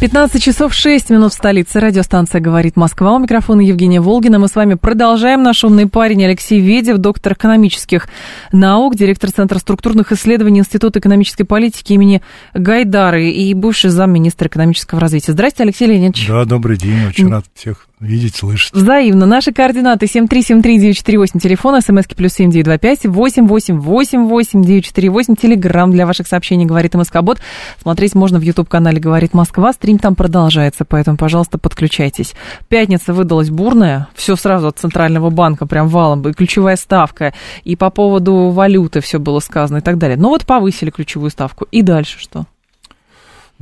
15 0.00 0.42
часов 0.42 0.74
6 0.74 1.10
минут 1.10 1.32
в 1.32 1.36
столице. 1.36 1.80
Радиостанция 1.80 2.40
«Говорит 2.40 2.76
Москва». 2.76 3.14
У 3.14 3.18
микрофона 3.18 3.60
Евгения 3.60 4.00
Волгина. 4.00 4.38
Мы 4.38 4.48
с 4.48 4.54
вами 4.54 4.74
продолжаем. 4.74 5.42
Наш 5.42 5.64
умный 5.64 5.88
парень 5.88 6.24
Алексей 6.24 6.60
Ведев, 6.60 6.98
доктор 6.98 7.34
экономических 7.34 8.08
наук, 8.52 8.96
директор 8.96 9.30
Центра 9.30 9.58
структурных 9.58 10.12
исследований 10.12 10.60
Института 10.60 10.98
экономической 10.98 11.44
политики 11.44 11.92
имени 11.92 12.22
Гайдары 12.52 13.30
и 13.30 13.54
бывший 13.54 13.90
замминистра 13.90 14.48
экономического 14.48 15.00
развития. 15.00 15.32
Здрасте, 15.32 15.62
Алексей 15.62 15.86
Леонидович. 15.86 16.28
Да, 16.28 16.44
добрый 16.44 16.76
день. 16.76 17.06
Очень 17.06 17.30
рад 17.30 17.46
всех 17.54 17.86
видеть, 18.04 18.36
слышать. 18.36 18.72
Взаимно. 18.72 19.26
Наши 19.26 19.52
координаты 19.52 20.06
7373948, 20.06 21.40
телефон, 21.40 21.80
смски 21.80 22.14
плюс 22.14 22.34
7925, 22.34 23.06
8888948, 23.06 25.36
телеграмм 25.40 25.90
для 25.90 26.06
ваших 26.06 26.26
сообщений 26.26 26.66
«Говорит 26.66 26.94
МСК-бот». 26.94 27.40
Смотреть 27.82 28.14
можно 28.14 28.38
в 28.38 28.42
YouTube-канале 28.42 29.00
«Говорит 29.00 29.34
Москва». 29.34 29.72
Стрим 29.72 29.98
там 29.98 30.14
продолжается, 30.14 30.84
поэтому, 30.84 31.16
пожалуйста, 31.16 31.58
подключайтесь. 31.58 32.34
Пятница 32.68 33.12
выдалась 33.12 33.50
бурная, 33.50 34.08
все 34.14 34.36
сразу 34.36 34.68
от 34.68 34.78
Центрального 34.78 35.30
банка, 35.30 35.66
прям 35.66 35.88
валом, 35.88 36.22
и 36.28 36.32
ключевая 36.32 36.76
ставка, 36.76 37.34
и 37.64 37.74
по 37.76 37.90
поводу 37.90 38.50
валюты 38.50 39.00
все 39.00 39.18
было 39.18 39.40
сказано 39.40 39.78
и 39.78 39.82
так 39.82 39.98
далее. 39.98 40.16
Но 40.16 40.28
вот 40.28 40.46
повысили 40.46 40.90
ключевую 40.90 41.30
ставку. 41.30 41.66
И 41.70 41.82
дальше 41.82 42.18
что? 42.18 42.46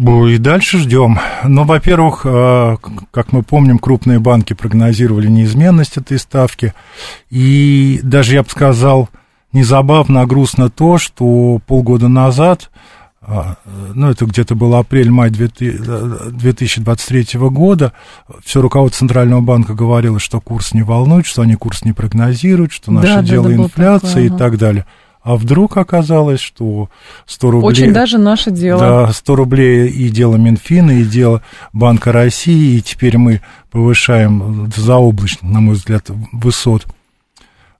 И 0.02 0.38
дальше 0.38 0.78
ждем. 0.78 1.18
Но, 1.44 1.64
во-первых, 1.64 2.22
э, 2.24 2.76
как 3.10 3.32
мы 3.32 3.42
помним, 3.42 3.78
крупные 3.78 4.18
банки 4.18 4.52
прогнозировали 4.52 5.28
неизменность 5.28 5.96
этой 5.96 6.18
ставки. 6.18 6.74
И 7.30 8.00
даже, 8.02 8.34
я 8.34 8.42
бы 8.42 8.48
сказал, 8.48 9.08
незабавно, 9.52 10.22
а 10.22 10.26
грустно 10.26 10.70
то, 10.70 10.98
что 10.98 11.60
полгода 11.66 12.08
назад, 12.08 12.70
а, 13.24 13.54
ну, 13.94 14.10
это 14.10 14.26
где-то 14.26 14.56
был 14.56 14.74
апрель-май 14.74 15.30
2023 15.30 17.38
года, 17.50 17.92
все 18.44 18.60
руководство 18.60 18.98
Центрального 19.00 19.40
банка 19.40 19.74
говорило, 19.74 20.18
что 20.18 20.40
курс 20.40 20.74
не 20.74 20.82
волнует, 20.82 21.26
что 21.26 21.42
они 21.42 21.54
курс 21.54 21.84
не 21.84 21.92
прогнозируют, 21.92 22.72
что 22.72 22.90
наше 22.90 23.06
да, 23.06 23.22
дело 23.22 23.48
да, 23.48 23.54
инфляция 23.54 24.24
такое, 24.24 24.24
и 24.24 24.30
так 24.30 24.58
далее. 24.58 24.84
А 25.22 25.36
вдруг 25.36 25.76
оказалось, 25.76 26.40
что 26.40 26.88
100 27.26 27.50
рублей... 27.50 27.68
Очень 27.68 27.92
даже 27.92 28.18
наше 28.18 28.50
дело. 28.50 28.80
Да, 28.80 29.12
100 29.12 29.36
рублей 29.36 29.88
и 29.88 30.08
дело 30.08 30.36
Минфина, 30.36 30.90
и 30.90 31.04
дело 31.04 31.42
Банка 31.72 32.10
России, 32.10 32.78
и 32.78 32.82
теперь 32.82 33.18
мы 33.18 33.40
повышаем 33.70 34.70
заоблачно, 34.74 35.48
на 35.48 35.60
мой 35.60 35.74
взгляд, 35.76 36.10
высот 36.32 36.86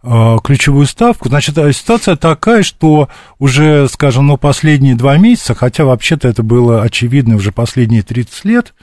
а, 0.05 0.39
ключевую 0.39 0.87
ставку. 0.87 1.29
Значит, 1.29 1.59
а 1.59 1.73
ситуация 1.73 2.17
такая, 2.17 2.63
что 2.63 3.09
уже, 3.39 3.89
скажем, 3.89 4.27
ну, 4.27 4.37
последние 4.37 4.95
два 4.95 5.17
месяца, 5.17 5.55
хотя 5.55 5.85
вообще-то 5.85 6.29
это 6.29 6.43
было 6.43 6.83
очевидно 6.83 7.37
уже 7.37 7.53
последние 7.53 8.03
30 8.03 8.45
лет, 8.45 8.75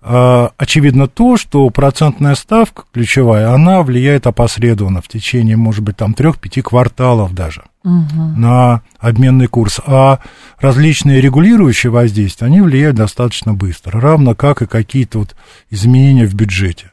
а, 0.00 0.52
очевидно 0.56 1.06
то, 1.06 1.36
что 1.36 1.68
процентная 1.70 2.34
ставка 2.34 2.84
ключевая, 2.92 3.52
она 3.52 3.82
влияет 3.82 4.26
опосредованно 4.26 5.00
в 5.00 5.08
течение, 5.08 5.56
может 5.56 5.82
быть, 5.82 5.96
там 5.96 6.14
трех-пяти 6.14 6.62
кварталов 6.62 7.34
даже 7.34 7.64
угу. 7.86 8.22
на 8.36 8.82
обменный 8.98 9.46
курс. 9.46 9.80
А 9.86 10.18
различные 10.58 11.20
регулирующие 11.20 11.90
воздействия, 11.90 12.48
они 12.48 12.60
влияют 12.60 12.96
достаточно 12.96 13.54
быстро, 13.54 14.00
равно 14.00 14.34
как 14.34 14.60
и 14.62 14.66
какие-то 14.66 15.20
вот 15.20 15.36
изменения 15.70 16.26
в 16.26 16.34
бюджете. 16.34 16.90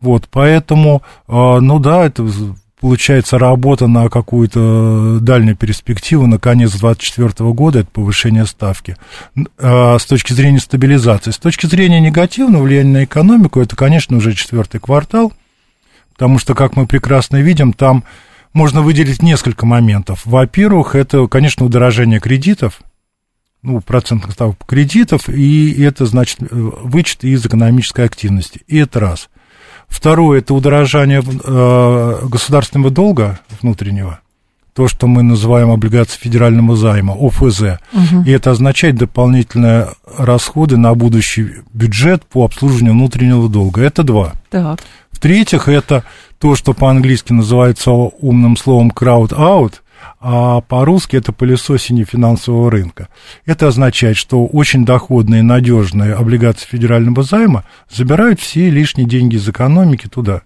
Вот, 0.00 0.28
поэтому, 0.30 1.02
ну 1.28 1.78
да, 1.78 2.06
это 2.06 2.26
получается, 2.80 3.38
работа 3.38 3.86
на 3.86 4.08
какую-то 4.08 5.18
дальнюю 5.20 5.56
перспективу 5.56 6.26
на 6.26 6.38
конец 6.38 6.70
2024 6.70 7.50
года, 7.50 7.80
это 7.80 7.90
повышение 7.90 8.46
ставки, 8.46 8.96
а 9.58 9.98
с 9.98 10.06
точки 10.06 10.32
зрения 10.32 10.60
стабилизации. 10.60 11.32
С 11.32 11.38
точки 11.38 11.66
зрения 11.66 12.00
негативного 12.00 12.62
влияния 12.62 13.00
на 13.00 13.04
экономику, 13.04 13.60
это, 13.60 13.76
конечно, 13.76 14.16
уже 14.16 14.32
четвертый 14.32 14.80
квартал, 14.80 15.34
потому 16.14 16.38
что, 16.38 16.54
как 16.54 16.76
мы 16.76 16.86
прекрасно 16.86 17.42
видим, 17.42 17.74
там 17.74 18.04
можно 18.52 18.82
выделить 18.82 19.22
несколько 19.22 19.66
моментов. 19.66 20.22
Во-первых, 20.24 20.94
это, 20.94 21.26
конечно, 21.26 21.66
удорожание 21.66 22.20
кредитов, 22.20 22.80
ну, 23.62 23.80
процентных 23.80 24.32
ставок 24.32 24.56
кредитов, 24.66 25.28
и 25.28 25.82
это, 25.82 26.06
значит, 26.06 26.38
вычет 26.40 27.24
из 27.24 27.44
экономической 27.44 28.04
активности. 28.06 28.62
И 28.66 28.78
это 28.78 29.00
раз– 29.00 29.28
Второе– 29.90 30.38
это 30.40 30.54
удорожание 30.54 31.20
э, 31.20 32.26
государственного 32.28 32.90
долга 32.90 33.40
внутреннего, 33.60 34.20
то, 34.72 34.86
что 34.86 35.08
мы 35.08 35.22
называем 35.22 35.70
облигацией 35.70 36.22
федерального 36.22 36.76
займа, 36.76 37.14
ОФЗ. 37.18 37.80
Угу. 37.92 38.22
И 38.24 38.30
это 38.30 38.52
означает 38.52 38.94
дополнительные 38.94 39.88
расходы 40.16 40.76
на 40.76 40.94
будущий 40.94 41.64
бюджет 41.74 42.24
по 42.24 42.44
обслуживанию 42.44 42.94
внутреннего 42.94 43.48
долга. 43.48 43.82
Это 43.82 44.04
два. 44.04 44.34
Так. 44.48 44.80
В-третьих, 45.10 45.68
это 45.68 46.04
то, 46.40 46.56
что 46.56 46.72
по-английски 46.72 47.32
называется 47.32 47.90
умным 47.90 48.56
словом 48.56 48.90
crowd-out– 48.90 49.74
а 50.20 50.60
по-русски 50.60 51.16
это 51.16 51.32
пылесосение 51.32 52.04
финансового 52.04 52.70
рынка. 52.70 53.08
Это 53.46 53.68
означает, 53.68 54.16
что 54.16 54.46
очень 54.46 54.84
доходные, 54.84 55.42
надежные 55.42 56.14
облигации 56.14 56.66
федерального 56.66 57.22
займа 57.22 57.64
забирают 57.90 58.40
все 58.40 58.70
лишние 58.70 59.08
деньги 59.08 59.36
из 59.36 59.48
экономики 59.48 60.08
туда. 60.08 60.42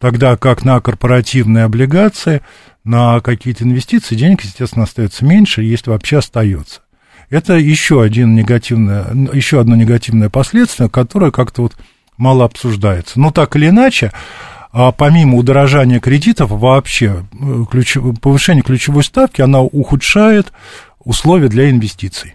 Тогда 0.00 0.36
как 0.36 0.64
на 0.64 0.80
корпоративные 0.80 1.64
облигации, 1.64 2.42
на 2.82 3.20
какие-то 3.20 3.64
инвестиции 3.64 4.16
денег, 4.16 4.42
естественно, 4.42 4.84
остается 4.84 5.24
меньше, 5.24 5.62
если 5.62 5.90
вообще 5.90 6.18
остается. 6.18 6.80
Это 7.30 7.54
еще, 7.54 8.02
один 8.02 8.34
негативное, 8.34 9.06
еще 9.32 9.60
одно 9.60 9.76
негативное 9.76 10.28
последствие, 10.28 10.90
которое 10.90 11.30
как-то 11.30 11.62
вот 11.62 11.76
мало 12.16 12.44
обсуждается. 12.44 13.18
Но 13.18 13.30
так 13.30 13.56
или 13.56 13.68
иначе, 13.68 14.12
а 14.76 14.90
помимо 14.90 15.38
удорожания 15.38 16.00
кредитов, 16.00 16.50
вообще 16.50 17.24
э, 17.32 17.64
ключ, 17.70 17.96
повышение 18.20 18.64
ключевой 18.64 19.04
ставки, 19.04 19.40
она 19.40 19.60
ухудшает 19.60 20.52
условия 21.04 21.46
для 21.46 21.70
инвестиций. 21.70 22.34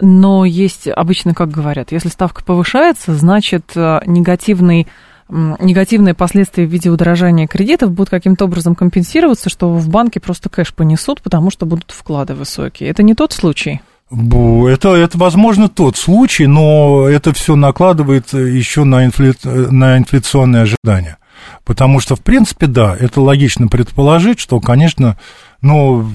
Но 0.00 0.46
есть 0.46 0.88
обычно, 0.88 1.34
как 1.34 1.50
говорят, 1.50 1.92
если 1.92 2.08
ставка 2.08 2.42
повышается, 2.42 3.14
значит 3.14 3.72
э, 3.76 4.00
негативный 4.06 4.88
негативные 5.30 6.14
последствия 6.14 6.64
в 6.64 6.70
виде 6.70 6.88
удорожания 6.88 7.46
кредитов 7.46 7.92
будут 7.92 8.08
каким-то 8.08 8.46
образом 8.46 8.74
компенсироваться, 8.74 9.50
что 9.50 9.74
в 9.74 9.86
банке 9.90 10.20
просто 10.20 10.48
кэш 10.48 10.72
понесут, 10.72 11.20
потому 11.20 11.50
что 11.50 11.66
будут 11.66 11.90
вклады 11.90 12.34
высокие. 12.34 12.88
Это 12.88 13.02
не 13.02 13.14
тот 13.14 13.34
случай? 13.34 13.82
Это, 14.10 14.94
это, 14.94 15.18
возможно, 15.18 15.68
тот 15.68 15.98
случай, 15.98 16.46
но 16.46 17.06
это 17.06 17.34
все 17.34 17.56
накладывает 17.56 18.32
еще 18.32 18.84
на, 18.84 19.04
инфля... 19.04 19.34
на 19.44 19.98
инфляционные 19.98 20.62
ожидания. 20.62 21.18
Потому 21.64 22.00
что, 22.00 22.16
в 22.16 22.20
принципе, 22.20 22.66
да, 22.66 22.96
это 22.98 23.20
логично 23.20 23.68
предположить, 23.68 24.40
что, 24.40 24.60
конечно, 24.60 25.16
ну, 25.60 26.10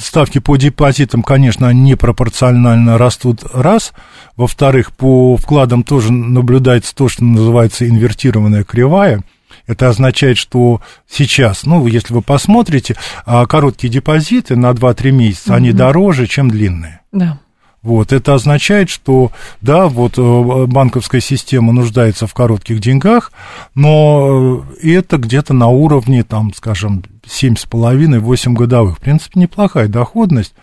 ставки 0.00 0.38
по 0.38 0.56
депозитам, 0.56 1.22
конечно, 1.22 1.72
непропорционально 1.72 2.98
растут, 2.98 3.42
раз. 3.52 3.92
Во-вторых, 4.36 4.92
по 4.92 5.36
вкладам 5.36 5.82
тоже 5.82 6.12
наблюдается 6.12 6.94
то, 6.94 7.08
что 7.08 7.24
называется 7.24 7.88
инвертированная 7.88 8.64
кривая. 8.64 9.22
Это 9.66 9.88
означает, 9.88 10.38
что 10.38 10.80
сейчас, 11.08 11.64
ну, 11.64 11.86
если 11.86 12.14
вы 12.14 12.22
посмотрите, 12.22 12.96
а, 13.26 13.46
короткие 13.46 13.90
депозиты 13.90 14.56
на 14.56 14.70
2-3 14.70 15.10
месяца, 15.10 15.52
mm-hmm. 15.52 15.56
они 15.56 15.72
дороже, 15.72 16.26
чем 16.26 16.50
длинные. 16.50 17.00
Да. 17.12 17.38
Вот, 17.82 18.12
это 18.12 18.34
означает, 18.34 18.90
что, 18.90 19.30
да, 19.60 19.86
вот 19.86 20.18
э, 20.18 20.66
банковская 20.66 21.20
система 21.20 21.72
нуждается 21.72 22.26
в 22.26 22.34
коротких 22.34 22.80
деньгах, 22.80 23.30
но 23.76 24.64
э, 24.82 24.88
это 24.96 25.16
где-то 25.16 25.54
на 25.54 25.68
уровне, 25.68 26.24
там, 26.24 26.52
скажем, 26.54 27.04
7,5-8 27.24 28.52
годовых. 28.54 28.96
В 28.98 29.00
принципе, 29.00 29.38
неплохая 29.38 29.86
доходность, 29.86 30.54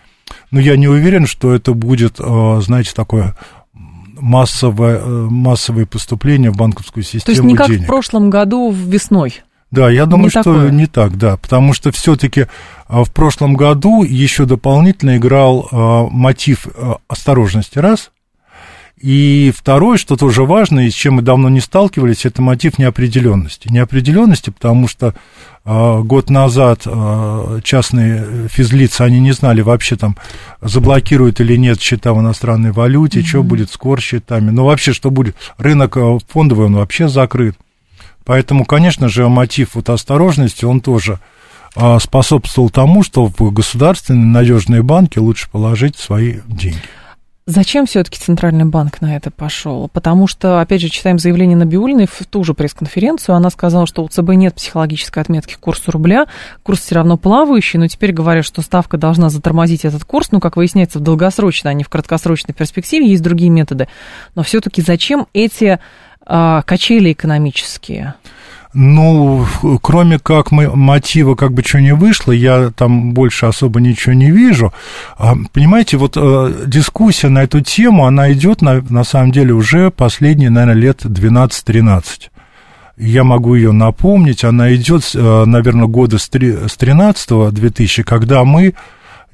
но 0.50 0.60
я 0.60 0.76
не 0.76 0.88
уверен, 0.88 1.26
что 1.26 1.54
это 1.54 1.72
будет, 1.72 2.20
э, 2.20 2.60
знаете, 2.62 2.92
такое 2.94 3.34
массовое, 3.72 5.02
массовое 5.06 5.86
поступление 5.86 6.50
в 6.50 6.56
банковскую 6.56 7.02
систему 7.02 7.24
То 7.24 7.30
есть 7.32 7.42
не 7.42 7.54
как 7.54 7.68
денег. 7.68 7.84
в 7.84 7.86
прошлом 7.86 8.28
году 8.28 8.70
весной? 8.70 9.42
Да, 9.70 9.90
я 9.90 10.06
думаю, 10.06 10.26
не 10.26 10.30
что 10.30 10.42
такое. 10.42 10.70
не 10.70 10.86
так, 10.86 11.16
да, 11.18 11.36
потому 11.36 11.72
что 11.72 11.90
все-таки 11.90 12.46
а, 12.86 13.04
в 13.04 13.12
прошлом 13.12 13.54
году 13.54 14.04
еще 14.04 14.44
дополнительно 14.44 15.16
играл 15.16 15.68
а, 15.70 16.06
мотив 16.08 16.68
а, 16.74 16.98
осторожности, 17.08 17.78
раз, 17.78 18.12
И 18.98 19.52
второе, 19.54 19.98
что 19.98 20.16
тоже 20.16 20.44
важно, 20.44 20.86
и 20.86 20.90
с 20.90 20.94
чем 20.94 21.14
мы 21.14 21.22
давно 21.22 21.48
не 21.48 21.60
сталкивались, 21.60 22.24
это 22.24 22.40
мотив 22.40 22.78
неопределенности. 22.78 23.68
Неопределенности, 23.68 24.48
потому 24.48 24.88
что 24.88 25.14
э, 25.66 26.00
год 26.02 26.30
назад 26.30 26.82
э, 26.86 27.60
частные 27.62 28.48
физлицы, 28.48 29.02
они 29.02 29.20
не 29.20 29.32
знали 29.32 29.60
вообще 29.60 29.96
там, 29.96 30.16
заблокируют 30.62 31.40
или 31.40 31.56
нет 31.56 31.78
счета 31.78 32.14
в 32.14 32.20
иностранной 32.20 32.72
валюте, 32.72 33.20
mm-hmm. 33.20 33.26
что 33.26 33.42
будет 33.42 33.70
с 33.70 33.76
корсчетами, 33.76 34.50
ну 34.50 34.64
вообще 34.64 34.94
что 34.94 35.10
будет. 35.10 35.36
Рынок 35.58 35.98
э, 35.98 36.18
фондовый, 36.28 36.66
он 36.66 36.76
вообще 36.76 37.08
закрыт. 37.08 37.56
Поэтому, 38.26 38.64
конечно 38.64 39.08
же, 39.08 39.28
мотив 39.28 39.74
вот 39.74 39.88
осторожности, 39.88 40.64
он 40.64 40.80
тоже 40.80 41.20
э, 41.76 41.98
способствовал 42.00 42.68
тому, 42.68 43.04
что 43.04 43.26
в 43.26 43.52
государственные 43.52 44.26
надежные 44.26 44.82
банки 44.82 45.18
лучше 45.18 45.48
положить 45.48 45.96
свои 45.96 46.40
деньги. 46.46 46.82
Зачем 47.48 47.86
все-таки 47.86 48.18
Центральный 48.18 48.64
банк 48.64 49.00
на 49.00 49.14
это 49.14 49.30
пошел? 49.30 49.88
Потому 49.92 50.26
что, 50.26 50.60
опять 50.60 50.80
же, 50.80 50.88
читаем 50.88 51.20
заявление 51.20 51.56
Набиулиной 51.56 52.08
в 52.08 52.26
ту 52.26 52.42
же 52.42 52.54
пресс-конференцию. 52.54 53.36
Она 53.36 53.50
сказала, 53.50 53.86
что 53.86 54.02
у 54.02 54.08
ЦБ 54.08 54.30
нет 54.30 54.56
психологической 54.56 55.22
отметки 55.22 55.54
к 55.54 55.60
курсу 55.60 55.92
рубля, 55.92 56.26
курс 56.64 56.80
все 56.80 56.96
равно 56.96 57.16
плавающий, 57.16 57.78
но 57.78 57.86
теперь 57.86 58.10
говорят, 58.10 58.44
что 58.44 58.62
ставка 58.62 58.98
должна 58.98 59.30
затормозить 59.30 59.84
этот 59.84 60.04
курс. 60.04 60.32
Ну, 60.32 60.40
как 60.40 60.56
выясняется, 60.56 60.98
в 60.98 61.02
долгосрочной, 61.02 61.70
а 61.70 61.74
не 61.74 61.84
в 61.84 61.88
краткосрочной 61.88 62.52
перспективе 62.52 63.08
есть 63.08 63.22
другие 63.22 63.50
методы. 63.50 63.86
Но 64.34 64.42
все-таки 64.42 64.82
зачем 64.82 65.28
эти 65.32 65.78
качели 66.26 67.12
экономические? 67.12 68.14
Ну, 68.78 69.46
кроме 69.80 70.18
как 70.18 70.50
мы, 70.50 70.68
мотива 70.68 71.34
как 71.34 71.54
бы 71.54 71.62
что 71.62 71.80
не 71.80 71.94
вышло, 71.94 72.30
я 72.30 72.70
там 72.76 73.14
больше 73.14 73.46
особо 73.46 73.80
ничего 73.80 74.12
не 74.12 74.30
вижу. 74.30 74.70
А, 75.16 75.34
понимаете, 75.54 75.96
вот 75.96 76.18
э, 76.18 76.64
дискуссия 76.66 77.30
на 77.30 77.44
эту 77.44 77.62
тему, 77.62 78.04
она 78.04 78.30
идет 78.34 78.60
на, 78.60 78.82
на 78.90 79.02
самом 79.02 79.32
деле 79.32 79.54
уже 79.54 79.90
последние, 79.90 80.50
наверное, 80.50 80.74
лет 80.74 81.06
12-13. 81.06 82.28
Я 82.98 83.24
могу 83.24 83.54
ее 83.54 83.72
напомнить, 83.72 84.44
она 84.44 84.74
идет, 84.74 85.10
э, 85.14 85.44
наверное, 85.46 85.86
года 85.86 86.18
с 86.18 86.28
13 86.28 87.54
2000, 87.54 88.02
когда 88.02 88.44
мы 88.44 88.74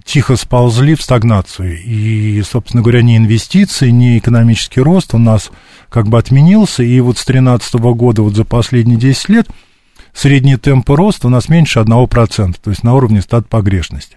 тихо 0.04 0.36
сползли 0.36 0.94
в 0.94 1.02
стагнацию. 1.02 1.78
И, 1.82 2.42
собственно 2.42 2.82
говоря, 2.82 3.02
ни 3.02 3.16
инвестиции, 3.16 3.90
ни 3.90 4.18
экономический 4.18 4.80
рост 4.80 5.14
у 5.14 5.18
нас 5.18 5.50
как 5.88 6.08
бы 6.08 6.18
отменился. 6.18 6.82
И 6.82 7.00
вот 7.00 7.18
с 7.18 7.24
2013 7.24 7.74
года, 7.74 8.22
вот 8.22 8.34
за 8.34 8.44
последние 8.44 8.98
10 8.98 9.28
лет, 9.28 9.48
средний 10.12 10.56
темп 10.56 10.90
роста 10.90 11.26
у 11.26 11.30
нас 11.30 11.48
меньше 11.48 11.80
1%, 11.80 12.56
то 12.62 12.70
есть 12.70 12.82
на 12.82 12.94
уровне 12.94 13.22
стат 13.22 13.48
погрешности. 13.48 14.16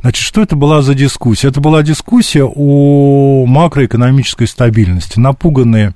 Значит, 0.00 0.24
что 0.24 0.42
это 0.42 0.56
была 0.56 0.82
за 0.82 0.94
дискуссия? 0.94 1.48
Это 1.48 1.60
была 1.60 1.82
дискуссия 1.82 2.44
о 2.44 3.44
макроэкономической 3.46 4.46
стабильности. 4.46 5.18
Напуганные 5.18 5.94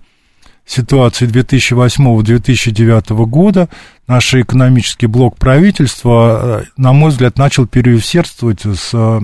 ситуации 0.71 1.27
2008-2009 1.27 3.27
года 3.27 3.69
наш 4.07 4.33
экономический 4.35 5.07
блок 5.07 5.37
правительства, 5.37 6.63
э, 6.63 6.65
на 6.77 6.93
мой 6.93 7.11
взгляд, 7.11 7.39
начал 7.39 7.67
переусердствовать 7.67 8.61
с 8.63 8.91
э, 8.93 9.21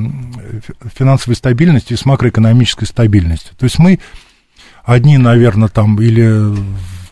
финансовой 0.97 1.37
стабильностью 1.37 1.97
и 1.97 2.01
с 2.01 2.05
макроэкономической 2.05 2.89
стабильностью. 2.89 3.55
То 3.57 3.65
есть 3.65 3.79
мы 3.79 4.01
одни, 4.85 5.19
наверное, 5.19 5.69
там, 5.69 6.01
или 6.01 6.53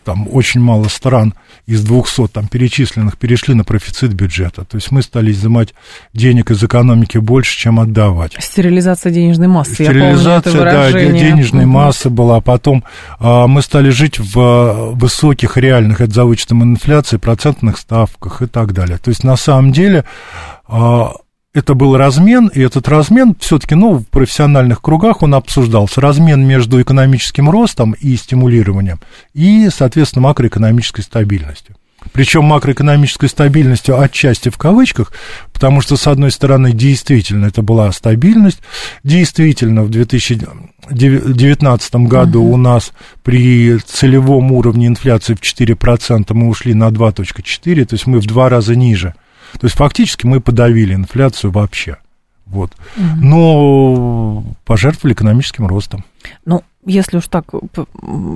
там 0.03 0.27
очень 0.29 0.59
мало 0.61 0.89
стран 0.89 1.33
из 1.67 1.83
200 1.83 2.27
там 2.27 2.47
перечисленных 2.47 3.17
перешли 3.17 3.53
на 3.53 3.63
профицит 3.63 4.13
бюджета. 4.13 4.65
То 4.65 4.77
есть 4.77 4.91
мы 4.91 5.01
стали 5.01 5.31
изымать 5.31 5.73
денег 6.13 6.51
из 6.51 6.63
экономики 6.63 7.17
больше, 7.17 7.57
чем 7.57 7.79
отдавать. 7.79 8.35
Стерилизация 8.39 9.11
денежной 9.11 9.47
массы. 9.47 9.73
Стерилизация, 9.73 10.63
да, 10.63 10.91
денежной 10.91 11.63
угу. 11.63 11.71
массы 11.71 12.09
была. 12.09 12.39
Потом 12.41 12.83
а, 13.19 13.47
мы 13.47 13.61
стали 13.61 13.89
жить 13.89 14.19
в 14.19 14.91
высоких 14.93 15.57
реальных, 15.57 16.01
это 16.01 16.13
за 16.13 16.25
вычетом 16.25 16.63
инфляции, 16.63 17.17
процентных 17.17 17.77
ставках 17.77 18.41
и 18.41 18.47
так 18.47 18.73
далее. 18.73 18.97
То 18.97 19.09
есть 19.09 19.23
на 19.23 19.35
самом 19.35 19.71
деле 19.71 20.05
а, 20.67 21.13
это 21.55 21.73
был 21.73 21.95
размен, 21.95 22.51
и 22.53 22.59
этот 22.59 22.89
размен 22.89 23.33
все-таки, 23.39 23.75
ну, 23.75 23.93
в 23.93 24.05
профессиональных 24.07 24.81
кругах 24.81 25.23
он 25.23 25.33
обсуждался. 25.33 26.01
Размен 26.01 26.45
между 26.45 26.81
экономическим 26.81 27.49
ростом 27.49 27.93
и 27.93 28.17
стимулированием 28.17 28.99
и, 29.33 29.69
соответственно, 29.73 30.23
макроэкономической 30.23 31.01
стабильностью. 31.01 31.77
Причем 32.11 32.43
макроэкономической 32.43 33.29
стабильностью 33.29 33.97
отчасти 33.99 34.49
в 34.49 34.57
кавычках, 34.57 35.13
потому 35.53 35.79
что, 35.79 35.95
с 35.95 36.07
одной 36.07 36.31
стороны, 36.31 36.73
действительно 36.73 37.45
это 37.45 37.61
была 37.61 37.89
стабильность. 37.93 38.59
Действительно, 39.03 39.83
в 39.83 39.89
2019 39.89 41.95
году 41.95 42.43
uh-huh. 42.43 42.53
у 42.53 42.57
нас 42.57 42.91
при 43.23 43.77
целевом 43.77 44.51
уровне 44.51 44.87
инфляции 44.87 45.35
в 45.35 45.41
4% 45.41 46.33
мы 46.33 46.49
ушли 46.49 46.73
на 46.73 46.89
2.4, 46.89 47.85
то 47.85 47.95
есть 47.95 48.07
мы 48.07 48.19
в 48.19 48.25
два 48.25 48.49
раза 48.49 48.75
ниже– 48.75 49.15
то 49.53 49.65
есть 49.65 49.75
фактически 49.75 50.25
мы 50.25 50.41
подавили 50.41 50.93
инфляцию 50.93 51.51
вообще. 51.51 51.97
Вот. 52.45 52.71
Угу. 52.95 53.05
Но 53.17 54.43
пожертвовали 54.65 55.13
экономическим 55.13 55.67
ростом. 55.67 56.05
Ну, 56.45 56.63
если 56.85 57.17
уж 57.17 57.27
так 57.27 57.45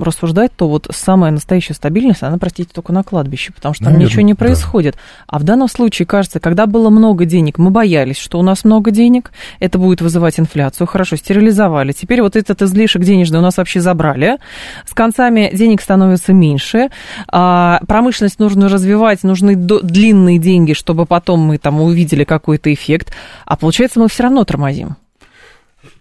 рассуждать, 0.02 0.52
то 0.56 0.68
вот 0.68 0.88
самая 0.90 1.30
настоящая 1.30 1.74
стабильность, 1.74 2.22
она, 2.22 2.38
простите, 2.38 2.70
только 2.72 2.92
на 2.92 3.02
кладбище, 3.02 3.52
потому 3.52 3.74
что 3.74 3.84
там 3.84 3.92
Наверное, 3.94 4.10
ничего 4.10 4.22
не 4.22 4.34
происходит. 4.34 4.94
Да. 4.94 5.00
А 5.28 5.38
в 5.38 5.44
данном 5.44 5.68
случае, 5.68 6.06
кажется, 6.06 6.40
когда 6.40 6.66
было 6.66 6.90
много 6.90 7.24
денег, 7.24 7.58
мы 7.58 7.70
боялись, 7.70 8.18
что 8.18 8.38
у 8.38 8.42
нас 8.42 8.64
много 8.64 8.90
денег, 8.90 9.32
это 9.58 9.78
будет 9.78 10.00
вызывать 10.00 10.40
инфляцию, 10.40 10.86
хорошо, 10.86 11.16
стерилизовали. 11.16 11.92
Теперь 11.92 12.22
вот 12.22 12.36
этот 12.36 12.62
излишек 12.62 13.02
денежный 13.02 13.38
у 13.38 13.42
нас 13.42 13.56
вообще 13.56 13.80
забрали. 13.80 14.38
С 14.86 14.94
концами 14.94 15.50
денег 15.52 15.80
становится 15.80 16.32
меньше. 16.32 16.88
А 17.28 17.80
промышленность 17.86 18.38
нужно 18.38 18.68
развивать, 18.68 19.22
нужны 19.22 19.54
длинные 19.56 20.38
деньги, 20.38 20.72
чтобы 20.72 21.06
потом 21.06 21.40
мы 21.40 21.58
там 21.58 21.80
увидели 21.80 22.24
какой-то 22.24 22.72
эффект. 22.72 23.12
А 23.46 23.56
получается, 23.56 24.00
мы 24.00 24.08
все 24.08 24.24
равно 24.24 24.44
тормозим. 24.44 24.96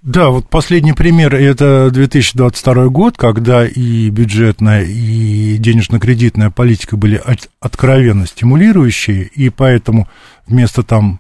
Да, 0.02 0.30
вот 0.30 0.50
последний 0.50 0.94
пример– 0.94 1.36
это 1.36 1.90
2022 1.92 2.88
год, 2.88 3.18
когда 3.18 3.68
и 3.68 4.10
бюджетная, 4.10 4.84
и 4.84 5.58
денежно-кредитная 5.58 6.52
политика 6.52 6.96
были 6.96 7.22
откровенно 7.60 8.26
стимулирующие, 8.26 9.24
и 9.24 9.50
поэтому 9.50 10.08
вместо 10.48 10.84
там 10.84 11.20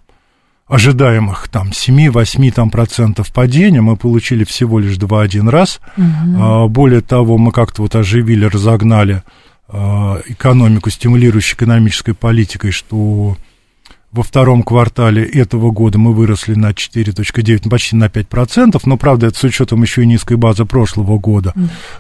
ожидаемых 0.70 1.50
там 1.50 1.72
7-8 1.72 2.52
там, 2.52 2.70
процентов 2.70 3.34
падения 3.34 3.82
мы 3.82 3.98
получили 3.98 4.44
всего 4.46 4.80
лишь 4.80 4.98
2-1 4.98 5.50
раз. 5.50 5.82
Угу. 5.98 6.70
Более 6.70 7.02
того, 7.02 7.38
мы 7.38 7.52
как-то 7.52 7.82
вот 7.82 7.96
оживили, 7.96 8.46
разогнали 8.46 9.24
а, 9.68 10.22
экономику, 10.28 10.90
стимулирующей 10.90 11.56
экономической 11.56 12.14
политикой, 12.14 12.72
что 12.72 13.36
во 14.12 14.24
втором 14.24 14.64
квартале 14.64 15.24
этого 15.24 15.72
года 15.72 16.00
мы 16.00 16.14
выросли 16.14 16.56
на 16.56 16.72
4.9, 16.72 17.62
ну, 17.66 17.72
почти 17.72 17.96
на 17.96 18.06
5%, 18.06 18.80
но, 18.86 18.98
правда, 18.98 19.28
это 19.28 19.38
с 19.38 19.44
учетом 19.44 19.84
еще 19.84 20.04
и 20.04 20.08
низкой 20.08 20.38
базы 20.38 20.66
прошлого 20.66 21.20
года. 21.20 21.54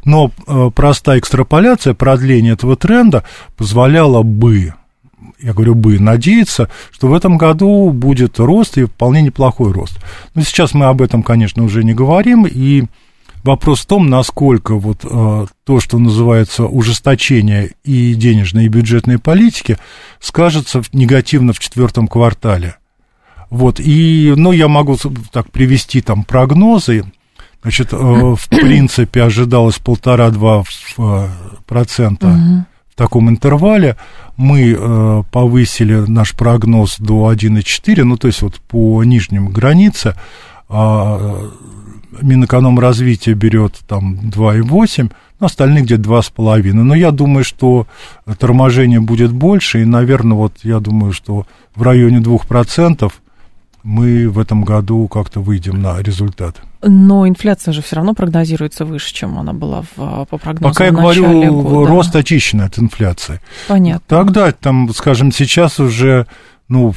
Но 0.05 0.31
э, 0.47 0.71
простая 0.73 1.19
экстраполяция, 1.19 1.93
продление 1.93 2.53
этого 2.53 2.75
тренда 2.75 3.23
позволяла 3.57 4.23
бы, 4.23 4.73
я 5.39 5.53
говорю 5.53 5.75
бы, 5.75 5.99
надеяться, 5.99 6.69
что 6.91 7.07
в 7.07 7.13
этом 7.13 7.37
году 7.37 7.91
будет 7.91 8.39
рост 8.39 8.77
и 8.77 8.85
вполне 8.85 9.21
неплохой 9.21 9.71
рост. 9.71 9.99
Но 10.33 10.41
сейчас 10.41 10.73
мы 10.73 10.87
об 10.87 11.01
этом, 11.01 11.21
конечно, 11.21 11.63
уже 11.63 11.83
не 11.83 11.93
говорим, 11.93 12.47
и 12.47 12.85
Вопрос 13.43 13.81
в 13.81 13.85
том, 13.85 14.09
насколько 14.09 14.75
вот 14.75 14.99
э, 15.03 15.45
то, 15.63 15.79
что 15.79 15.97
называется 15.97 16.65
ужесточение 16.65 17.71
и 17.83 18.13
денежной, 18.13 18.65
и 18.65 18.69
бюджетной 18.69 19.17
политики, 19.17 19.77
скажется 20.19 20.81
негативно 20.91 21.53
в 21.53 21.59
четвертом 21.59 22.07
квартале. 22.07 22.75
Вот, 23.49 23.79
и, 23.79 24.33
ну, 24.35 24.51
я 24.51 24.67
могу 24.67 24.97
так 25.31 25.51
привести 25.51 26.01
там 26.01 26.23
прогнозы. 26.23 27.05
Значит, 27.61 27.93
э, 27.93 27.97
в 27.97 28.39
принципе, 28.49 29.23
ожидалось 29.23 29.79
полтора-два 29.79 30.63
э, 30.97 31.27
процента 31.65 32.65
в 32.89 32.95
таком 32.95 33.29
интервале. 33.29 33.95
Мы 34.35 34.75
э, 34.77 35.23
повысили 35.31 35.95
наш 35.95 36.33
прогноз 36.33 36.97
до 36.99 37.31
1,4, 37.31 38.03
ну, 38.03 38.17
то 38.17 38.27
есть 38.27 38.41
вот 38.41 38.59
по 38.67 39.03
нижним 39.03 39.47
границе. 39.49 40.15
Минэкономразвития 42.21 43.35
берет 43.35 43.79
там 43.87 44.15
2,8, 44.15 45.11
ну, 45.39 45.45
остальные 45.45 45.83
где-то 45.83 46.03
2,5. 46.03 46.73
Но 46.73 46.95
я 46.95 47.11
думаю, 47.11 47.43
что 47.43 47.87
торможение 48.39 48.99
будет 48.99 49.31
больше, 49.31 49.81
и, 49.81 49.85
наверное, 49.85 50.35
вот 50.35 50.53
я 50.63 50.79
думаю, 50.79 51.13
что 51.13 51.45
в 51.75 51.81
районе 51.81 52.17
2% 52.19 53.11
мы 53.83 54.29
в 54.29 54.39
этом 54.39 54.63
году 54.63 55.07
как-то 55.07 55.39
выйдем 55.39 55.81
на 55.81 56.01
результат. 56.01 56.57
Но 56.81 57.27
инфляция 57.27 57.73
же 57.73 57.81
все 57.81 57.97
равно 57.97 58.13
прогнозируется 58.13 58.85
выше, 58.85 59.13
чем 59.13 59.37
она 59.37 59.53
была 59.53 59.83
в, 59.95 60.25
по 60.25 60.37
прогнозам 60.37 60.71
Пока 60.71 60.85
я 60.85 60.91
говорю, 60.91 61.61
года. 61.61 61.89
рост 61.89 62.15
очищен 62.15 62.61
от 62.61 62.77
инфляции. 62.79 63.39
Понятно. 63.67 64.03
Тогда, 64.07 64.51
там, 64.51 64.93
скажем, 64.93 65.31
сейчас 65.31 65.79
уже, 65.79 66.27
ну, 66.67 66.93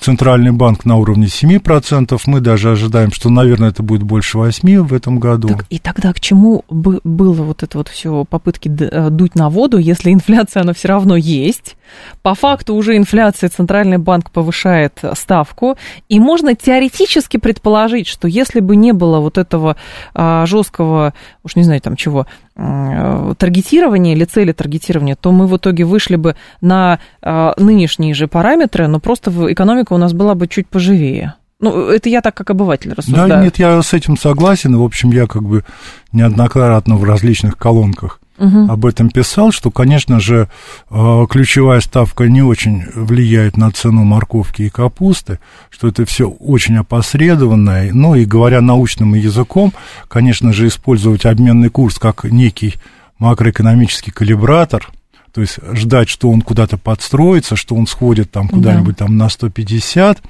Центральный 0.00 0.52
банк 0.52 0.84
на 0.84 0.96
уровне 0.96 1.26
7%. 1.26 2.18
Мы 2.26 2.40
даже 2.40 2.70
ожидаем, 2.70 3.12
что, 3.12 3.28
наверное, 3.28 3.70
это 3.70 3.82
будет 3.82 4.02
больше 4.02 4.38
8% 4.38 4.82
в 4.82 4.94
этом 4.94 5.18
году. 5.18 5.48
Так, 5.48 5.66
и 5.68 5.78
тогда 5.78 6.12
к 6.12 6.20
чему 6.20 6.64
было 6.68 7.42
вот 7.42 7.62
это 7.62 7.78
вот 7.78 7.88
все 7.88 8.24
попытки 8.24 8.68
э, 8.68 9.10
дуть 9.10 9.34
на 9.34 9.50
воду, 9.50 9.78
если 9.78 10.12
инфляция, 10.12 10.62
она 10.62 10.72
все 10.72 10.88
равно 10.88 11.16
есть? 11.16 11.76
По 12.22 12.34
факту 12.34 12.74
уже 12.74 12.96
инфляция 12.96 13.50
Центральный 13.50 13.98
банк 13.98 14.30
повышает 14.30 15.00
ставку, 15.14 15.76
и 16.08 16.20
можно 16.20 16.54
теоретически 16.54 17.36
предположить, 17.36 18.06
что 18.06 18.28
если 18.28 18.60
бы 18.60 18.76
не 18.76 18.92
было 18.92 19.20
вот 19.20 19.38
этого 19.38 19.76
а, 20.14 20.46
жесткого, 20.46 21.14
уж 21.42 21.56
не 21.56 21.64
знаю 21.64 21.80
там 21.80 21.96
чего, 21.96 22.26
таргетирования 22.56 24.14
или 24.14 24.24
цели 24.24 24.52
таргетирования, 24.52 25.14
то 25.14 25.30
мы 25.30 25.46
в 25.46 25.56
итоге 25.56 25.84
вышли 25.84 26.16
бы 26.16 26.36
на 26.60 27.00
а, 27.20 27.54
нынешние 27.58 28.14
же 28.14 28.28
параметры, 28.28 28.86
но 28.86 28.98
просто 28.98 29.30
экономика 29.52 29.92
у 29.92 29.98
нас 29.98 30.14
была 30.14 30.34
бы 30.34 30.48
чуть 30.48 30.66
поживее. 30.66 31.34
Ну, 31.60 31.88
это 31.88 32.08
я 32.08 32.20
так 32.20 32.34
как 32.34 32.50
обыватель 32.50 32.92
рассуждаю. 32.92 33.28
Да, 33.28 33.42
нет, 33.42 33.58
я 33.58 33.80
с 33.82 33.94
этим 33.94 34.16
согласен. 34.16 34.76
В 34.76 34.82
общем, 34.82 35.10
я 35.10 35.26
как 35.26 35.42
бы 35.42 35.64
неоднократно 36.12 36.96
в 36.96 37.04
различных 37.04 37.56
колонках 37.56 38.20
угу. 38.38 38.70
об 38.70 38.86
этом 38.86 39.10
писал, 39.10 39.52
что, 39.52 39.70
конечно 39.70 40.20
же, 40.20 40.48
э, 40.90 41.26
ключевая 41.28 41.80
ставка 41.80 42.28
не 42.28 42.42
очень 42.42 42.84
влияет 42.94 43.56
на 43.56 43.70
цену 43.70 44.04
морковки 44.04 44.62
и 44.62 44.70
капусты, 44.70 45.38
что 45.70 45.88
это 45.88 46.04
все 46.04 46.28
очень 46.28 46.76
опосредованное. 46.76 47.92
Ну 47.92 48.14
и 48.14 48.24
говоря 48.24 48.60
научным 48.60 49.14
языком, 49.14 49.72
конечно 50.08 50.52
же, 50.52 50.66
использовать 50.68 51.26
обменный 51.26 51.70
курс 51.70 51.98
как 51.98 52.24
некий 52.24 52.74
макроэкономический 53.18 54.12
калибратор, 54.12 54.90
то 55.32 55.40
есть 55.40 55.58
ждать, 55.72 56.08
что 56.08 56.30
он 56.30 56.40
куда-то 56.40 56.78
подстроится, 56.78 57.56
что 57.56 57.74
он 57.74 57.86
сходит 57.86 58.30
там 58.30 58.48
куда-нибудь 58.48 58.96
да. 58.96 59.04
там 59.04 59.16
на 59.16 59.28
150, 59.28 60.22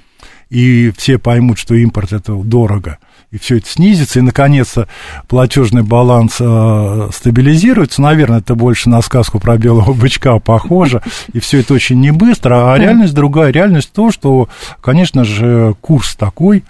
и 0.50 0.92
все 0.96 1.18
поймут, 1.18 1.58
что 1.58 1.74
импорт 1.74 2.12
это 2.12 2.34
дорого, 2.34 2.98
и 3.30 3.38
все 3.38 3.58
это 3.58 3.68
снизится, 3.68 4.18
и, 4.18 4.22
наконец-то, 4.22 4.88
платежный 5.28 5.82
баланс 5.82 6.36
э, 6.40 7.08
стабилизируется. 7.12 8.00
Наверное, 8.00 8.38
это 8.38 8.54
больше 8.54 8.88
на 8.88 9.02
сказку 9.02 9.40
про 9.40 9.58
белого 9.58 9.92
бычка 9.92 10.38
похоже, 10.38 11.02
и 11.32 11.40
все 11.40 11.60
это 11.60 11.74
очень 11.74 12.00
не 12.00 12.12
быстро, 12.12 12.72
а 12.72 12.78
реальность 12.78 13.14
другая. 13.14 13.50
Реальность 13.50 13.92
то, 13.92 14.10
что, 14.10 14.48
конечно 14.80 15.24
же, 15.24 15.74
курс 15.80 16.14
такой, 16.14 16.64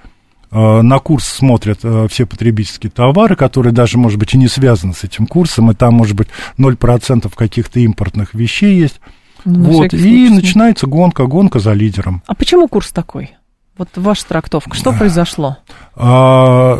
э, 0.51 0.81
на 0.81 0.99
курс 0.99 1.27
смотрят 1.27 1.81
э, 1.83 2.07
все 2.11 2.25
потребительские 2.25 2.91
товары, 2.91 3.37
которые 3.37 3.73
даже, 3.73 3.99
может 3.99 4.19
быть, 4.19 4.35
и 4.35 4.39
не 4.39 4.49
связаны 4.49 4.95
с 4.95 5.05
этим 5.05 5.27
курсом, 5.27 5.71
и 5.71 5.75
там, 5.75 5.95
может 5.95 6.17
быть, 6.17 6.29
0% 6.59 7.31
каких-то 7.35 7.81
импортных 7.81 8.35
вещей 8.35 8.79
есть. 8.79 9.01
Ну, 9.45 9.71
вот, 9.71 9.95
и 9.95 10.29
начинается 10.29 10.89
гонка, 10.89 11.27
гонка 11.27 11.61
за 11.61 11.73
лидером. 11.73 12.23
А 12.27 12.35
почему 12.35 12.67
курс 12.67 12.91
такой? 12.91 13.37
Вот 13.79 13.91
ваша 13.97 14.27
трактовка, 14.27 14.75
что 14.75 14.93
произошло? 14.93 15.59
А, 15.95 16.79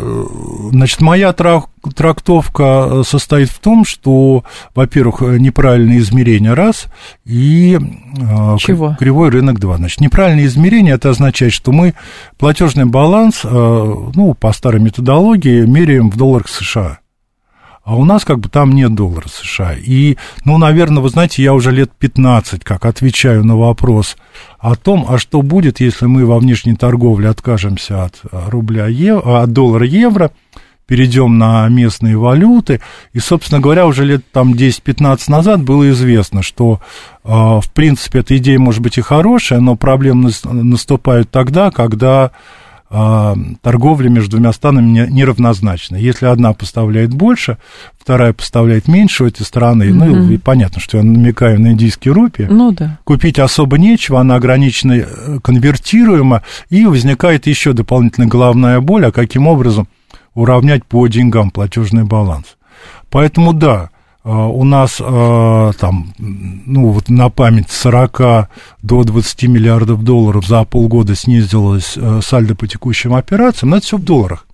значит, 0.71 0.99
моя 0.99 1.31
трактовка 1.31 3.03
состоит 3.03 3.49
в 3.49 3.59
том, 3.59 3.85
что, 3.85 4.43
во-первых, 4.73 5.21
неправильное 5.21 5.99
измерение 5.99 6.53
раз, 6.53 6.85
и 7.23 7.79
а, 8.19 8.57
Чего? 8.57 8.95
кривой 8.97 9.29
рынок 9.29 9.59
два. 9.59 9.77
Значит, 9.77 10.01
неправильное 10.01 10.45
измерение, 10.45 10.95
это 10.95 11.11
означает, 11.11 11.53
что 11.53 11.71
мы 11.71 11.93
платежный 12.37 12.85
баланс, 12.85 13.41
ну, 13.43 14.35
по 14.39 14.51
старой 14.51 14.81
методологии, 14.81 15.65
меряем 15.65 16.09
в 16.09 16.17
долларах 16.17 16.49
США 16.49 16.99
а 17.87 17.95
у 17.95 18.03
нас 18.03 18.25
как 18.25 18.39
бы 18.39 18.49
там 18.49 18.73
нет 18.73 18.93
доллара 18.95 19.29
США. 19.29 19.73
И, 19.79 20.17
ну, 20.43 20.57
наверное, 20.57 21.01
вы 21.01 21.07
знаете, 21.07 21.41
я 21.41 21.53
уже 21.53 21.71
лет 21.71 21.89
15 21.97 22.61
как 22.65 22.83
отвечаю 22.83 23.45
на 23.45 23.55
вопрос 23.55 24.17
о 24.59 24.75
том, 24.75 25.05
а 25.07 25.17
что 25.17 25.41
будет, 25.41 25.79
если 25.79 26.05
мы 26.05 26.25
во 26.25 26.37
внешней 26.37 26.75
торговле 26.75 27.29
откажемся 27.29 28.03
от 28.03 28.19
рубля, 28.49 28.87
от 29.23 29.53
доллара 29.53 29.85
евро, 29.85 30.31
перейдем 30.85 31.37
на 31.37 31.65
местные 31.69 32.17
валюты. 32.17 32.81
И, 33.13 33.19
собственно 33.19 33.61
говоря, 33.61 33.87
уже 33.87 34.03
лет 34.03 34.21
там 34.33 34.51
10-15 34.51 35.19
назад 35.29 35.63
было 35.63 35.89
известно, 35.91 36.43
что, 36.43 36.81
в 37.23 37.71
принципе, 37.73 38.19
эта 38.19 38.35
идея 38.35 38.59
может 38.59 38.81
быть 38.81 38.97
и 38.97 39.01
хорошая, 39.01 39.61
но 39.61 39.77
проблемы 39.77 40.31
наступают 40.43 41.31
тогда, 41.31 41.71
когда 41.71 42.25
а, 42.25 42.31
торговля 42.89 44.09
между 44.09 44.31
двумя 44.31 44.53
странами 44.53 45.07
неравнозначна. 45.09 45.97
Если 45.97 46.25
одна 46.25 46.53
поставляет 46.53 47.13
больше, 47.13 47.57
вторая 47.97 48.31
поставляет 48.31 48.87
меньше 48.87 49.25
в 49.25 49.27
эти 49.27 49.43
страны, 49.43 49.83
mm-hmm. 49.83 49.93
ну, 49.93 50.31
и 50.31 50.37
понятно, 50.37 50.79
что 50.79 50.97
я 50.97 51.03
намекаю 51.03 51.59
на 51.59 51.73
индийские 51.73 52.13
рупии, 52.13 52.47
ну, 52.49 52.71
да. 52.71 52.97
купить 53.03 53.39
особо 53.39 53.77
нечего, 53.77 54.21
она 54.21 54.35
ограниченно 54.35 54.93
э, 54.93 55.39
конвертируема, 55.43 56.43
и 56.69 56.85
возникает 56.85 57.45
еще 57.45 57.73
дополнительная 57.73 58.29
головная 58.29 58.79
боль, 58.79 59.05
а 59.05 59.11
каким 59.11 59.47
образом 59.47 59.89
уравнять 60.33 60.85
по 60.85 61.05
деньгам 61.07 61.51
платежный 61.51 62.05
баланс. 62.05 62.57
Поэтому 63.09 63.51
да, 63.51 63.73
а, 63.73 63.89
у 64.29 64.63
нас 64.63 64.97
а, 64.99 65.71
там, 65.79 66.13
ну 66.17 66.91
вот 66.91 67.09
на 67.09 67.29
память 67.29 67.71
40 67.71 68.49
до 68.81 69.03
20 69.03 69.43
миллиардов 69.43 70.03
долларов 70.03 70.45
за 70.45 70.63
полгода 70.63 71.15
снизилось 71.15 71.93
э, 71.95 72.19
сальдо 72.21 72.55
по 72.55 72.67
текущим 72.67 73.13
операциям, 73.13 73.69
но 73.69 73.77
это 73.77 73.85
все 73.85 73.97
в 73.97 74.03
долларах. 74.03 74.45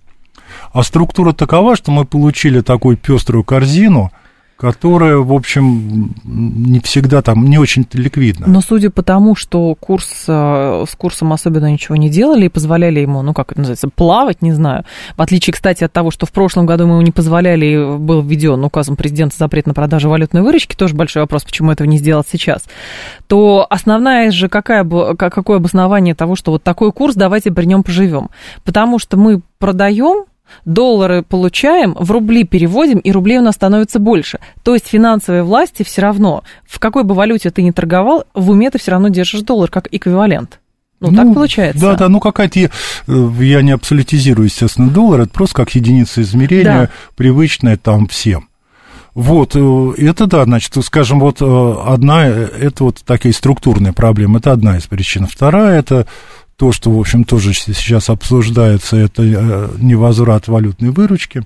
А 0.72 0.82
структура 0.82 1.32
такова, 1.32 1.76
что 1.76 1.90
мы 1.90 2.04
получили 2.04 2.60
такую 2.60 2.96
пеструю 2.96 3.44
корзину– 3.44 4.12
которая, 4.56 5.16
в 5.16 5.32
общем, 5.32 6.14
не 6.24 6.80
всегда 6.80 7.22
там, 7.22 7.46
не 7.46 7.58
очень 7.58 7.86
ликвидна. 7.92 8.46
Но 8.46 8.60
судя 8.60 8.90
по 8.90 9.02
тому, 9.02 9.34
что 9.34 9.74
курс, 9.74 10.24
э, 10.28 10.84
с 10.88 10.94
курсом 10.94 11.32
особенно 11.32 11.70
ничего 11.70 11.96
не 11.96 12.08
делали 12.08 12.46
и 12.46 12.48
позволяли 12.48 13.00
ему, 13.00 13.22
ну, 13.22 13.34
как 13.34 13.52
это 13.52 13.60
называется, 13.60 13.88
плавать, 13.88 14.42
не 14.42 14.52
знаю, 14.52 14.84
в 15.16 15.22
отличие, 15.22 15.52
кстати, 15.52 15.82
от 15.82 15.92
того, 15.92 16.10
что 16.10 16.26
в 16.26 16.32
прошлом 16.32 16.66
году 16.66 16.86
мы 16.86 16.94
ему 16.94 17.02
не 17.02 17.10
позволяли, 17.10 17.66
и 17.66 17.98
был 17.98 18.22
введен 18.22 18.62
указом 18.64 18.96
президента 18.96 19.36
запрет 19.36 19.66
на 19.66 19.74
продажу 19.74 20.08
валютной 20.08 20.42
выручки, 20.42 20.76
тоже 20.76 20.94
большой 20.94 21.22
вопрос, 21.22 21.44
почему 21.44 21.72
этого 21.72 21.88
не 21.88 21.98
сделать 21.98 22.26
сейчас, 22.30 22.62
то 23.26 23.66
основная 23.68 24.30
же 24.30 24.48
какая, 24.48 24.84
какое 24.84 25.56
обоснование 25.56 26.14
того, 26.14 26.36
что 26.36 26.52
вот 26.52 26.62
такой 26.62 26.92
курс, 26.92 27.16
давайте 27.16 27.50
при 27.50 27.66
нем 27.66 27.82
поживем. 27.82 28.30
Потому 28.62 28.98
что 28.98 29.16
мы 29.16 29.40
продаем 29.58 30.26
доллары 30.64 31.22
получаем, 31.22 31.94
в 31.98 32.10
рубли 32.10 32.44
переводим, 32.44 32.98
и 32.98 33.12
рублей 33.12 33.38
у 33.38 33.42
нас 33.42 33.54
становится 33.54 33.98
больше. 33.98 34.38
То 34.62 34.74
есть 34.74 34.86
финансовые 34.86 35.42
власти 35.42 35.82
все 35.82 36.02
равно, 36.02 36.44
в 36.66 36.78
какой 36.78 37.04
бы 37.04 37.14
валюте 37.14 37.50
ты 37.50 37.62
ни 37.62 37.70
торговал, 37.70 38.24
в 38.34 38.50
уме 38.50 38.70
ты 38.70 38.78
все 38.78 38.92
равно 38.92 39.08
держишь 39.08 39.42
доллар 39.42 39.70
как 39.70 39.88
эквивалент. 39.92 40.60
Ну, 41.00 41.10
ну, 41.10 41.16
так 41.16 41.34
получается. 41.34 41.80
Да, 41.80 41.94
да, 41.96 42.08
ну 42.08 42.20
какая-то, 42.20 42.60
э, 42.60 42.68
я 43.40 43.62
не 43.62 43.72
абсолютизирую, 43.72 44.46
естественно, 44.46 44.88
доллар, 44.88 45.22
это 45.22 45.30
просто 45.30 45.56
как 45.56 45.74
единица 45.74 46.22
измерения, 46.22 46.82
да. 46.82 46.90
привычная 47.16 47.76
там 47.76 48.06
всем. 48.06 48.48
Вот, 49.12 49.54
э, 49.54 49.92
это 49.98 50.26
да, 50.26 50.44
значит, 50.44 50.74
скажем, 50.82 51.20
вот 51.20 51.42
э, 51.42 51.74
одна, 51.86 52.26
это 52.26 52.84
вот 52.84 53.02
такие 53.04 53.34
структурные 53.34 53.92
проблемы, 53.92 54.38
это 54.38 54.52
одна 54.52 54.78
из 54.78 54.86
причин. 54.86 55.26
Вторая, 55.26 55.78
это 55.78 56.06
то, 56.56 56.72
что, 56.72 56.90
в 56.90 56.98
общем, 56.98 57.24
тоже 57.24 57.52
сейчас 57.52 58.10
обсуждается, 58.10 58.96
это 58.96 59.22
э, 59.22 59.68
невозврат 59.78 60.48
валютной 60.48 60.90
выручки. 60.90 61.42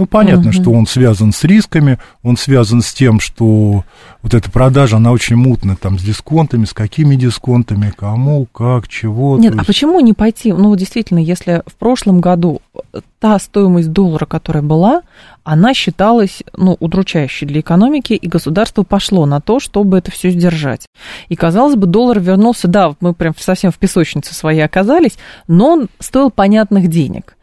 Ну, 0.00 0.06
понятно, 0.06 0.48
uh-huh. 0.48 0.62
что 0.62 0.72
он 0.72 0.86
связан 0.86 1.30
с 1.30 1.44
рисками, 1.44 1.98
он 2.22 2.38
связан 2.38 2.80
с 2.80 2.90
тем, 2.94 3.20
что 3.20 3.84
вот 4.22 4.32
эта 4.32 4.50
продажа, 4.50 4.96
она 4.96 5.12
очень 5.12 5.36
мутная, 5.36 5.76
там, 5.76 5.98
с 5.98 6.02
дисконтами, 6.02 6.64
с 6.64 6.72
какими 6.72 7.16
дисконтами, 7.16 7.92
кому, 7.94 8.46
как, 8.46 8.88
чего. 8.88 9.36
Нет, 9.36 9.52
а 9.58 9.62
почему 9.62 10.00
не 10.00 10.14
пойти? 10.14 10.54
Ну, 10.54 10.74
действительно, 10.74 11.18
если 11.18 11.62
в 11.66 11.74
прошлом 11.74 12.22
году 12.22 12.62
та 13.18 13.38
стоимость 13.38 13.92
доллара, 13.92 14.24
которая 14.24 14.62
была, 14.62 15.02
она 15.44 15.74
считалась, 15.74 16.42
ну, 16.56 16.78
удручающей 16.80 17.46
для 17.46 17.60
экономики, 17.60 18.14
и 18.14 18.26
государство 18.26 18.84
пошло 18.84 19.26
на 19.26 19.42
то, 19.42 19.60
чтобы 19.60 19.98
это 19.98 20.10
все 20.10 20.30
сдержать. 20.30 20.86
И, 21.28 21.36
казалось 21.36 21.76
бы, 21.76 21.86
доллар 21.86 22.20
вернулся, 22.20 22.68
да, 22.68 22.94
мы 23.00 23.12
прям 23.12 23.34
совсем 23.38 23.70
в 23.70 23.76
песочнице 23.76 24.32
своей 24.34 24.62
оказались, 24.62 25.18
но 25.46 25.72
он 25.72 25.88
стоил 25.98 26.30
понятных 26.30 26.88
денег. 26.88 27.36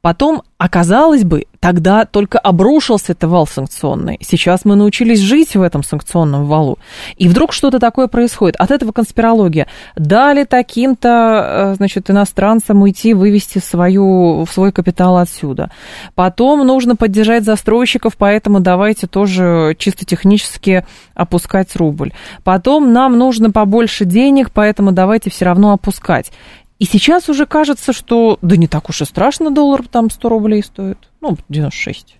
Потом, 0.00 0.42
оказалось 0.58 1.24
бы, 1.24 1.46
тогда 1.58 2.04
только 2.04 2.38
обрушился 2.38 3.12
этот 3.12 3.30
вал 3.30 3.46
санкционный. 3.48 4.18
Сейчас 4.22 4.64
мы 4.64 4.76
научились 4.76 5.18
жить 5.18 5.56
в 5.56 5.62
этом 5.62 5.82
санкционном 5.82 6.46
валу. 6.46 6.78
И 7.16 7.28
вдруг 7.28 7.52
что-то 7.52 7.80
такое 7.80 8.06
происходит. 8.06 8.54
От 8.56 8.70
этого 8.70 8.92
конспирология. 8.92 9.66
Дали 9.96 10.44
таким-то, 10.44 11.72
э, 11.72 11.74
значит, 11.74 12.10
иностранцам 12.10 12.82
уйти, 12.82 13.12
вывести 13.12 13.58
свою, 13.58 14.46
свой 14.50 14.70
капитал 14.70 15.16
отсюда. 15.16 15.70
Потом 16.14 16.64
нужно 16.64 16.94
поддержать 16.94 17.44
застройщиков, 17.44 18.16
поэтому 18.16 18.60
давайте 18.60 19.08
тоже 19.08 19.74
чисто 19.78 20.04
технически 20.04 20.86
опускать 21.14 21.74
рубль. 21.74 22.12
Потом 22.44 22.92
нам 22.92 23.18
нужно 23.18 23.50
побольше 23.50 24.04
денег, 24.04 24.52
поэтому 24.52 24.92
давайте 24.92 25.30
все 25.30 25.44
равно 25.44 25.72
опускать. 25.72 26.30
И 26.78 26.84
сейчас 26.84 27.28
уже 27.28 27.46
кажется, 27.46 27.92
что 27.92 28.38
да 28.40 28.56
не 28.56 28.68
так 28.68 28.88
уж 28.88 29.02
и 29.02 29.04
страшно, 29.04 29.50
доллар 29.50 29.86
там 29.86 30.10
100 30.10 30.28
рублей 30.28 30.62
стоит. 30.62 30.98
Ну, 31.20 31.36
96. 31.48 32.18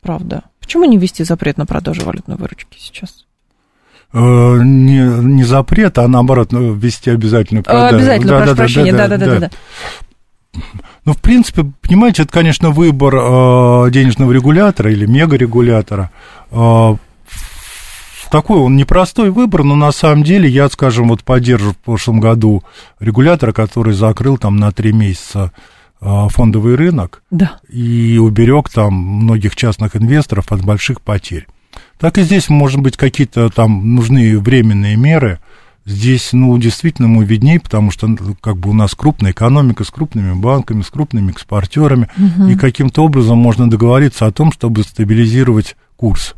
Правда. 0.00 0.44
Почему 0.60 0.84
не 0.84 0.96
ввести 0.96 1.24
запрет 1.24 1.58
на 1.58 1.66
продажу 1.66 2.04
валютной 2.04 2.36
выручки 2.36 2.78
сейчас? 2.78 3.26
не, 4.12 5.22
не 5.22 5.44
запрет, 5.44 5.98
а 5.98 6.08
наоборот, 6.08 6.50
ну, 6.50 6.72
ввести 6.72 7.10
обязательную 7.10 7.62
продажу. 7.62 7.96
Обязательно, 7.96 8.32
да, 8.32 8.36
прошу 8.38 8.50
да, 8.50 8.56
прощения, 8.56 8.92
да-да-да. 8.92 9.50
Ну, 11.04 11.12
в 11.12 11.20
принципе, 11.20 11.64
понимаете, 11.80 12.22
это, 12.22 12.32
конечно, 12.32 12.70
выбор 12.70 13.14
э, 13.14 13.90
денежного 13.92 14.32
регулятора 14.32 14.92
или 14.92 15.06
мегарегулятора. 15.06 16.10
Такой 18.30 18.58
он 18.58 18.76
непростой 18.76 19.30
выбор, 19.30 19.64
но 19.64 19.74
на 19.74 19.92
самом 19.92 20.22
деле 20.22 20.48
я, 20.48 20.68
скажем, 20.68 21.08
вот 21.08 21.24
поддерживаю 21.24 21.74
в 21.74 21.78
прошлом 21.78 22.20
году 22.20 22.62
регулятора, 23.00 23.52
который 23.52 23.92
закрыл 23.92 24.38
там 24.38 24.56
на 24.56 24.70
три 24.70 24.92
месяца 24.92 25.52
э, 26.00 26.26
фондовый 26.28 26.76
рынок 26.76 27.22
да. 27.30 27.58
и 27.68 28.18
уберег 28.18 28.68
там 28.68 28.94
многих 28.94 29.56
частных 29.56 29.96
инвесторов 29.96 30.52
от 30.52 30.64
больших 30.64 31.00
потерь. 31.00 31.46
Так 31.98 32.18
и 32.18 32.22
здесь, 32.22 32.48
может 32.48 32.80
быть, 32.80 32.96
какие-то 32.96 33.48
там 33.50 33.94
нужны 33.94 34.38
временные 34.38 34.96
меры– 34.96 35.40
Здесь, 35.86 36.32
ну, 36.32 36.56
действительно, 36.58 37.06
ему 37.06 37.22
видней, 37.22 37.58
потому 37.58 37.90
что, 37.90 38.06
ну, 38.06 38.16
как 38.40 38.58
бы, 38.58 38.70
у 38.70 38.72
нас 38.74 38.94
крупная 38.94 39.32
экономика 39.32 39.82
с 39.82 39.90
крупными 39.90 40.34
банками, 40.34 40.82
с 40.82 40.88
крупными 40.88 41.30
экспортерами, 41.30 42.08
угу. 42.16 42.48
и 42.48 42.54
каким-то 42.54 43.02
образом 43.02 43.38
можно 43.38 43.68
договориться 43.68 44.26
о 44.26 44.30
том, 44.30 44.52
чтобы 44.52 44.82
стабилизировать 44.82 45.76
курс. 45.96 46.34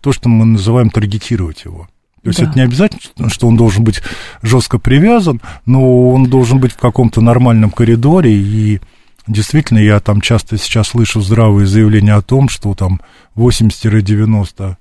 То, 0.00 0.12
что 0.12 0.28
мы 0.28 0.44
называем 0.44 0.90
таргетировать 0.90 1.64
его. 1.64 1.88
То 2.22 2.28
есть 2.28 2.40
да. 2.40 2.46
это 2.46 2.58
не 2.58 2.64
обязательно, 2.64 3.28
что 3.28 3.46
он 3.46 3.56
должен 3.56 3.84
быть 3.84 4.00
жестко 4.42 4.78
привязан, 4.78 5.42
но 5.66 6.10
он 6.10 6.24
должен 6.24 6.58
быть 6.58 6.72
в 6.72 6.78
каком-то 6.78 7.20
нормальном 7.20 7.70
коридоре. 7.70 8.32
И 8.32 8.80
действительно, 9.26 9.78
я 9.78 10.00
там 10.00 10.22
часто 10.22 10.56
сейчас 10.56 10.88
слышу 10.88 11.20
здравые 11.20 11.66
заявления 11.66 12.14
о 12.14 12.22
том, 12.22 12.48
что 12.48 12.74
там 12.74 13.02
80-90 13.36 14.76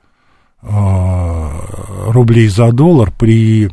а, 0.61 1.51
рублей 2.07 2.47
за 2.47 2.71
доллар 2.71 3.11
при 3.11 3.69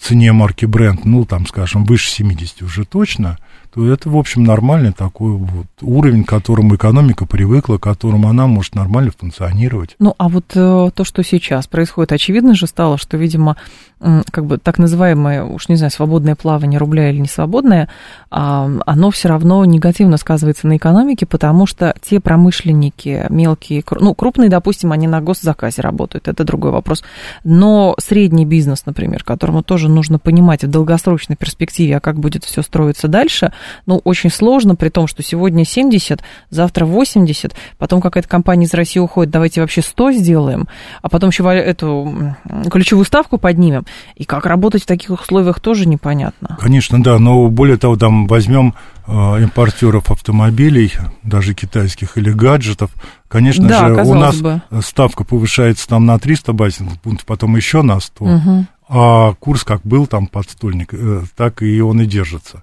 цене 0.00 0.32
марки 0.32 0.66
бренд, 0.66 1.04
ну, 1.04 1.24
там, 1.24 1.46
скажем, 1.46 1.84
выше 1.84 2.10
70 2.10 2.62
уже 2.62 2.84
точно, 2.84 3.38
то 3.74 3.92
это, 3.92 4.08
в 4.08 4.16
общем, 4.16 4.44
нормальный 4.44 4.92
такой 4.92 5.32
вот 5.32 5.66
уровень, 5.82 6.22
к 6.22 6.28
которому 6.28 6.76
экономика 6.76 7.26
привыкла, 7.26 7.76
к 7.76 7.82
которому 7.82 8.28
она 8.28 8.46
может 8.46 8.76
нормально 8.76 9.10
функционировать. 9.18 9.96
Ну, 9.98 10.14
а 10.16 10.28
вот 10.28 10.44
э, 10.54 10.90
то, 10.94 11.04
что 11.04 11.24
сейчас 11.24 11.66
происходит, 11.66 12.12
очевидно 12.12 12.54
же 12.54 12.68
стало, 12.68 12.98
что, 12.98 13.16
видимо, 13.16 13.56
э, 13.98 14.22
как 14.30 14.46
бы 14.46 14.58
так 14.58 14.78
называемое, 14.78 15.42
уж 15.42 15.68
не 15.68 15.74
знаю, 15.74 15.90
свободное 15.90 16.36
плавание 16.36 16.78
рубля 16.78 17.10
или 17.10 17.18
не 17.18 17.26
свободное, 17.26 17.88
э, 18.30 18.78
оно 18.86 19.10
все 19.10 19.28
равно 19.28 19.64
негативно 19.64 20.18
сказывается 20.18 20.68
на 20.68 20.76
экономике, 20.76 21.26
потому 21.26 21.66
что 21.66 21.96
те 22.00 22.20
промышленники 22.20 23.26
мелкие, 23.28 23.82
ну, 23.90 24.14
крупные, 24.14 24.50
допустим, 24.50 24.92
они 24.92 25.08
на 25.08 25.20
госзаказе 25.20 25.82
работают, 25.82 26.28
это 26.28 26.44
другой 26.44 26.70
вопрос, 26.70 27.02
но 27.42 27.96
средний 27.98 28.46
бизнес, 28.46 28.86
например, 28.86 29.24
которому 29.24 29.64
тоже 29.64 29.88
нужно 29.88 30.20
понимать 30.20 30.62
в 30.62 30.70
долгосрочной 30.70 31.34
перспективе, 31.34 31.96
а 31.96 32.00
как 32.00 32.20
будет 32.20 32.44
все 32.44 32.62
строиться 32.62 33.08
дальше, 33.08 33.52
ну, 33.86 34.00
очень 34.04 34.30
сложно, 34.30 34.76
при 34.76 34.88
том, 34.88 35.06
что 35.06 35.22
сегодня 35.22 35.64
70, 35.64 36.22
завтра 36.50 36.84
80, 36.84 37.54
потом 37.78 38.00
какая-то 38.00 38.28
компания 38.28 38.66
из 38.66 38.74
России 38.74 39.00
уходит, 39.00 39.30
давайте 39.32 39.60
вообще 39.60 39.82
100 39.82 40.12
сделаем, 40.12 40.68
а 41.02 41.08
потом 41.08 41.30
еще 41.30 41.44
эту 41.44 42.34
ключевую 42.70 43.04
ставку 43.04 43.38
поднимем. 43.38 43.84
И 44.16 44.24
как 44.24 44.46
работать 44.46 44.82
в 44.82 44.86
таких 44.86 45.10
условиях 45.10 45.60
тоже 45.60 45.86
непонятно. 45.86 46.56
Конечно, 46.60 47.02
да, 47.02 47.18
но 47.18 47.48
более 47.48 47.76
того, 47.76 47.96
там 47.96 48.26
возьмем 48.26 48.74
а, 49.06 49.38
импортеров 49.38 50.10
автомобилей, 50.10 50.92
даже 51.22 51.52
китайских 51.52 52.16
или 52.16 52.30
гаджетов, 52.30 52.90
конечно 53.28 53.66
да, 53.66 53.88
же, 53.88 54.02
у 54.02 54.14
нас 54.14 54.36
бы. 54.36 54.62
ставка 54.80 55.24
повышается 55.24 55.86
там 55.88 56.06
на 56.06 56.18
300 56.18 56.52
базисных 56.54 57.00
пунктов, 57.00 57.26
потом 57.26 57.54
еще 57.56 57.82
на 57.82 58.00
100, 58.00 58.24
угу. 58.24 58.66
а 58.88 59.34
курс 59.34 59.64
как 59.64 59.82
был 59.82 60.06
там 60.06 60.26
подстольник, 60.26 60.94
э, 60.94 61.22
так 61.36 61.62
и 61.62 61.80
он 61.82 62.00
и 62.00 62.06
держится. 62.06 62.62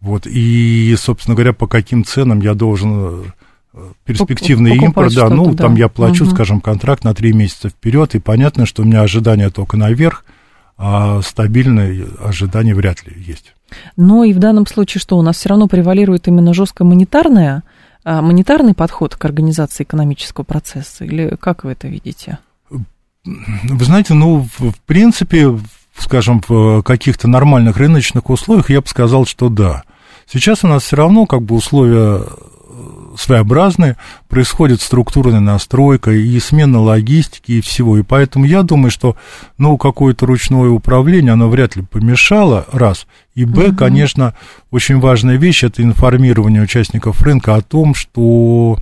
Вот, 0.00 0.26
и, 0.26 0.94
собственно 0.98 1.34
говоря, 1.34 1.52
по 1.52 1.66
каким 1.66 2.04
ценам 2.04 2.40
я 2.40 2.54
должен 2.54 3.32
э, 3.74 3.78
перспективный 4.04 4.76
импорт, 4.76 5.14
да, 5.14 5.28
ну, 5.28 5.52
да. 5.52 5.64
там 5.64 5.76
я 5.76 5.88
плачу, 5.88 6.24
угу. 6.24 6.32
скажем, 6.32 6.60
контракт 6.60 7.04
на 7.04 7.14
три 7.14 7.32
месяца 7.32 7.70
вперед, 7.70 8.14
и 8.14 8.18
понятно, 8.18 8.66
что 8.66 8.82
у 8.82 8.84
меня 8.84 9.02
ожидания 9.02 9.50
только 9.50 9.76
наверх, 9.76 10.24
а 10.78 11.22
стабильные 11.22 12.06
ожидания 12.22 12.74
вряд 12.74 13.06
ли 13.06 13.14
есть. 13.20 13.54
Но 13.96 14.24
и 14.24 14.32
в 14.32 14.38
данном 14.38 14.66
случае 14.66 15.00
что, 15.00 15.18
у 15.18 15.22
нас 15.22 15.36
все 15.36 15.48
равно 15.48 15.68
превалирует 15.68 16.28
именно 16.28 16.52
жестко 16.54 16.84
монетарная, 16.84 17.62
а, 18.04 18.22
монетарный 18.22 18.74
подход 18.74 19.16
к 19.16 19.24
организации 19.24 19.84
экономического 19.84 20.44
процесса, 20.44 21.04
или 21.04 21.36
как 21.40 21.64
вы 21.64 21.72
это 21.72 21.88
видите? 21.88 22.38
Вы 23.24 23.84
знаете, 23.84 24.14
ну, 24.14 24.46
в, 24.58 24.70
в 24.70 24.80
принципе, 24.86 25.58
скажем, 25.98 26.42
в 26.46 26.82
каких-то 26.82 27.28
нормальных 27.28 27.76
рыночных 27.76 28.30
условиях, 28.30 28.70
я 28.70 28.80
бы 28.80 28.88
сказал, 28.88 29.26
что 29.26 29.48
да. 29.48 29.84
Сейчас 30.26 30.64
у 30.64 30.68
нас 30.68 30.82
все 30.82 30.96
равно 30.96 31.26
как 31.26 31.42
бы 31.42 31.54
условия 31.54 32.20
э, 32.20 32.24
своеобразные, 33.16 33.96
происходит 34.28 34.80
структурная 34.80 35.40
настройка 35.40 36.10
и 36.10 36.38
смена 36.40 36.80
логистики 36.80 37.52
и 37.52 37.60
всего. 37.60 37.98
И 37.98 38.02
поэтому 38.02 38.44
я 38.44 38.62
думаю, 38.62 38.90
что 38.90 39.16
ну, 39.58 39.76
какое-то 39.78 40.26
ручное 40.26 40.68
управление, 40.68 41.32
оно 41.32 41.48
вряд 41.48 41.76
ли 41.76 41.82
помешало, 41.82 42.66
раз. 42.72 43.06
И, 43.34 43.44
б, 43.44 43.68
угу. 43.68 43.76
конечно, 43.76 44.34
очень 44.70 44.98
важная 44.98 45.36
вещь– 45.36 45.62
это 45.64 45.82
информирование 45.82 46.62
участников 46.62 47.22
рынка 47.22 47.54
о 47.54 47.62
том, 47.62 47.94
что 47.94 48.78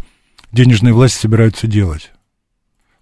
денежные 0.52 0.94
власти 0.94 1.20
собираются 1.20 1.66
делать. 1.66 2.10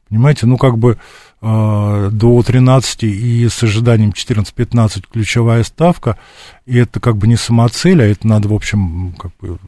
Понимаете, 0.08 0.46
ну, 0.46 0.58
как 0.58 0.78
бы 0.78 0.92
э, 0.92 0.96
до 1.42 2.42
13 2.46 3.02
и 3.02 3.48
с 3.48 3.62
ожиданием 3.64 4.10
14-15 4.10 5.04
ключевая 5.12 5.64
ставка, 5.64 6.16
и 6.66 6.78
это 6.78 7.00
как 7.00 7.16
бы 7.16 7.26
не 7.26 7.36
самоцель, 7.36 8.00
а 8.00 8.06
это 8.06 8.28
надо, 8.28 8.48
в 8.48 8.54
общем, 8.54 9.12
как 9.18 9.32
бы... 9.40 9.58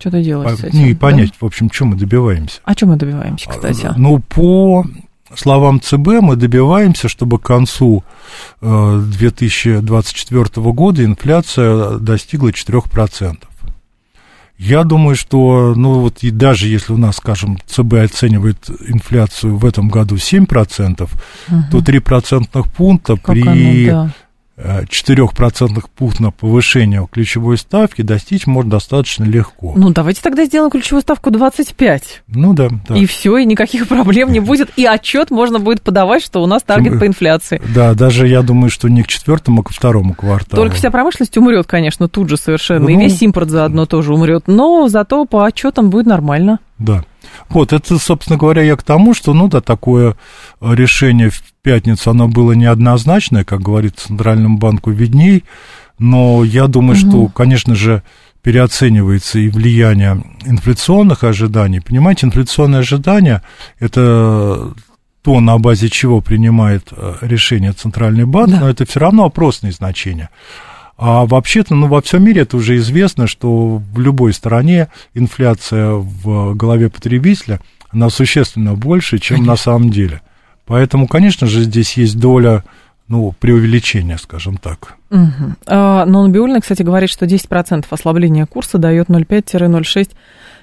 Что-то 0.00 0.20
делать 0.20 0.60
по, 0.60 0.66
этим, 0.66 0.84
И 0.84 0.94
понять, 0.94 1.30
да? 1.30 1.36
в 1.40 1.44
общем, 1.44 1.70
чем 1.70 1.88
мы 1.88 1.96
добиваемся. 1.96 2.58
А 2.64 2.74
чем 2.74 2.88
мы 2.88 2.96
добиваемся, 2.96 3.48
кстати? 3.48 3.86
А, 3.86 3.94
ну, 3.96 4.18
по 4.18 4.84
словам 5.36 5.80
ЦБ, 5.80 6.20
мы 6.20 6.34
добиваемся, 6.34 7.08
чтобы 7.08 7.38
к 7.38 7.42
концу 7.42 8.02
2024 8.60 10.44
э, 10.44 10.60
года 10.72 11.04
инфляция 11.04 11.98
достигла 11.98 12.48
4%. 12.48 13.38
Я 14.64 14.84
думаю, 14.84 15.16
что, 15.16 15.74
ну 15.76 15.94
вот 15.94 16.22
и 16.22 16.30
даже 16.30 16.68
если 16.68 16.92
у 16.92 16.96
нас, 16.96 17.16
скажем, 17.16 17.58
ЦБ 17.66 17.94
оценивает 17.94 18.70
инфляцию 18.86 19.56
в 19.56 19.66
этом 19.66 19.88
году 19.88 20.14
7%, 20.14 21.02
угу. 21.02 21.62
то 21.68 21.80
3 21.80 21.98
процентных 21.98 22.72
пункта 22.72 23.16
как 23.16 23.34
при 23.34 23.88
оно, 23.88 24.04
да. 24.04 24.14
4% 24.58 25.82
пунктного 25.96 26.30
повышения 26.30 27.06
ключевой 27.10 27.56
ставки 27.56 28.02
достичь 28.02 28.46
можно 28.46 28.72
достаточно 28.72 29.24
легко. 29.24 29.72
Ну, 29.76 29.90
давайте 29.90 30.20
тогда 30.22 30.44
сделаем 30.44 30.70
ключевую 30.70 31.02
ставку 31.02 31.30
25. 31.30 32.22
Ну 32.28 32.52
да. 32.52 32.68
да. 32.88 32.96
И 32.96 33.06
все, 33.06 33.38
и 33.38 33.46
никаких 33.46 33.88
проблем 33.88 34.30
не 34.30 34.40
будет. 34.40 34.70
И 34.76 34.84
отчет 34.84 35.30
можно 35.30 35.58
будет 35.58 35.82
подавать, 35.82 36.22
что 36.22 36.42
у 36.42 36.46
нас 36.46 36.62
таргет 36.62 36.98
по 36.98 37.06
инфляции. 37.06 37.62
Да, 37.74 37.94
даже 37.94 38.28
я 38.28 38.42
думаю, 38.42 38.70
что 38.70 38.88
не 38.88 39.02
к 39.02 39.08
четвертому, 39.08 39.62
а 39.62 39.64
ко 39.64 39.72
второму 39.72 40.14
кварталу. 40.14 40.62
Только 40.62 40.76
вся 40.76 40.90
промышленность 40.90 41.36
умрет, 41.38 41.66
конечно, 41.66 42.08
тут 42.08 42.28
же 42.28 42.36
совершенно. 42.36 42.84
Ну, 42.84 42.88
и 42.90 42.96
весь 42.96 43.20
импорт 43.22 43.48
заодно 43.48 43.86
тоже 43.86 44.12
умрет. 44.12 44.44
Но 44.46 44.88
зато 44.88 45.24
по 45.24 45.46
отчетам 45.46 45.90
будет 45.90 46.06
нормально. 46.06 46.58
Да. 46.78 47.04
Вот, 47.48 47.72
это, 47.72 47.98
собственно 47.98 48.38
говоря, 48.38 48.62
я 48.62 48.76
к 48.76 48.82
тому, 48.82 49.14
что, 49.14 49.34
ну 49.34 49.48
да, 49.48 49.60
такое 49.60 50.16
решение 50.60 51.30
в 51.30 51.42
пятницу, 51.62 52.10
оно 52.10 52.28
было 52.28 52.52
неоднозначное, 52.52 53.44
как 53.44 53.60
говорит 53.60 53.98
Центральному 53.98 54.58
банку 54.58 54.90
видней, 54.90 55.44
но 55.98 56.44
я 56.44 56.66
думаю, 56.66 56.98
угу. 56.98 57.08
что, 57.08 57.28
конечно 57.28 57.74
же, 57.74 58.02
переоценивается 58.42 59.38
и 59.38 59.48
влияние 59.48 60.22
инфляционных 60.44 61.22
ожиданий. 61.24 61.80
Понимаете, 61.80 62.26
инфляционные 62.26 62.80
ожидания– 62.80 63.42
это 63.78 64.74
то, 65.22 65.40
на 65.40 65.58
базе 65.58 65.88
чего 65.88 66.20
принимает 66.20 66.88
э, 66.90 67.14
решение 67.20 67.72
Центральный 67.72 68.24
банк, 68.24 68.50
да. 68.50 68.60
но 68.60 68.68
это 68.68 68.84
все 68.84 68.98
равно 68.98 69.24
опросные 69.24 69.72
значения. 69.72 70.28
А 70.96 71.26
вообще-то, 71.26 71.74
ну, 71.74 71.88
во 71.88 72.00
всем 72.02 72.24
мире 72.24 72.42
это 72.42 72.56
уже 72.56 72.76
известно, 72.76 73.26
что 73.26 73.78
в 73.78 73.98
любой 73.98 74.32
стране 74.32 74.88
инфляция 75.14 75.92
в 75.94 76.54
голове 76.54 76.90
потребителя, 76.90 77.60
она 77.90 78.10
существенно 78.10 78.74
больше, 78.74 79.18
чем 79.18 79.38
Конечно. 79.38 79.52
на 79.52 79.56
самом 79.56 79.90
деле. 79.90 80.22
Поэтому, 80.66 81.06
конечно 81.06 81.46
же, 81.46 81.62
здесь 81.62 81.96
есть 81.96 82.18
доля 82.18 82.64
ну, 83.08 83.34
преувеличения, 83.38 84.16
скажем 84.16 84.56
так. 84.56 84.96
Угу. 85.10 85.54
А, 85.66 86.06
но 86.06 86.26
Набиулина, 86.26 86.60
кстати, 86.60 86.82
говорит, 86.82 87.10
что 87.10 87.26
10% 87.26 87.84
ослабления 87.90 88.46
курса 88.46 88.78
дает 88.78 89.08
0,5-0,6 89.08 90.10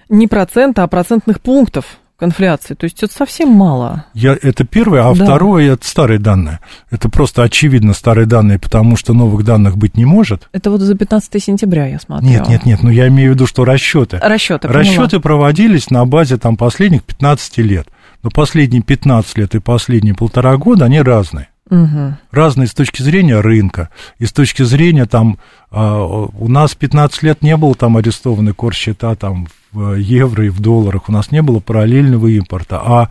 не 0.09 0.27
процента, 0.27 0.83
а 0.83 0.87
процентных 0.87 1.41
пунктов 1.41 1.85
к 2.19 2.23
инфляции. 2.23 2.73
То 2.73 2.83
есть 2.83 3.01
это 3.01 3.13
совсем 3.13 3.49
мало. 3.49 4.05
Я, 4.13 4.37
это 4.41 4.65
первое, 4.65 5.09
а 5.09 5.15
да. 5.15 5.25
второе 5.25 5.73
это 5.73 5.87
старые 5.87 6.19
данные. 6.19 6.59
Это 6.89 7.09
просто 7.09 7.43
очевидно 7.43 7.93
старые 7.93 8.25
данные, 8.25 8.59
потому 8.59 8.95
что 8.97 9.13
новых 9.13 9.45
данных 9.45 9.77
быть 9.77 9.95
не 9.95 10.05
может. 10.05 10.49
Это 10.51 10.69
вот 10.69 10.81
за 10.81 10.95
15 10.95 11.41
сентября 11.43 11.87
я 11.87 11.99
смотрела. 11.99 12.31
Нет, 12.31 12.49
нет, 12.49 12.65
нет, 12.65 12.83
ну 12.83 12.89
я 12.89 13.07
имею 13.07 13.31
в 13.31 13.35
виду, 13.35 13.47
что 13.47 13.63
расчеты. 13.65 14.19
Расчеты, 14.21 14.67
Расчеты 14.67 15.19
проводились 15.19 15.89
на 15.89 16.05
базе 16.05 16.37
там 16.37 16.57
последних 16.57 17.03
15 17.03 17.57
лет. 17.59 17.87
Но 18.21 18.29
последние 18.29 18.81
15 18.81 19.37
лет 19.37 19.55
и 19.55 19.59
последние 19.59 20.13
полтора 20.13 20.57
года 20.57 20.85
они 20.85 21.01
разные. 21.01 21.48
Угу. 21.69 22.15
Разные 22.31 22.67
с 22.67 22.73
точки 22.73 23.01
зрения 23.01 23.39
рынка, 23.39 23.89
и 24.17 24.25
с 24.25 24.33
точки 24.33 24.63
зрения 24.63 25.05
там, 25.05 25.37
а, 25.69 26.03
у 26.03 26.47
нас 26.47 26.73
15 26.73 27.21
лет 27.23 27.41
не 27.41 27.55
было 27.57 27.75
там 27.75 27.97
арестованы 27.97 28.53
корсчета 28.53 29.15
там 29.15 29.47
в 29.71 29.93
евро 29.95 30.45
и 30.45 30.49
в 30.49 30.59
долларах, 30.61 31.09
у 31.09 31.11
нас 31.11 31.31
не 31.31 31.41
было 31.41 31.59
параллельного 31.59 32.27
импорта, 32.27 32.81
а 32.83 33.09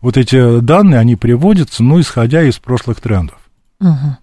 вот 0.00 0.16
эти 0.16 0.60
данные, 0.60 0.98
они 0.98 1.16
приводятся, 1.16 1.82
ну, 1.82 2.00
исходя 2.00 2.42
из 2.42 2.58
прошлых 2.58 3.00
трендов. 3.00 3.38
Угу. 3.80 4.16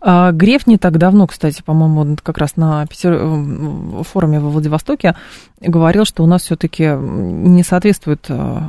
А, 0.00 0.32
Греф 0.32 0.66
не 0.66 0.78
так 0.78 0.98
давно, 0.98 1.26
кстати, 1.26 1.62
по-моему, 1.62 2.16
как 2.22 2.38
раз 2.38 2.56
на 2.56 2.86
Петер... 2.86 3.18
Э, 3.20 4.02
форуме 4.04 4.40
во 4.40 4.50
Владивостоке 4.50 5.14
говорил, 5.60 6.04
что 6.04 6.22
у 6.22 6.26
нас 6.26 6.42
все-таки 6.42 6.84
не 6.84 7.62
соответствует 7.62 8.24
э, 8.28 8.68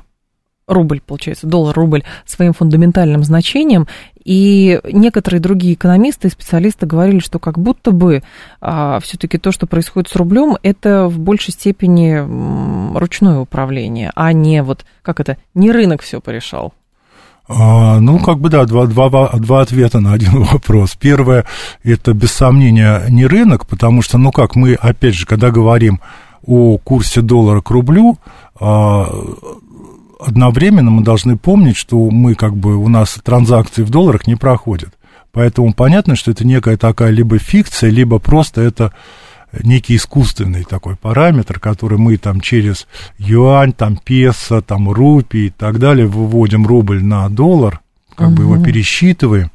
рубль, 0.69 1.01
получается, 1.05 1.47
доллар-рубль 1.47 2.03
своим 2.25 2.53
фундаментальным 2.53 3.23
значением. 3.23 3.87
И 4.23 4.79
некоторые 4.83 5.41
другие 5.41 5.73
экономисты 5.73 6.27
и 6.27 6.31
специалисты 6.31 6.85
говорили, 6.85 7.19
что 7.19 7.39
как 7.39 7.57
будто 7.57 7.91
бы 7.91 8.21
а, 8.61 8.99
все-таки 8.99 9.37
то, 9.37 9.51
что 9.51 9.65
происходит 9.65 10.09
с 10.09 10.15
рублем, 10.15 10.57
это 10.61 11.07
в 11.07 11.19
большей 11.19 11.51
степени 11.51 12.97
ручное 12.97 13.39
управление, 13.39 14.11
а 14.15 14.31
не 14.31 14.61
вот, 14.61 14.85
как 15.01 15.19
это, 15.19 15.37
не 15.55 15.71
рынок 15.71 16.03
все 16.03 16.21
порешал. 16.21 16.73
А, 17.47 17.99
ну, 17.99 18.19
как 18.19 18.39
бы 18.39 18.49
да, 18.49 18.65
два, 18.65 18.85
два, 18.85 19.09
два 19.09 19.61
ответа 19.61 19.99
на 19.99 20.13
один 20.13 20.43
вопрос. 20.43 20.95
Первое, 20.95 21.45
это 21.83 22.13
без 22.13 22.31
сомнения 22.31 23.03
не 23.09 23.25
рынок, 23.25 23.65
потому 23.65 24.03
что, 24.03 24.19
ну 24.19 24.31
как, 24.31 24.55
мы, 24.55 24.75
опять 24.75 25.15
же, 25.15 25.25
когда 25.25 25.49
говорим 25.49 25.99
о 26.45 26.77
курсе 26.77 27.21
доллара 27.21 27.61
к 27.61 27.71
рублю, 27.71 28.17
а, 28.59 29.09
одновременно 30.19 30.91
мы 30.91 31.03
должны 31.03 31.37
помнить, 31.37 31.77
что 31.77 32.09
мы 32.09 32.35
как 32.35 32.55
бы 32.55 32.75
у 32.75 32.87
нас 32.89 33.17
транзакции 33.23 33.83
в 33.83 33.89
долларах 33.89 34.27
не 34.27 34.35
проходят. 34.35 34.93
Поэтому 35.31 35.73
понятно, 35.73 36.15
что 36.15 36.31
это 36.31 36.45
некая 36.45 36.77
такая 36.77 37.11
либо 37.11 37.39
фикция, 37.39 37.89
либо 37.89 38.19
просто 38.19 38.61
это 38.61 38.93
некий 39.63 39.95
искусственный 39.95 40.63
такой 40.63 40.95
параметр, 40.95 41.59
который 41.59 41.97
мы 41.97 42.17
там 42.17 42.41
через 42.41 42.87
юань, 43.17 43.73
там 43.73 43.97
песо, 43.97 44.61
там 44.61 44.91
рупий 44.91 45.47
и 45.47 45.49
так 45.49 45.79
далее 45.79 46.05
выводим 46.05 46.67
рубль 46.67 47.03
на 47.03 47.29
доллар, 47.29 47.79
как 48.15 48.29
угу. 48.29 48.35
бы 48.35 48.43
его 48.43 48.63
пересчитываем, 48.63 49.51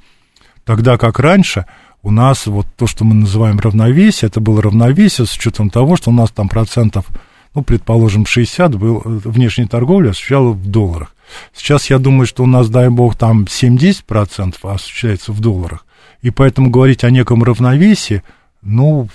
тогда 0.64 0.96
как 0.96 1.18
раньше 1.18 1.66
у 2.02 2.10
нас 2.10 2.46
вот 2.46 2.66
то, 2.76 2.86
что 2.86 3.04
мы 3.04 3.14
называем 3.14 3.58
равновесие, 3.58 4.28
это 4.28 4.40
было 4.40 4.60
равновесие 4.62 5.26
с 5.26 5.36
учетом 5.36 5.70
того, 5.70 5.96
что 5.96 6.10
у 6.10 6.14
нас 6.14 6.30
там 6.30 6.48
процентов 6.48 7.06
ну, 7.54 7.62
предположим, 7.62 8.26
60 8.26 8.74
был, 8.74 9.02
э, 9.04 9.20
внешней 9.24 9.66
торговли 9.66 10.08
осуществляла 10.08 10.50
в 10.50 10.66
долларах. 10.66 11.14
Сейчас 11.54 11.88
я 11.90 11.98
думаю, 11.98 12.26
что 12.26 12.42
у 12.42 12.46
нас, 12.46 12.68
дай 12.68 12.88
бог, 12.88 13.16
там 13.16 13.44
7-10% 13.44 14.56
осуществляется 14.62 15.32
в 15.32 15.40
долларах. 15.40 15.86
И 16.22 16.30
поэтому 16.30 16.70
говорить 16.70 17.04
о 17.04 17.10
неком 17.10 17.42
равновесии, 17.44 18.22
ну, 18.62 19.08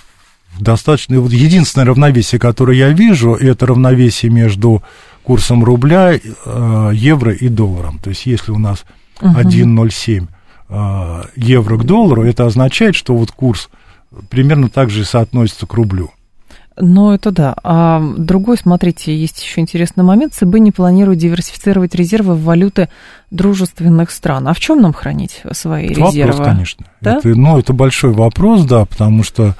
достаточно... 0.58 1.20
Вот 1.20 1.32
единственное 1.32 1.86
равновесие, 1.86 2.38
которое 2.38 2.76
я 2.76 2.88
вижу, 2.88 3.34
это 3.34 3.66
равновесие 3.66 4.30
между 4.30 4.82
курсом 5.22 5.62
рубля, 5.62 6.12
э, 6.14 6.90
евро 6.94 7.32
и 7.32 7.48
долларом. 7.48 7.98
То 7.98 8.10
есть, 8.10 8.26
если 8.26 8.52
у 8.52 8.58
нас 8.58 8.84
uh 9.20 9.34
1,07 9.34 10.28
э, 10.68 11.22
евро 11.36 11.76
к 11.76 11.84
доллару, 11.84 12.24
это 12.24 12.46
означает, 12.46 12.94
что 12.94 13.14
вот 13.14 13.32
курс 13.32 13.68
примерно 14.30 14.70
так 14.70 14.90
же 14.90 15.04
соотносится 15.04 15.66
к 15.66 15.74
рублю. 15.74 16.10
Ну, 16.80 17.12
это 17.12 17.30
да. 17.30 17.54
А 17.62 18.02
другой, 18.16 18.56
смотрите, 18.56 19.16
есть 19.16 19.42
еще 19.42 19.60
интересный 19.60 20.04
момент. 20.04 20.34
ЦБ 20.34 20.56
не 20.56 20.72
планирует 20.72 21.18
диверсифицировать 21.18 21.94
резервы 21.94 22.34
в 22.34 22.44
валюты 22.44 22.88
дружественных 23.30 24.10
стран. 24.10 24.48
А 24.48 24.54
в 24.54 24.60
чем 24.60 24.80
нам 24.80 24.92
хранить 24.92 25.42
свои 25.52 25.86
это 25.86 26.00
резервы? 26.00 26.32
Вопрос, 26.32 26.48
конечно. 26.48 26.86
Да? 27.00 27.18
Это, 27.18 27.28
ну, 27.28 27.58
это 27.58 27.72
большой 27.72 28.12
вопрос, 28.12 28.64
да, 28.64 28.84
потому 28.84 29.22
что 29.22 29.54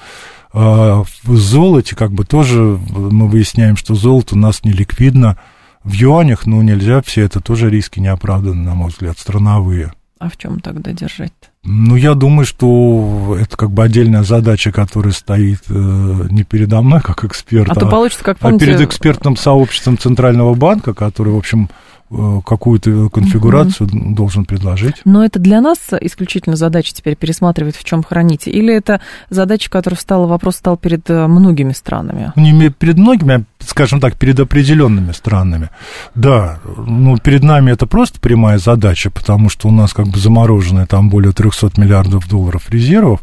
э, 0.53 0.55
в 0.55 1.37
золоте 1.37 1.95
как 1.95 2.13
бы 2.13 2.25
тоже 2.25 2.61
мы 2.61 3.29
выясняем, 3.29 3.77
что 3.77 3.95
золото 3.95 4.35
у 4.35 4.39
нас 4.39 4.65
не 4.65 4.73
ликвидно. 4.73 5.39
В 5.85 5.93
юанях, 5.93 6.47
ну, 6.47 6.61
нельзя, 6.63 7.01
все 7.03 7.23
это 7.23 7.41
тоже 7.41 7.71
риски 7.71 8.01
неоправданные, 8.01 8.65
на 8.65 8.75
мой 8.75 8.91
взгляд, 8.91 9.19
страновые. 9.19 9.93
А 10.21 10.29
в 10.29 10.37
чем 10.37 10.61
тогда 10.61 10.93
держать-то? 10.93 11.49
Ну, 11.65 11.97
я 11.97 12.13
думаю, 12.13 12.45
что 12.45 13.39
это 13.41 13.57
как 13.57 13.71
бы 13.71 13.83
отдельная 13.83 14.23
задача, 14.23 14.71
которая 14.71 15.15
стоит 15.15 15.63
э, 15.71 15.73
не 15.73 16.45
передо 16.45 16.83
мной 16.83 17.01
как 17.01 17.25
эксперт, 17.25 17.71
а, 17.71 17.73
а, 17.73 17.75
то 17.75 17.89
получится, 17.89 18.23
как 18.23 18.39
помните... 18.39 18.67
а 18.67 18.69
перед 18.69 18.81
экспертным 18.83 19.35
сообществом 19.39 19.97
Центрального 19.97 20.55
банка, 20.55 20.93
который, 20.93 21.33
в 21.33 21.39
общем, 21.39 21.71
какую-то 22.11 23.09
конфигурацию 23.09 23.87
угу. 23.87 24.15
должен 24.15 24.45
предложить. 24.45 24.97
Но 25.05 25.25
это 25.25 25.39
для 25.39 25.61
нас 25.61 25.79
исключительно 26.01 26.57
задача 26.57 26.93
теперь 26.93 27.15
пересматривать, 27.15 27.77
в 27.77 27.85
чем 27.85 28.03
храните? 28.03 28.51
Или 28.51 28.75
это 28.75 29.01
задача, 29.29 29.71
которая 29.71 29.97
встала, 29.97 30.27
вопрос 30.27 30.57
стал 30.57 30.77
перед 30.77 31.09
э, 31.09 31.27
многими 31.29 31.73
странами? 31.73 32.33
Не 32.35 32.71
перед 32.71 32.99
многими, 32.99 33.35
а, 33.35 33.45
скажем 33.61 34.01
так, 34.01 34.17
перед 34.17 34.41
определенными 34.41 35.13
странами. 35.13 35.71
Да, 36.17 36.59
ну, 36.77 37.17
перед 37.19 37.45
нами 37.45 37.71
это 37.71 37.87
просто 37.87 38.19
прямая 38.19 38.59
задача, 38.59 39.11
потому 39.11 39.49
что 39.49 39.69
у 39.69 39.73
нас 39.73 39.93
как 39.93 40.09
бы 40.09 40.19
заморожены 40.19 40.87
там 40.87 41.11
более 41.11 41.33
300 41.33 41.81
миллиардов 41.81 42.29
долларов 42.29 42.69
резервов, 42.71 43.21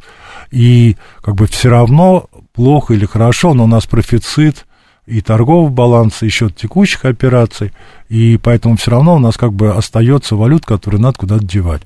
и 0.50 0.95
как 1.21 1.36
бы 1.36 1.45
все 1.47 1.69
равно 1.69 2.30
плохо 2.54 2.93
или 2.93 3.06
хорошо, 3.06 3.54
но 3.54 3.65
у 3.65 3.67
нас 3.67 3.86
профицит 3.86 4.65
и 5.08 5.22
торгового 5.22 5.70
баланса, 5.70 6.26
и 6.26 6.30
счет 6.30 6.56
текущих 6.56 7.06
операций, 7.06 7.72
и 8.10 8.38
поэтому 8.38 8.76
все 8.76 8.91
равно 8.91 9.15
у 9.15 9.20
нас 9.20 9.38
как 9.38 9.54
бы 9.54 9.74
остается 9.74 10.36
валют, 10.36 10.65
которую 10.65 11.02
надо 11.02 11.17
куда-то 11.17 11.46
девать. 11.46 11.82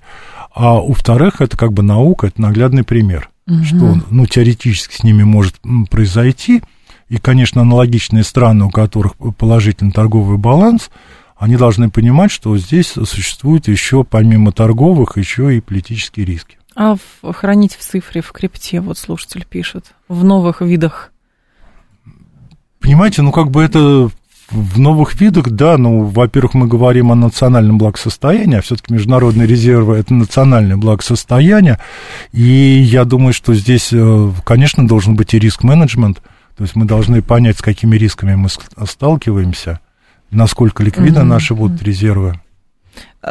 А 0.54 0.82
у-вторых, 0.82 1.40
это 1.40 1.56
как 1.56 1.72
бы 1.72 1.84
наука, 1.84 2.28
это 2.28 2.42
наглядный 2.42 2.84
пример, 2.84 3.30
угу. 3.48 3.64
что, 3.64 3.98
ну, 4.10 4.26
теоретически 4.26 4.96
с 4.98 5.04
ними 5.04 5.24
может 5.24 5.56
произойти, 5.90 6.62
и, 7.08 7.18
конечно, 7.18 7.62
аналогичные 7.62 8.24
страны, 8.24 8.66
у 8.66 8.70
которых 8.70 9.14
положительный 9.38 9.92
торговый 9.92 10.38
баланс, 10.38 10.90
они 11.38 11.58
должны 11.58 11.90
понимать, 11.90 12.32
что 12.32 12.58
здесь 12.58 12.94
существует 12.94 13.68
еще, 13.68 14.04
помимо 14.04 14.52
торговых, 14.52 15.18
еще 15.18 15.56
и 15.56 15.62
политические 15.62 16.26
риски. 16.26 16.58
А 16.76 16.96
в, 16.96 17.34
хранить 17.34 17.76
в 17.76 17.82
цифре, 17.82 18.22
в 18.22 18.32
крипте, 18.32 18.80
вот 18.80 18.98
слушатель 18.98 19.46
пишет, 19.46 19.94
в 20.08 20.24
новых 20.24 20.62
видах 20.62 21.11
Понимаете, 22.82 23.22
ну 23.22 23.32
как 23.32 23.52
бы 23.52 23.64
это 23.64 24.10
в 24.52 24.80
новых 24.80 25.20
видах, 25.20 25.50
да, 25.50 25.78
ну, 25.78 26.04
во-первых, 26.04 26.54
мы 26.54 26.68
говорим 26.68 27.12
о 27.12 27.16
национальном 27.16 27.78
благосостоянии, 27.78 28.58
а 28.58 28.62
все-таки 28.62 28.94
международные 28.94 29.48
резервы– 29.48 29.96
это 29.98 30.14
национальное 30.14 30.78
благосостояние, 30.78 31.80
и 32.34 32.42
я 32.44 33.06
думаю, 33.06 33.34
что 33.34 33.54
здесь, 33.54 33.90
э, 33.94 34.32
конечно, 34.44 34.86
должен 34.86 35.16
быть 35.16 35.34
и 35.34 35.40
риск-менеджмент, 35.40 36.22
то 36.58 36.64
есть 36.64 36.76
мы 36.76 36.86
должны 36.86 37.22
понять, 37.22 37.60
с 37.60 37.62
какими 37.62 37.96
рисками 37.96 38.36
мы 38.36 38.50
сталкиваемся, 38.50 39.80
насколько 40.32 40.84
ликвидны 40.84 41.20
mm-hmm. 41.20 41.24
наши 41.24 41.56
будут 41.56 41.82
резервы. 41.82 42.40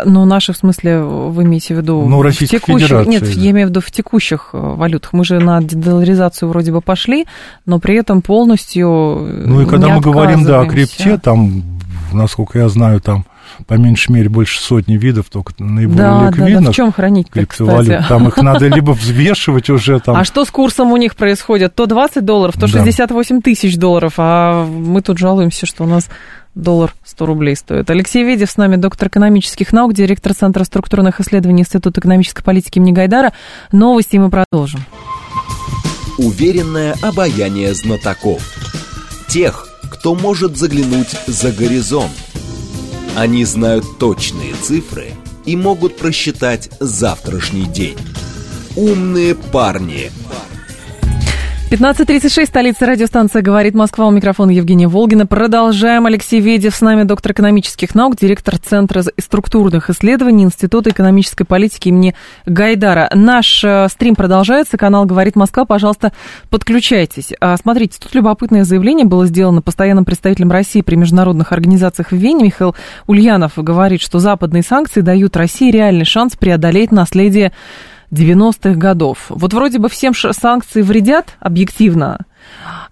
Ну, 0.04 0.24
наши, 0.24 0.52
в 0.52 0.56
смысле, 0.56 1.00
вы 1.00 1.42
имеете 1.42 1.74
в 1.74 1.78
виду... 1.78 2.06
Ну, 2.06 2.22
Российской 2.22 2.58
в 2.58 2.60
текущих, 2.60 2.88
Федерации. 2.88 3.10
Нет, 3.10 3.26
я 3.28 3.50
имею 3.50 3.66
в 3.66 3.70
виду 3.70 3.80
в 3.80 3.90
текущих 3.90 4.50
э, 4.52 4.58
валютах. 4.58 5.12
Мы 5.12 5.24
же 5.24 5.40
на 5.40 5.60
дедоларизацию 5.60 6.48
вроде 6.48 6.70
бы 6.70 6.80
пошли, 6.80 7.26
но 7.66 7.80
при 7.80 7.96
этом 7.96 8.22
полностью 8.22 8.86
Ну, 8.88 9.62
и 9.62 9.66
когда 9.66 9.88
мы 9.88 10.00
говорим, 10.00 10.44
да, 10.44 10.60
о 10.60 10.66
крипте, 10.66 11.18
там, 11.18 11.64
насколько 12.12 12.60
я 12.60 12.68
знаю, 12.68 13.00
там 13.00 13.24
по 13.66 13.74
меньшей 13.74 14.12
мере 14.12 14.28
больше 14.28 14.60
сотни 14.60 14.96
видов, 14.96 15.26
только 15.28 15.52
наиболее 15.58 15.96
да, 15.96 16.26
ликвидных. 16.28 16.60
Да, 16.60 16.66
да, 16.66 16.72
в 16.72 16.74
чем 16.74 16.92
хранить 16.92 17.30
криптовалют. 17.30 18.08
Там 18.08 18.28
их 18.28 18.36
надо 18.36 18.68
либо 18.68 18.92
взвешивать 18.92 19.70
уже 19.70 20.00
там. 20.00 20.16
А 20.16 20.24
что 20.24 20.44
с 20.44 20.50
курсом 20.50 20.92
у 20.92 20.96
них 20.96 21.16
происходит? 21.16 21.74
То 21.74 21.86
20 21.86 22.24
долларов, 22.24 22.54
то 22.58 22.66
68 22.66 23.42
тысяч 23.42 23.76
долларов, 23.76 24.14
а 24.18 24.64
мы 24.64 25.02
тут 25.02 25.18
жалуемся, 25.18 25.66
что 25.66 25.84
у 25.84 25.86
нас 25.86 26.08
доллар 26.54 26.94
100 27.04 27.26
рублей 27.26 27.56
стоит. 27.56 27.90
Алексей 27.90 28.24
Ведев 28.24 28.50
с 28.50 28.56
нами, 28.56 28.76
доктор 28.76 29.08
экономических 29.08 29.72
наук, 29.72 29.94
директор 29.94 30.34
Центра 30.34 30.64
структурных 30.64 31.20
исследований 31.20 31.62
Института 31.62 32.00
экономической 32.00 32.42
политики 32.42 32.78
имени 32.78 32.92
Гайдара. 32.92 33.32
Новости 33.72 34.16
мы 34.16 34.30
продолжим. 34.30 34.80
Уверенное 36.18 36.94
обаяние 37.02 37.74
знатоков. 37.74 38.42
Тех, 39.28 39.68
кто 39.90 40.14
может 40.14 40.56
заглянуть 40.56 41.16
за 41.26 41.52
горизонт. 41.52 42.12
Они 43.16 43.44
знают 43.44 43.98
точные 43.98 44.54
цифры 44.54 45.12
и 45.46 45.56
могут 45.56 45.96
просчитать 45.96 46.70
завтрашний 46.80 47.64
день. 47.64 47.96
Умные 48.76 49.34
парни– 49.34 50.12
15.36, 51.70 52.46
столица 52.46 52.84
радиостанция 52.84 53.42
«Говорит 53.42 53.76
Москва». 53.76 54.08
У 54.08 54.10
микрофона 54.10 54.50
Евгения 54.50 54.88
Волгина. 54.88 55.24
Продолжаем. 55.24 56.04
Алексей 56.04 56.40
Ведев 56.40 56.74
с 56.74 56.80
нами, 56.80 57.04
доктор 57.04 57.30
экономических 57.30 57.94
наук, 57.94 58.16
директор 58.16 58.58
Центра 58.58 59.04
структурных 59.16 59.88
исследований 59.88 60.42
Института 60.42 60.90
экономической 60.90 61.44
политики 61.44 61.86
имени 61.90 62.16
Гайдара. 62.44 63.08
Наш 63.14 63.62
э, 63.62 63.86
стрим 63.88 64.16
продолжается. 64.16 64.78
Канал 64.78 65.04
«Говорит 65.04 65.36
Москва». 65.36 65.64
Пожалуйста, 65.64 66.12
подключайтесь. 66.48 67.32
А, 67.40 67.56
смотрите, 67.56 68.00
тут 68.02 68.16
любопытное 68.16 68.64
заявление 68.64 69.06
было 69.06 69.26
сделано 69.26 69.62
постоянным 69.62 70.04
представителем 70.04 70.50
России 70.50 70.80
при 70.80 70.96
международных 70.96 71.52
организациях 71.52 72.10
в 72.10 72.16
Вене. 72.16 72.46
Михаил 72.46 72.74
Ульянов 73.06 73.52
говорит, 73.54 74.00
что 74.00 74.18
западные 74.18 74.64
санкции 74.64 75.02
дают 75.02 75.36
России 75.36 75.70
реальный 75.70 76.04
шанс 76.04 76.34
преодолеть 76.34 76.90
наследие 76.90 77.52
90-х 78.10 78.74
годов. 78.74 79.26
Вот 79.28 79.52
вроде 79.52 79.78
бы 79.78 79.88
всем 79.88 80.14
санкции 80.14 80.82
вредят 80.82 81.36
объективно, 81.38 82.26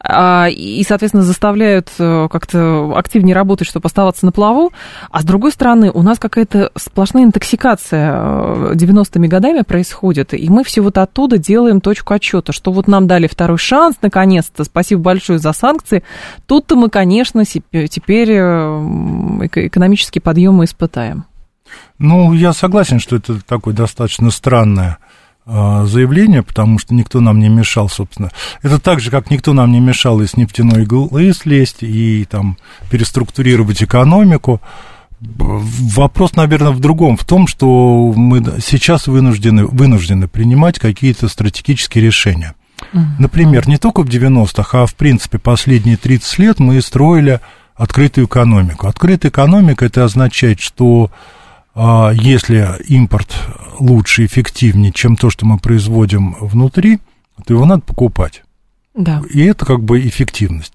а, 0.00 0.46
и, 0.48 0.84
соответственно, 0.84 1.24
заставляют 1.24 1.90
э, 1.98 2.28
как-то 2.30 2.92
активнее 2.96 3.34
работать, 3.34 3.66
чтобы 3.66 3.86
оставаться 3.86 4.24
на 4.26 4.32
плаву. 4.32 4.72
А 5.10 5.20
с 5.20 5.24
другой 5.24 5.50
стороны, 5.50 5.90
у 5.90 6.02
нас 6.02 6.18
какая-то 6.18 6.70
сплошная 6.76 7.24
интоксикация 7.24 8.14
90-ми 8.74 9.26
э, 9.26 9.30
годами 9.30 9.62
происходит, 9.62 10.34
и 10.34 10.48
мы 10.50 10.62
все 10.62 10.82
вот 10.82 10.98
оттуда 10.98 11.38
делаем 11.38 11.80
точку 11.80 12.14
отчета, 12.14 12.52
что 12.52 12.70
вот 12.70 12.86
нам 12.86 13.08
дали 13.08 13.26
второй 13.26 13.58
шанс, 13.58 13.96
наконец-то, 14.00 14.62
спасибо 14.64 15.02
большое 15.02 15.40
за 15.40 15.52
санкции. 15.52 16.04
Тут-то 16.46 16.76
мы, 16.76 16.90
конечно, 16.90 17.44
теперь 17.44 18.30
э, 18.30 18.38
экономический 19.54 20.20
подъем 20.20 20.62
испытаем. 20.62 21.24
Ну, 21.98 22.32
я 22.32 22.52
согласен, 22.52 23.00
что 23.00 23.16
это 23.16 23.44
такое 23.44 23.74
достаточно 23.74 24.30
странное 24.30 24.98
заявление, 25.48 26.42
потому 26.42 26.78
что 26.78 26.94
никто 26.94 27.20
нам 27.20 27.38
не 27.38 27.48
мешал, 27.48 27.88
собственно. 27.88 28.30
Это 28.62 28.78
так 28.78 29.00
же, 29.00 29.10
как 29.10 29.30
никто 29.30 29.54
нам 29.54 29.72
не 29.72 29.80
мешал 29.80 30.20
из 30.20 30.36
нефтяной 30.36 30.82
иглы 30.82 31.32
слезть 31.32 31.82
и 31.82 32.26
там 32.30 32.58
переструктурировать 32.90 33.82
экономику. 33.82 34.60
Вопрос, 35.20 36.36
наверное, 36.36 36.72
в 36.72 36.80
другом, 36.80 37.16
в 37.16 37.24
том, 37.24 37.46
что 37.46 38.12
мы 38.14 38.44
сейчас 38.62 39.06
вынуждены, 39.06 39.66
вынуждены 39.66 40.28
принимать 40.28 40.78
какие-то 40.78 41.28
стратегические 41.28 42.04
решения. 42.04 42.54
Например, 43.18 43.66
не 43.66 43.78
только 43.78 44.02
в 44.02 44.06
90-х, 44.06 44.82
а 44.82 44.86
в 44.86 44.94
принципе 44.94 45.38
последние 45.38 45.96
30 45.96 46.38
лет 46.38 46.58
мы 46.60 46.80
строили 46.82 47.40
открытую 47.74 48.26
экономику. 48.26 48.86
Открытая 48.86 49.30
экономика 49.30 49.86
это 49.86 50.04
означает, 50.04 50.60
что 50.60 51.10
а 51.10 51.10
если 52.14 52.82
импорт 52.88 53.34
лучше, 53.78 54.24
эффективнее, 54.24 54.92
чем 54.92 55.16
то, 55.16 55.30
что 55.30 55.46
мы 55.46 55.58
производим 55.58 56.36
внутри, 56.40 56.98
то 57.46 57.54
его 57.54 57.64
надо 57.64 57.82
покупать. 57.82 58.42
Да. 58.94 59.22
И 59.30 59.42
это 59.42 59.64
как 59.64 59.82
бы 59.82 60.00
эффективность. 60.00 60.72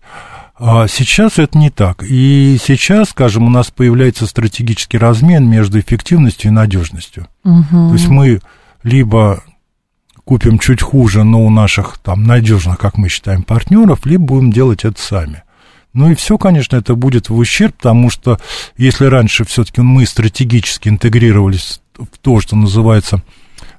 А 0.55 0.87
сейчас 0.87 1.39
это 1.39 1.57
не 1.57 1.69
так. 1.69 2.03
И 2.03 2.57
сейчас, 2.63 3.09
скажем, 3.09 3.43
у 3.43 3.49
нас 3.49 3.69
появляется 3.71 4.27
стратегический 4.27 4.97
размен 4.97 5.49
между 5.49 5.79
эффективностью 5.79 6.51
и 6.51 6.53
надежностью. 6.53 7.27
Угу. 7.43 7.89
То 7.89 7.93
есть 7.93 8.07
мы 8.07 8.39
либо 8.83 9.43
купим 10.23 10.59
чуть 10.59 10.81
хуже, 10.81 11.23
но 11.23 11.43
у 11.43 11.49
наших 11.49 11.97
там 11.97 12.23
надежных, 12.23 12.77
как 12.77 12.97
мы 12.97 13.09
считаем, 13.09 13.43
партнеров, 13.43 14.05
либо 14.05 14.25
будем 14.25 14.51
делать 14.51 14.85
это 14.85 15.01
сами. 15.01 15.43
Ну 15.93 16.11
и 16.11 16.15
все, 16.15 16.37
конечно, 16.37 16.75
это 16.75 16.95
будет 16.95 17.29
в 17.29 17.37
ущерб, 17.37 17.75
потому 17.75 18.09
что 18.09 18.39
если 18.77 19.05
раньше 19.05 19.45
все-таки 19.45 19.81
мы 19.81 20.05
стратегически 20.05 20.89
интегрировались 20.89 21.81
в 21.95 22.17
то, 22.19 22.39
что 22.39 22.55
называется 22.55 23.21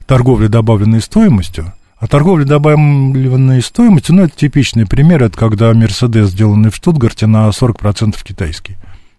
торговля 0.07 0.49
добавленной 0.49 1.01
стоимостью, 1.01 1.73
а 1.99 2.07
торговля 2.07 2.45
добавленной 2.45 3.63
стоимостью, 3.63 4.15
ну, 4.15 4.25
это 4.25 4.37
типичный 4.37 4.87
пример, 4.87 5.23
это 5.25 5.37
когда 5.37 5.73
Мерседес, 5.73 6.31
сделанный 6.31 6.71
в 6.71 6.77
Штутгарте, 6.77 7.27
на 7.27 7.49
40% 7.49 8.17
китайский. 8.23 8.75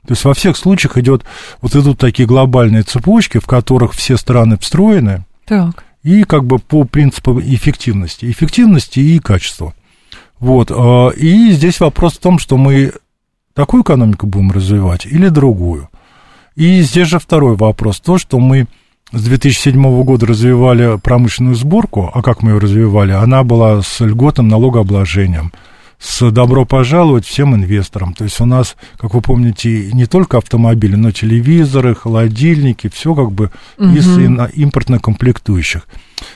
То 0.05 0.11
есть 0.11 0.23
во 0.23 0.33
всех 0.33 0.55
случаях 0.55 0.97
идет, 0.97 1.23
вот 1.61 1.75
идут 1.75 1.97
такие 1.97 2.27
глобальные 2.27 2.83
цепочки, 2.83 3.39
в 3.39 3.47
которых 3.47 3.93
все 3.93 4.17
страны 4.17 4.57
встроены, 4.57 5.25
так. 5.45 5.83
и 6.03 6.23
как 6.23 6.45
бы 6.45 6.59
по 6.59 6.83
принципу 6.83 7.39
эффективности, 7.41 8.29
эффективности 8.29 8.99
и 8.99 9.19
качества. 9.19 9.73
Вот, 10.39 10.71
а, 10.71 11.09
и 11.09 11.51
здесь 11.51 11.79
вопрос 11.79 12.13
в 12.13 12.19
том, 12.19 12.39
что 12.39 12.57
мы 12.57 12.93
такую 13.53 13.83
экономику 13.83 14.27
будем 14.27 14.51
развивать 14.51 15.05
или 15.05 15.29
другую. 15.29 15.89
И 16.55 16.81
здесь 16.81 17.07
же 17.07 17.19
второй 17.19 17.55
вопрос, 17.55 17.99
то, 17.99 18.17
что 18.17 18.39
мы 18.39 18.67
с 19.11 19.23
2007 19.23 20.03
года 20.03 20.25
развивали 20.25 20.97
промышленную 20.97 21.55
сборку, 21.55 22.09
а 22.13 22.21
как 22.21 22.41
мы 22.41 22.51
ее 22.51 22.57
развивали? 22.59 23.11
Она 23.11 23.43
была 23.43 23.81
с 23.81 23.99
льготным 23.99 24.47
налогообложением, 24.47 25.51
с 25.99 26.29
добро 26.31 26.65
пожаловать 26.65 27.25
всем 27.25 27.55
инвесторам. 27.55 28.13
То 28.13 28.23
есть 28.23 28.39
у 28.41 28.45
нас, 28.45 28.75
как 28.97 29.13
вы 29.13 29.21
помните, 29.21 29.91
не 29.93 30.05
только 30.05 30.37
автомобили, 30.37 30.95
но 30.95 31.11
телевизоры, 31.11 31.95
холодильники, 31.95 32.89
все 32.89 33.13
как 33.15 33.31
бы 33.31 33.51
угу. 33.77 33.89
из 33.89 34.17
импортных 34.17 35.01
комплектующих. 35.01 35.87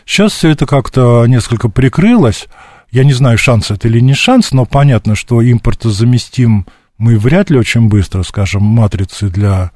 Сейчас 0.06 0.34
все 0.34 0.50
это 0.50 0.66
как-то 0.66 1.26
несколько 1.28 1.70
прикрылось, 1.70 2.48
я 2.92 3.04
не 3.04 3.14
знаю, 3.14 3.38
шанс 3.38 3.72
это 3.72 3.88
или 3.88 4.00
не 4.00 4.14
шанс, 4.14 4.52
но 4.52 4.66
понятно, 4.66 5.16
что 5.16 5.42
импортозаместим 5.42 6.66
мы 6.98 7.18
вряд 7.18 7.50
ли 7.50 7.58
очень 7.58 7.88
быстро, 7.88 8.24
скажем, 8.24 8.64
матрицы 8.64 9.30
для 9.30 9.72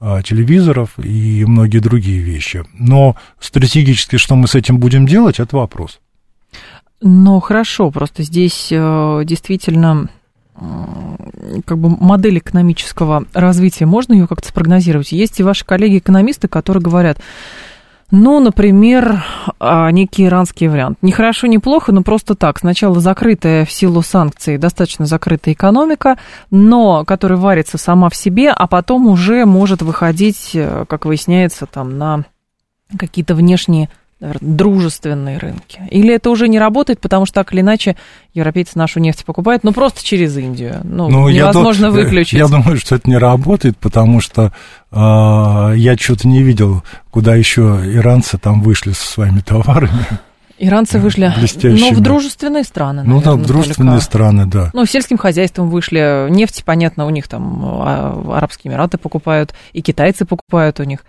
а, 0.00 0.22
телевизоров 0.22 0.98
и 0.98 1.44
многие 1.46 1.78
другие 1.78 2.20
вещи. 2.20 2.64
Но 2.74 3.16
стратегически, 3.40 4.16
что 4.16 4.34
мы 4.34 4.48
с 4.48 4.54
этим 4.54 4.78
будем 4.78 5.06
делать, 5.06 5.38
это 5.38 5.56
вопрос. 5.56 6.00
Ну, 7.00 7.40
хорошо, 7.40 7.90
просто 7.90 8.22
здесь 8.22 8.68
э, 8.70 9.22
действительно 9.24 10.08
как 11.66 11.78
бы 11.78 11.90
модель 11.90 12.38
экономического 12.38 13.26
развития, 13.34 13.84
можно 13.84 14.14
ее 14.14 14.26
как-то 14.26 14.48
спрогнозировать? 14.48 15.12
Есть 15.12 15.38
и 15.38 15.42
ваши 15.42 15.66
коллеги-экономисты, 15.66 16.48
которые 16.48 16.82
говорят, 16.82 17.18
ну, 18.10 18.38
например, 18.38 19.24
а, 19.58 19.90
некий 19.90 20.26
иранский 20.26 20.68
вариант. 20.68 20.98
Не 21.02 21.10
хорошо, 21.10 21.48
не 21.48 21.58
плохо, 21.58 21.90
но 21.90 22.02
просто 22.02 22.36
так. 22.36 22.58
Сначала 22.58 23.00
закрытая 23.00 23.64
в 23.64 23.72
силу 23.72 24.02
санкций, 24.02 24.58
достаточно 24.58 25.06
закрытая 25.06 25.54
экономика, 25.54 26.16
но 26.50 27.04
которая 27.04 27.38
варится 27.38 27.78
сама 27.78 28.08
в 28.08 28.16
себе, 28.16 28.50
а 28.50 28.66
потом 28.68 29.08
уже 29.08 29.44
может 29.44 29.82
выходить, 29.82 30.52
э, 30.54 30.84
как 30.88 31.04
выясняется, 31.04 31.66
там 31.66 31.98
на 31.98 32.24
какие-то 32.96 33.34
внешние 33.34 33.88
наверное, 34.20 34.56
дружественные 34.56 35.38
рынки? 35.38 35.82
Или 35.90 36.14
это 36.14 36.30
уже 36.30 36.48
не 36.48 36.58
работает, 36.58 37.00
потому 37.00 37.26
что 37.26 37.34
так 37.34 37.52
или 37.52 37.60
иначе 37.60 37.96
европейцы 38.34 38.78
нашу 38.78 39.00
нефть 39.00 39.24
покупают, 39.24 39.64
ну, 39.64 39.72
просто 39.72 40.04
через 40.04 40.36
Индию? 40.36 40.80
Ну, 40.84 41.08
ну 41.08 41.28
невозможно 41.28 41.86
я 41.86 41.90
выключить. 41.90 42.38
Я 42.38 42.48
думаю, 42.48 42.78
что 42.78 42.94
это 42.94 43.08
не 43.08 43.18
работает, 43.18 43.76
потому 43.76 44.20
что 44.20 44.52
э, 44.85 44.85
я 44.92 45.96
что-то 45.98 46.28
не 46.28 46.42
видел, 46.42 46.82
куда 47.10 47.34
еще 47.34 47.80
иранцы 47.84 48.38
там 48.38 48.62
вышли 48.62 48.92
со 48.92 49.06
своими 49.06 49.40
товарами. 49.40 50.06
Иранцы 50.58 50.98
вышли, 50.98 51.30
ну, 51.64 51.92
в 51.92 52.00
дружественные 52.00 52.64
страны, 52.64 53.02
наверное, 53.02 53.14
Ну, 53.14 53.22
да, 53.22 53.32
в 53.34 53.46
дружественные 53.46 53.96
только. 53.96 54.04
страны, 54.04 54.46
да. 54.46 54.70
Ну, 54.72 54.86
сельским 54.86 55.18
хозяйством 55.18 55.68
вышли, 55.68 56.28
нефть, 56.30 56.62
понятно, 56.64 57.04
у 57.04 57.10
них 57.10 57.28
там 57.28 57.62
а, 57.62 58.36
Арабские 58.36 58.72
Эмираты 58.72 58.96
покупают, 58.96 59.52
и 59.74 59.82
китайцы 59.82 60.24
покупают 60.24 60.80
у 60.80 60.84
них. 60.84 61.00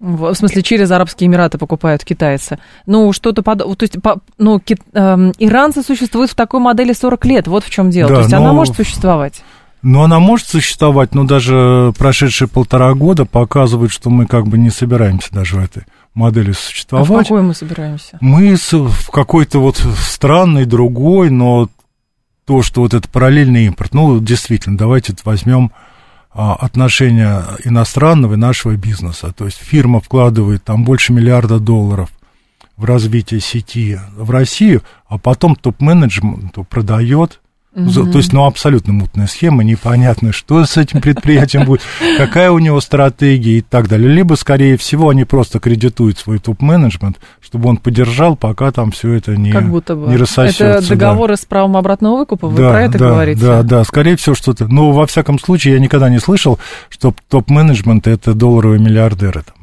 В 0.00 0.34
смысле, 0.34 0.62
через 0.62 0.90
Арабские 0.90 1.28
Эмираты 1.28 1.56
покупают 1.56 2.04
китайцы. 2.04 2.58
Ну, 2.86 3.12
что-то 3.12 3.42
подобное. 3.42 3.76
То 3.76 3.84
есть, 3.84 4.02
по, 4.02 4.18
ну, 4.38 4.58
ки, 4.58 4.76
э, 4.92 5.32
иранцы 5.38 5.82
существуют 5.82 6.32
в 6.32 6.34
такой 6.34 6.58
модели 6.58 6.92
40 6.92 7.24
лет, 7.26 7.46
вот 7.46 7.62
в 7.62 7.70
чем 7.70 7.90
дело. 7.90 8.08
Да, 8.08 8.14
То 8.16 8.20
есть, 8.22 8.32
но... 8.32 8.38
она 8.38 8.52
может 8.52 8.74
существовать. 8.74 9.42
Ну, 9.88 10.02
она 10.02 10.18
может 10.18 10.48
существовать, 10.48 11.14
но 11.14 11.22
даже 11.22 11.92
прошедшие 11.96 12.48
полтора 12.48 12.92
года 12.94 13.24
показывают, 13.24 13.92
что 13.92 14.10
мы 14.10 14.26
как 14.26 14.48
бы 14.48 14.58
не 14.58 14.70
собираемся 14.70 15.28
даже 15.30 15.54
в 15.54 15.62
этой 15.62 15.84
модели 16.12 16.50
существовать. 16.50 17.08
А 17.08 17.14
в 17.14 17.22
какой 17.22 17.42
мы 17.42 17.54
собираемся? 17.54 18.18
Мы 18.20 18.56
в 18.56 19.10
какой-то 19.12 19.60
вот 19.60 19.76
странный, 20.00 20.64
другой, 20.64 21.30
но 21.30 21.68
то, 22.46 22.62
что 22.62 22.80
вот 22.80 22.94
это 22.94 23.08
параллельный 23.08 23.66
импорт, 23.66 23.94
ну, 23.94 24.18
действительно, 24.18 24.76
давайте 24.76 25.14
возьмем 25.24 25.70
а, 26.34 26.54
отношения 26.54 27.44
иностранного 27.62 28.34
и 28.34 28.38
нашего 28.38 28.74
бизнеса. 28.74 29.32
То 29.36 29.44
есть 29.44 29.58
фирма 29.58 30.00
вкладывает 30.00 30.64
там 30.64 30.82
больше 30.82 31.12
миллиарда 31.12 31.60
долларов 31.60 32.10
в 32.76 32.86
развитие 32.86 33.38
сети 33.38 34.00
в 34.16 34.32
Россию, 34.32 34.82
а 35.06 35.16
потом 35.16 35.54
топ-менеджмент 35.54 36.56
продает 36.68 37.40
Угу. 37.76 38.10
То 38.10 38.18
есть, 38.18 38.32
ну, 38.32 38.46
абсолютно 38.46 38.94
мутная 38.94 39.26
схема, 39.26 39.62
непонятно, 39.62 40.32
что 40.32 40.64
с 40.64 40.78
этим 40.78 41.02
предприятием 41.02 41.66
будет, 41.66 41.82
какая 42.16 42.50
у 42.50 42.58
него 42.58 42.80
стратегия 42.80 43.58
и 43.58 43.60
так 43.60 43.88
далее. 43.88 44.08
Либо, 44.08 44.34
скорее 44.34 44.78
всего, 44.78 45.10
они 45.10 45.24
просто 45.24 45.60
кредитуют 45.60 46.18
свой 46.18 46.38
топ-менеджмент, 46.38 47.18
чтобы 47.42 47.68
он 47.68 47.76
поддержал, 47.76 48.34
пока 48.34 48.72
там 48.72 48.92
все 48.92 49.12
это 49.12 49.36
не, 49.36 49.52
как 49.52 49.68
будто 49.68 49.94
бы. 49.94 50.08
не 50.08 50.16
рассосется. 50.16 50.64
Это 50.64 50.88
договоры 50.88 51.34
да. 51.34 51.42
с 51.42 51.44
правом 51.44 51.76
обратного 51.76 52.16
выкупа, 52.16 52.48
вы 52.48 52.56
да, 52.56 52.70
про 52.70 52.82
это 52.84 52.98
да, 52.98 53.08
говорите? 53.10 53.40
Да, 53.42 53.62
да, 53.62 53.84
скорее 53.84 54.16
всего, 54.16 54.34
что-то. 54.34 54.66
Но, 54.68 54.92
во 54.92 55.06
всяком 55.06 55.38
случае, 55.38 55.74
я 55.74 55.80
никогда 55.80 56.08
не 56.08 56.18
слышал, 56.18 56.58
что 56.88 57.14
топ-менеджмент– 57.28 58.06
это 58.08 58.32
долларовые 58.32 58.80
миллиардеры. 58.80 59.42
Там. 59.42 59.55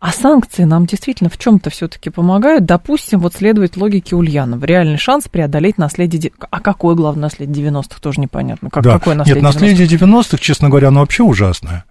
А 0.00 0.12
санкции 0.12 0.62
нам 0.62 0.86
действительно 0.86 1.28
в 1.28 1.38
чем-то 1.38 1.70
все-таки 1.70 2.10
помогают. 2.10 2.64
Допустим, 2.64 3.18
вот 3.18 3.34
следует 3.34 3.76
логике 3.76 4.14
Ульянова. 4.14 4.64
Реальный 4.64 4.96
шанс 4.96 5.26
преодолеть 5.28 5.76
наследие... 5.76 6.30
А 6.50 6.60
какое 6.60 6.94
главное 6.94 7.22
наследие 7.22 7.68
90-х, 7.68 8.00
тоже 8.00 8.20
непонятно. 8.20 8.70
Как, 8.70 8.84
да. 8.84 8.92
Какое 8.92 9.16
наследие 9.16 9.42
Нет, 9.42 9.54
наследие 9.54 9.88
90-х, 9.88 10.38
честно 10.38 10.68
говоря, 10.68 10.88
оно 10.88 11.00
вообще 11.00 11.24
ужасное. 11.24 11.84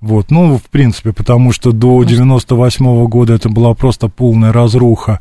Вот, 0.00 0.30
ну, 0.30 0.58
в 0.58 0.64
принципе, 0.64 1.14
потому 1.14 1.52
что 1.52 1.72
до 1.72 2.04
98 2.04 2.84
-го 2.84 3.08
года 3.08 3.32
это 3.32 3.48
была 3.48 3.72
просто 3.72 4.08
полная 4.08 4.52
разруха. 4.52 5.20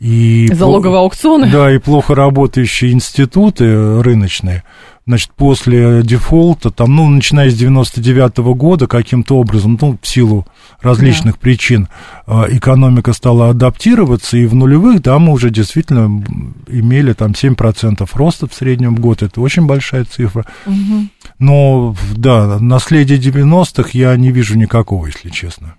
И 0.00 0.48
Залоговые 0.52 0.98
аукционы. 0.98 1.48
Да, 1.52 1.72
и 1.72 1.78
плохо 1.78 2.16
работающие 2.16 2.90
институты 2.90 4.02
рыночные. 4.02 4.64
Значит, 5.06 5.30
после 5.36 6.02
дефолта, 6.02 6.70
там, 6.70 6.96
ну, 6.96 7.08
начиная 7.08 7.48
с 7.48 7.54
99 7.54 8.38
-го 8.38 8.54
года, 8.54 8.88
каким-то 8.88 9.36
образом, 9.38 9.78
ну, 9.80 9.96
в 10.02 10.08
силу 10.08 10.46
различных 10.84 11.34
да. 11.34 11.40
причин, 11.40 11.88
а, 12.26 12.46
экономика 12.48 13.12
стала 13.12 13.50
адаптироваться, 13.50 14.36
и 14.36 14.46
в 14.46 14.54
нулевых, 14.54 15.02
да, 15.02 15.18
мы 15.18 15.32
уже 15.32 15.50
действительно 15.50 16.22
имели 16.68 17.12
там 17.14 17.32
7% 17.32 18.08
роста 18.12 18.46
в 18.46 18.54
среднем 18.54 18.94
в 18.94 19.00
год, 19.00 19.22
это 19.22 19.40
очень 19.40 19.66
большая 19.66 20.04
цифра. 20.04 20.44
Угу. 20.66 21.08
Но, 21.38 21.96
да, 22.16 22.58
наследие 22.60 23.18
90-х 23.18 23.90
я 23.92 24.16
не 24.16 24.30
вижу 24.30 24.56
никакого, 24.56 25.06
если 25.06 25.30
честно. 25.30 25.74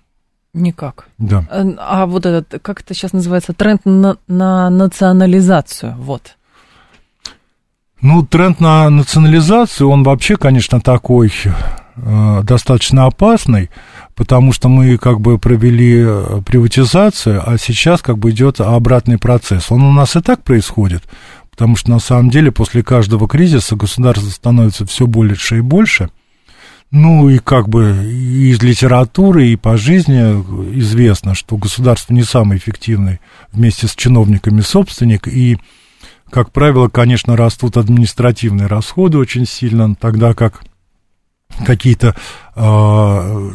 Никак. 0.52 1.08
Да. 1.18 1.44
А, 1.50 2.02
а 2.02 2.06
вот 2.06 2.26
этот, 2.26 2.62
как 2.62 2.80
это 2.80 2.94
сейчас 2.94 3.12
называется, 3.12 3.52
тренд 3.52 3.82
на, 3.84 4.16
на 4.26 4.70
национализацию, 4.70 5.94
вот. 5.98 6.36
Ну, 8.00 8.24
тренд 8.24 8.60
на 8.60 8.88
национализацию, 8.90 9.88
он 9.88 10.02
вообще, 10.02 10.36
конечно, 10.36 10.80
такой 10.80 11.32
э, 11.96 12.42
достаточно 12.42 13.06
опасный, 13.06 13.70
потому 14.16 14.52
что 14.52 14.68
мы 14.68 14.96
как 14.96 15.20
бы 15.20 15.38
провели 15.38 16.02
э, 16.04 16.40
приватизацию, 16.44 17.42
а 17.46 17.58
сейчас 17.58 18.00
как 18.00 18.18
бы 18.18 18.30
идет 18.30 18.60
обратный 18.60 19.18
процесс. 19.18 19.70
Он 19.70 19.82
у 19.82 19.92
нас 19.92 20.16
и 20.16 20.20
так 20.20 20.42
происходит, 20.42 21.04
потому 21.50 21.76
что 21.76 21.90
на 21.90 22.00
самом 22.00 22.30
деле 22.30 22.50
после 22.50 22.82
каждого 22.82 23.28
кризиса 23.28 23.76
государство 23.76 24.28
становится 24.30 24.86
все 24.86 25.06
больше 25.06 25.58
и 25.58 25.60
больше. 25.60 26.08
Ну 26.90 27.28
и 27.28 27.38
как 27.38 27.68
бы 27.68 28.10
из 28.10 28.62
литературы, 28.62 29.48
и 29.48 29.56
по 29.56 29.76
жизни 29.76 30.20
известно, 30.78 31.34
что 31.34 31.56
государство 31.56 32.14
не 32.14 32.22
самый 32.22 32.58
эффективный 32.58 33.20
вместе 33.52 33.86
с 33.86 33.94
чиновниками 33.94 34.62
собственник, 34.62 35.28
и 35.28 35.58
как 36.30 36.52
правило, 36.52 36.88
конечно, 36.88 37.36
растут 37.36 37.76
административные 37.76 38.66
расходы 38.66 39.18
очень 39.18 39.46
сильно, 39.46 39.94
тогда 39.94 40.32
как 40.32 40.62
какие-то 41.64 42.14
э, 42.54 42.60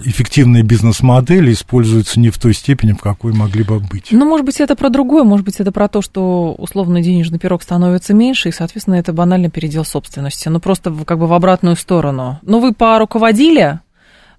эффективные 0.06 0.64
бизнес-модели 0.64 1.54
используются 1.54 2.20
не 2.20 2.30
в 2.30 2.38
той 2.38 2.54
степени, 2.54 2.94
в 2.94 3.00
какой 3.00 3.34
могли 3.34 3.64
бы 3.64 3.80
быть. 3.80 4.08
Ну, 4.12 4.26
может 4.26 4.46
быть, 4.46 4.60
это 4.60 4.76
про 4.76 4.90
другое, 4.90 5.24
может 5.24 5.46
быть, 5.46 5.60
это 5.60 5.72
про 5.72 5.88
то, 5.88 6.02
что 6.02 6.54
условно 6.58 7.02
денежный 7.02 7.40
пирог 7.40 7.64
становится 7.64 8.14
меньше, 8.14 8.50
и, 8.50 8.52
соответственно, 8.52 8.96
это 8.96 9.14
банальный 9.14 9.50
передел 9.50 9.86
собственности. 9.86 10.50
Ну, 10.50 10.60
просто 10.60 10.94
как 11.06 11.20
бы 11.20 11.28
в 11.28 11.34
обратную 11.34 11.76
сторону. 11.76 12.40
Ну, 12.44 12.60
вы 12.60 12.74
поруководили, 12.74 13.80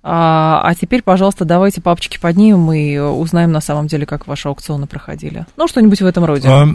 а, 0.05 0.61
а 0.65 0.75
теперь, 0.75 1.03
пожалуйста, 1.03 1.45
давайте 1.45 1.81
папочки 1.81 2.19
поднимем 2.21 2.73
и 2.73 2.99
узнаем 2.99 3.53
на 3.53 3.61
самом 3.61 3.87
деле, 3.87 4.05
как 4.05 4.27
ваши 4.27 4.49
аукционы 4.49 4.88
проходили. 4.88 5.47
Ну, 5.57 5.69
что-нибудь 5.69 6.03
в 6.03 6.07
этом 6.07 6.25
роде. 6.25 6.49
А, 6.49 6.67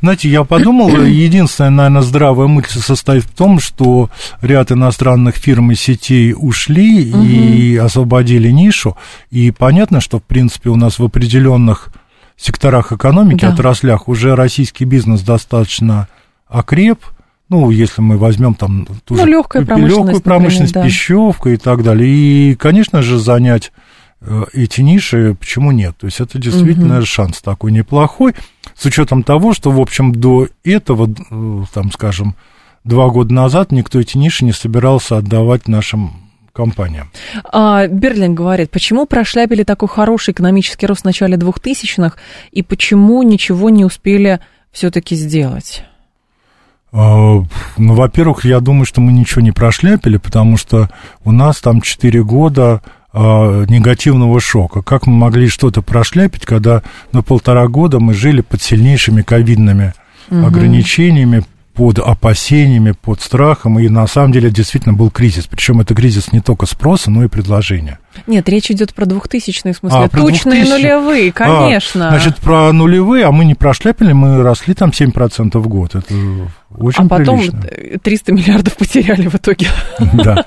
знаете, 0.00 0.30
я 0.30 0.44
подумал, 0.44 0.88
единственная, 1.04 1.70
наверное, 1.70 2.02
здравая 2.02 2.46
мысль 2.46 2.80
состоит 2.80 3.24
в 3.24 3.34
том, 3.34 3.60
что 3.60 4.08
ряд 4.40 4.72
иностранных 4.72 5.36
фирм 5.36 5.72
и 5.72 5.74
сетей 5.74 6.34
ушли 6.34 7.12
угу. 7.12 7.22
и 7.22 7.76
освободили 7.76 8.50
нишу. 8.50 8.96
И 9.30 9.50
понятно, 9.50 10.00
что, 10.00 10.18
в 10.18 10.22
принципе, 10.22 10.70
у 10.70 10.76
нас 10.76 10.98
в 10.98 11.04
определенных 11.04 11.90
секторах 12.38 12.92
экономики, 12.92 13.42
да. 13.42 13.52
отраслях 13.52 14.08
уже 14.08 14.34
российский 14.34 14.86
бизнес 14.86 15.20
достаточно 15.20 16.08
окреп 16.48 17.00
ну, 17.50 17.70
если 17.70 18.00
мы 18.00 18.16
возьмем 18.16 18.54
там 18.54 18.86
ту 19.04 19.14
ну, 19.14 19.24
же 19.24 19.26
легкая 19.28 19.64
промышленность, 19.64 19.98
легкую 19.98 20.22
промышленность, 20.22 20.74
например, 20.74 20.84
да. 20.84 20.88
пищевка 20.88 21.50
и 21.50 21.56
так 21.56 21.82
далее. 21.82 22.08
И, 22.08 22.54
конечно 22.54 23.02
же, 23.02 23.18
занять 23.18 23.72
э, 24.20 24.44
эти 24.52 24.80
ниши, 24.82 25.36
почему 25.38 25.72
нет? 25.72 25.96
То 25.98 26.06
есть 26.06 26.20
это 26.20 26.38
действительно 26.38 26.98
угу. 26.98 27.06
шанс 27.06 27.42
такой 27.42 27.72
неплохой, 27.72 28.34
с 28.76 28.86
учетом 28.86 29.24
того, 29.24 29.52
что, 29.52 29.72
в 29.72 29.80
общем, 29.80 30.14
до 30.14 30.46
этого, 30.62 31.10
э, 31.10 31.64
там, 31.74 31.90
скажем, 31.90 32.36
два 32.84 33.08
года 33.08 33.34
назад 33.34 33.72
никто 33.72 33.98
эти 33.98 34.16
ниши 34.16 34.44
не 34.44 34.52
собирался 34.52 35.16
отдавать 35.16 35.66
нашим 35.66 36.12
компаниям. 36.52 37.10
А, 37.44 37.88
Берлин 37.88 38.36
говорит, 38.36 38.70
почему 38.70 39.06
прошляпили 39.06 39.64
такой 39.64 39.88
хороший 39.88 40.32
экономический 40.32 40.86
рост 40.86 41.02
в 41.02 41.04
начале 41.04 41.36
2000-х, 41.36 42.16
и 42.52 42.62
почему 42.62 43.24
ничего 43.24 43.70
не 43.70 43.84
успели 43.84 44.38
все-таки 44.70 45.16
сделать? 45.16 45.84
А, 46.92 47.44
ну, 47.78 47.94
во-первых, 47.94 48.44
я 48.44 48.60
думаю, 48.60 48.84
что 48.84 49.00
мы 49.00 49.12
ничего 49.12 49.40
не 49.40 49.52
прошляпили, 49.52 50.16
потому 50.16 50.56
что 50.56 50.90
у 51.24 51.32
нас 51.32 51.60
там 51.60 51.80
4 51.80 52.22
года 52.24 52.82
а, 53.12 53.64
негативного 53.66 54.40
шока. 54.40 54.82
Как 54.82 55.06
мы 55.06 55.14
могли 55.14 55.48
что-то 55.48 55.82
прошляпить, 55.82 56.46
когда 56.46 56.82
на 57.12 57.22
полтора 57.22 57.68
года 57.68 58.00
мы 58.00 58.14
жили 58.14 58.40
под 58.40 58.60
сильнейшими 58.60 59.22
ковидными 59.22 59.94
угу. 60.30 60.46
ограничениями, 60.46 61.44
под 61.74 61.98
опасениями, 61.98 62.92
под 62.92 63.22
страхом, 63.22 63.78
и 63.78 63.88
на 63.88 64.06
самом 64.06 64.32
деле 64.32 64.50
действительно 64.50 64.92
был 64.92 65.10
кризис. 65.10 65.46
Причем 65.46 65.80
это 65.80 65.94
кризис 65.94 66.32
не 66.32 66.40
только 66.40 66.66
спроса, 66.66 67.10
но 67.10 67.24
и 67.24 67.28
предложения. 67.28 67.99
Нет, 68.26 68.48
речь 68.48 68.70
идет 68.70 68.94
про 68.94 69.06
двухтысячные, 69.06 69.74
в 69.74 69.76
смысле, 69.76 70.00
а, 70.04 70.08
тучные 70.08 70.64
2000... 70.64 70.70
нулевые, 70.70 71.32
конечно. 71.32 72.08
А, 72.08 72.10
значит, 72.10 72.36
про 72.38 72.72
нулевые, 72.72 73.24
а 73.24 73.32
мы 73.32 73.44
не 73.44 73.54
прошляпили, 73.54 74.12
мы 74.12 74.42
росли 74.42 74.74
там 74.74 74.90
7% 74.90 75.58
в 75.58 75.68
год. 75.68 75.94
Это 75.94 76.14
очень 76.76 77.04
А 77.04 77.08
потом 77.08 77.40
прилично. 77.40 77.98
300 78.02 78.32
миллиардов 78.32 78.76
потеряли 78.76 79.28
в 79.28 79.34
итоге. 79.34 79.66
Да. 80.12 80.44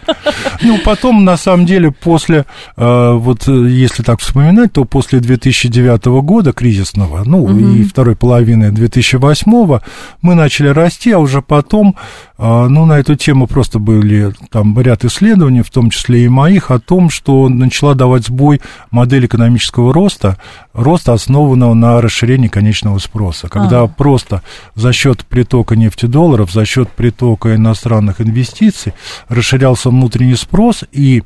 Ну, 0.62 0.80
потом, 0.84 1.26
на 1.26 1.36
самом 1.36 1.66
деле, 1.66 1.92
после, 1.92 2.46
э, 2.78 3.12
вот 3.14 3.48
если 3.48 4.04
так 4.04 4.22
вспоминать, 4.22 4.72
то 4.72 4.86
после 4.86 5.20
2009 5.20 6.06
года 6.22 6.54
кризисного, 6.54 7.24
ну, 7.26 7.44
угу. 7.44 7.58
и 7.58 7.84
второй 7.84 8.16
половины 8.16 8.72
2008 8.72 9.80
мы 10.22 10.36
начали 10.36 10.70
расти, 10.70 11.12
а 11.12 11.20
уже 11.20 11.42
потом, 11.42 11.98
э, 12.38 12.68
ну, 12.68 12.86
на 12.86 13.00
эту 13.00 13.16
тему 13.16 13.48
просто 13.48 13.80
были 13.80 14.34
там 14.50 14.80
ряд 14.80 15.04
исследований, 15.04 15.62
в 15.62 15.72
том 15.72 15.90
числе 15.90 16.24
и 16.24 16.28
моих, 16.30 16.72
о 16.72 16.80
том, 16.80 17.10
что 17.10 17.50
начала 17.54 17.96
давать 17.96 18.26
сбой 18.26 18.62
модель 18.92 19.26
экономического 19.26 19.94
роста, 19.94 20.38
роста, 20.74 21.14
основанного 21.14 21.74
на 21.74 22.02
расширении 22.02 22.48
конечного 22.48 23.00
спроса. 23.00 23.48
Когда 23.48 23.84
а. 23.84 23.88
просто 23.88 24.42
за 24.76 24.94
счет 24.94 25.26
притока 25.26 25.76
нефтедолларов, 25.76 26.52
за 26.52 26.66
счет 26.66 26.90
притока 26.90 27.56
иностранных 27.56 28.22
инвестиций 28.22 28.94
расширялся 29.28 29.90
внутренний 29.90 30.36
спрос, 30.36 30.84
и 30.92 31.24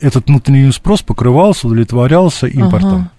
этот 0.00 0.26
внутренний 0.26 0.72
спрос 0.72 1.02
покрывался, 1.02 1.66
удовлетворялся 1.66 2.46
импортом. 2.46 2.94
Ага. 2.94 3.10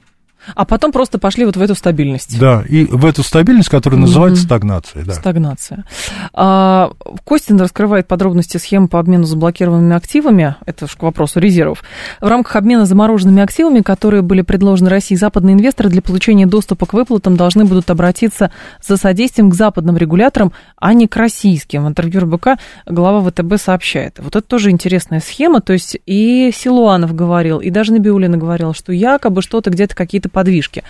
А 0.56 0.66
потом 0.66 0.92
просто 0.92 1.20
пошли 1.20 1.46
вот 1.46 1.58
в 1.58 1.62
эту 1.62 1.76
стабильность. 1.76 2.40
Да, 2.40 2.64
и 2.68 2.86
в 2.86 3.06
эту 3.06 3.24
стабильность, 3.24 3.70
которая 3.70 4.00
называется 4.00 4.44
mm-hmm. 4.44 4.46
стагнацией. 4.46 5.06
Да. 5.06 5.14
Стагнация. 5.14 5.86
А, 6.34 6.92
Костин 7.24 7.60
раскрывает 7.60 8.08
подробности 8.08 8.58
схемы 8.58 8.88
по 8.88 9.00
обмену 9.00 9.24
заблокированными 9.24 9.96
активами, 9.96 10.56
это 10.66 10.88
к 10.88 11.02
вопросу 11.02 11.40
резервов. 11.40 11.84
В 12.22 12.28
рамках 12.28 12.56
обмена 12.56 12.86
замороженными 12.86 13.42
активами, 13.42 13.82
которые 13.82 14.22
были 14.22 14.42
предложены 14.42 14.90
России, 14.90 15.16
западные 15.16 15.54
инвесторы 15.54 15.90
для 15.90 16.02
получения 16.02 16.46
доступа 16.46 16.86
к 16.86 16.94
выплатам 16.94 17.36
должны 17.36 17.66
будут 17.66 17.90
обратиться 17.90 18.52
за 18.82 18.98
содействием 18.98 19.50
к 19.50 19.56
западным 19.56 19.98
регуляторам, 19.98 20.54
а 20.78 20.94
не 20.94 21.08
к 21.08 21.16
российским. 21.16 21.86
В 21.86 21.88
интервью 21.88 22.22
РБК 22.22 22.60
глава 22.86 23.30
ВТБ 23.30 23.62
сообщает. 23.62 24.20
Вот 24.20 24.36
это 24.36 24.46
тоже 24.46 24.72
интересная 24.72 25.20
схема, 25.20 25.62
то 25.62 25.74
есть 25.74 25.98
и 26.06 26.52
Силуанов 26.54 27.16
говорил, 27.16 27.60
и 27.60 27.70
даже 27.70 27.94
Набиулина 27.94 28.38
говорила, 28.38 28.74
что 28.74 28.92
якобы 28.92 29.42
что-то 29.42 29.70
где-то 29.70 29.96
какие-то 29.96 30.30
подвижки. 30.34 30.84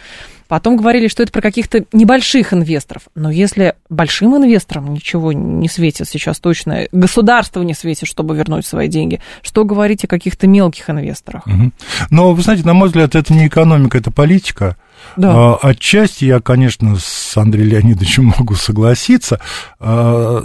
Потом 0.54 0.78
говорили, 0.78 1.08
что 1.08 1.24
это 1.24 1.32
про 1.32 1.42
каких-то 1.42 1.86
небольших 1.94 2.54
инвесторов. 2.54 3.04
Но 3.16 3.32
если 3.32 3.74
большим 3.90 4.38
инвесторам 4.38 4.94
ничего 4.94 5.32
не 5.34 5.68
светит 5.68 6.08
сейчас 6.08 6.40
точно, 6.40 6.88
государству 6.92 7.64
не 7.64 7.74
светит, 7.74 8.08
чтобы 8.08 8.36
вернуть 8.36 8.66
свои 8.66 8.88
деньги, 8.88 9.20
что 9.42 9.64
говорить 9.64 10.04
о 10.04 10.08
каких-то 10.08 10.46
мелких 10.48 10.90
инвесторах? 10.90 11.48
Угу. 11.48 11.72
Но, 12.12 12.34
вы 12.34 12.42
знаете, 12.44 12.66
на 12.66 12.74
мой 12.74 12.90
взгляд, 12.90 13.16
это 13.16 13.34
не 13.34 13.48
экономика, 13.48 13.98
это 13.98 14.12
политика. 14.12 14.78
Да. 15.18 15.34
А, 15.34 15.56
отчасти 15.70 16.26
я, 16.26 16.40
конечно, 16.40 16.98
с 17.00 17.36
Андреем 17.36 17.70
Леонидовичем 17.70 18.26
могу 18.38 18.54
согласиться. 18.54 19.40
А, 19.80 20.44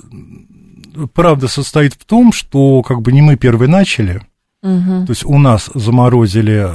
правда 1.12 1.48
состоит 1.48 1.92
в 1.92 2.04
том, 2.04 2.32
что 2.32 2.82
как 2.82 3.02
бы 3.02 3.12
не 3.12 3.20
мы 3.20 3.36
первые 3.36 3.68
начали. 3.68 4.22
Угу. 4.62 5.06
То 5.06 5.10
есть 5.10 5.24
у 5.24 5.38
нас 5.38 5.70
заморозили 5.74 6.66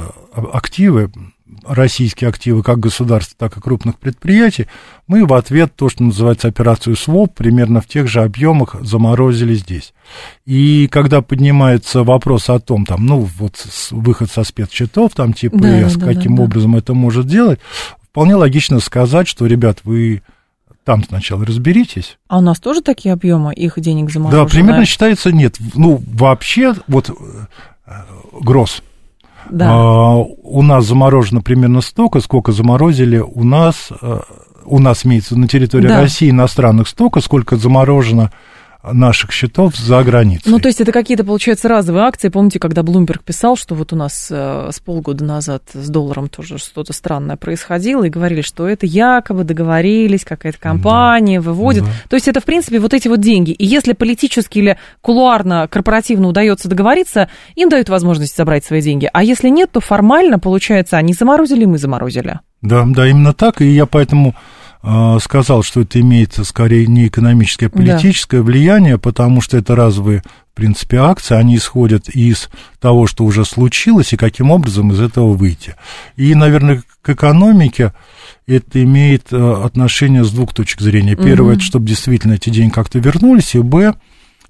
активы 0.52 1.10
российские 1.64 2.28
активы 2.28 2.62
как 2.62 2.80
государства, 2.80 3.36
так 3.38 3.56
и 3.56 3.60
крупных 3.60 3.98
предприятий, 3.98 4.66
мы 5.06 5.26
в 5.26 5.34
ответ 5.34 5.74
то, 5.76 5.88
что 5.88 6.02
называется 6.02 6.48
операцию 6.48 6.96
СВОП, 6.96 7.34
примерно 7.34 7.80
в 7.80 7.86
тех 7.86 8.08
же 8.08 8.22
объемах 8.22 8.76
заморозили 8.80 9.54
здесь. 9.54 9.92
И 10.46 10.88
когда 10.90 11.20
поднимается 11.20 12.02
вопрос 12.02 12.48
о 12.48 12.58
том, 12.60 12.86
там, 12.86 13.04
ну, 13.06 13.28
вот 13.38 13.66
выход 13.90 14.30
со 14.30 14.44
спецсчетов, 14.44 15.12
там, 15.14 15.32
типа, 15.32 15.58
да, 15.58 15.88
с 15.88 15.96
да, 15.96 16.06
каким 16.06 16.36
да, 16.36 16.44
образом 16.44 16.72
да. 16.72 16.78
это 16.78 16.94
может 16.94 17.26
делать, 17.26 17.60
вполне 18.02 18.34
логично 18.34 18.80
сказать, 18.80 19.28
что, 19.28 19.46
ребят, 19.46 19.80
вы 19.84 20.22
там 20.84 21.02
сначала 21.04 21.44
разберитесь. 21.44 22.18
А 22.28 22.38
у 22.38 22.40
нас 22.40 22.58
тоже 22.58 22.80
такие 22.82 23.12
объемы, 23.12 23.54
их 23.54 23.78
денег 23.80 24.10
заморожено? 24.10 24.44
Да, 24.44 24.50
примерно 24.50 24.84
считается 24.84 25.32
нет. 25.32 25.56
Ну, 25.74 26.02
вообще, 26.06 26.74
вот, 26.88 27.10
э, 27.10 27.92
гроз– 28.40 28.82
да. 29.50 29.70
А, 29.70 30.16
у 30.16 30.62
нас 30.62 30.86
заморожено 30.86 31.40
примерно 31.40 31.80
столько, 31.80 32.20
сколько 32.20 32.52
заморозили 32.52 33.18
у 33.18 33.44
нас, 33.44 33.88
э, 34.00 34.20
у 34.64 34.78
нас 34.78 35.04
имеется 35.04 35.38
на 35.38 35.48
территории 35.48 35.88
да. 35.88 36.00
России 36.00 36.30
иностранных 36.30 36.88
столько, 36.88 37.20
сколько 37.20 37.56
заморожено 37.56 38.32
наших 38.92 39.32
счетов 39.32 39.76
за 39.76 40.02
границей. 40.02 40.50
Ну, 40.50 40.58
то 40.58 40.68
есть 40.68 40.80
это 40.80 40.92
какие-то, 40.92 41.24
получается, 41.24 41.68
разовые 41.68 42.04
акции. 42.04 42.28
Помните, 42.28 42.58
когда 42.58 42.82
Блумберг 42.82 43.22
писал, 43.22 43.56
что 43.56 43.74
вот 43.74 43.92
у 43.92 43.96
нас 43.96 44.28
э, 44.30 44.70
с 44.72 44.80
полгода 44.80 45.24
назад 45.24 45.62
с 45.72 45.88
долларом 45.88 46.28
тоже 46.28 46.58
что-то 46.58 46.92
странное 46.92 47.36
происходило, 47.36 48.04
и 48.04 48.10
говорили, 48.10 48.42
что 48.42 48.68
это 48.68 48.86
якобы 48.86 49.44
договорились, 49.44 50.24
какая-то 50.24 50.58
компания 50.58 51.40
да. 51.40 51.48
выводит. 51.48 51.84
Да. 51.84 51.90
То 52.10 52.16
есть 52.16 52.28
это, 52.28 52.40
в 52.40 52.44
принципе, 52.44 52.78
вот 52.78 52.92
эти 52.92 53.08
вот 53.08 53.20
деньги. 53.20 53.52
И 53.52 53.64
если 53.64 53.92
политически 53.92 54.58
или 54.58 54.78
кулуарно, 55.00 55.66
корпоративно 55.68 56.28
удается 56.28 56.68
договориться, 56.68 57.28
им 57.54 57.68
дают 57.68 57.88
возможность 57.88 58.36
забрать 58.36 58.64
свои 58.64 58.82
деньги. 58.82 59.08
А 59.12 59.24
если 59.24 59.48
нет, 59.48 59.70
то 59.72 59.80
формально, 59.80 60.38
получается, 60.38 60.96
они 60.96 61.14
заморозили, 61.14 61.64
мы 61.64 61.78
заморозили. 61.78 62.40
Да, 62.60 62.84
да, 62.86 63.06
именно 63.06 63.32
так. 63.32 63.60
И 63.60 63.66
я 63.66 63.86
поэтому 63.86 64.34
сказал, 65.20 65.62
что 65.62 65.80
это 65.80 66.00
имеет 66.00 66.34
скорее 66.44 66.86
не 66.86 67.06
экономическое, 67.06 67.66
а 67.66 67.70
политическое 67.70 68.38
да. 68.38 68.42
влияние, 68.42 68.98
потому 68.98 69.40
что 69.40 69.56
это 69.56 69.74
разовые, 69.74 70.22
в 70.52 70.56
принципе, 70.56 70.98
акции, 70.98 71.34
они 71.34 71.56
исходят 71.56 72.08
из 72.10 72.50
того, 72.80 73.06
что 73.06 73.24
уже 73.24 73.44
случилось, 73.44 74.12
и 74.12 74.18
каким 74.18 74.50
образом 74.50 74.92
из 74.92 75.00
этого 75.00 75.32
выйти. 75.32 75.74
И, 76.16 76.34
наверное, 76.34 76.82
к 77.00 77.08
экономике 77.08 77.92
это 78.46 78.82
имеет 78.82 79.28
а, 79.32 79.64
отношение 79.64 80.22
с 80.24 80.30
двух 80.30 80.52
точек 80.52 80.80
зрения. 80.80 81.16
Первое, 81.16 81.52
угу. 81.52 81.56
это 81.56 81.62
чтобы 81.62 81.86
действительно 81.86 82.34
эти 82.34 82.50
деньги 82.50 82.72
как-то 82.72 82.98
вернулись, 82.98 83.54
и 83.54 83.60
Б, 83.60 83.94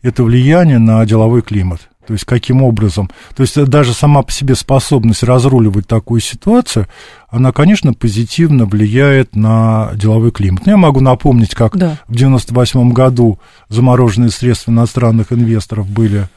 это 0.02 0.24
влияние 0.24 0.78
на 0.78 1.04
деловой 1.06 1.42
климат. 1.42 1.88
То 2.06 2.12
есть 2.12 2.24
каким 2.24 2.62
образом? 2.62 3.10
То 3.34 3.42
есть 3.42 3.62
даже 3.64 3.94
сама 3.94 4.22
по 4.22 4.30
себе 4.30 4.54
способность 4.54 5.22
разруливать 5.22 5.86
такую 5.86 6.20
ситуацию, 6.20 6.86
она, 7.28 7.52
конечно, 7.52 7.94
позитивно 7.94 8.66
влияет 8.66 9.34
на 9.34 9.90
деловой 9.94 10.30
климат. 10.30 10.66
Ну, 10.66 10.72
я 10.72 10.76
могу 10.76 11.00
напомнить, 11.00 11.54
как 11.54 11.76
да. 11.76 11.98
в 12.06 12.14
98 12.14 12.92
году 12.92 13.38
замороженные 13.68 14.30
средства 14.30 14.70
иностранных 14.70 15.32
инвесторов 15.32 15.88
были 15.88 16.28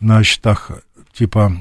на 0.00 0.22
счетах 0.22 0.70
типа 1.14 1.52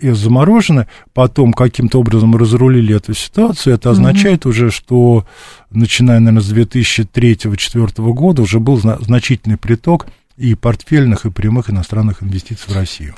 и 0.00 0.08
э, 0.08 0.14
заморожены, 0.14 0.86
потом 1.12 1.52
каким-то 1.52 2.00
образом 2.00 2.36
разрулили 2.36 2.96
эту 2.96 3.14
ситуацию, 3.14 3.74
это 3.74 3.90
означает 3.90 4.44
угу. 4.44 4.50
уже, 4.50 4.70
что 4.70 5.26
начиная, 5.70 6.20
наверное, 6.20 6.42
с 6.42 6.52
2003-2004 6.52 8.12
года 8.12 8.42
уже 8.42 8.60
был 8.60 8.78
значительный 8.78 9.56
приток 9.56 10.06
и 10.40 10.54
портфельных, 10.54 11.26
и 11.26 11.30
прямых 11.30 11.68
иностранных 11.68 12.22
инвестиций 12.22 12.72
в 12.72 12.74
Россию. 12.74 13.14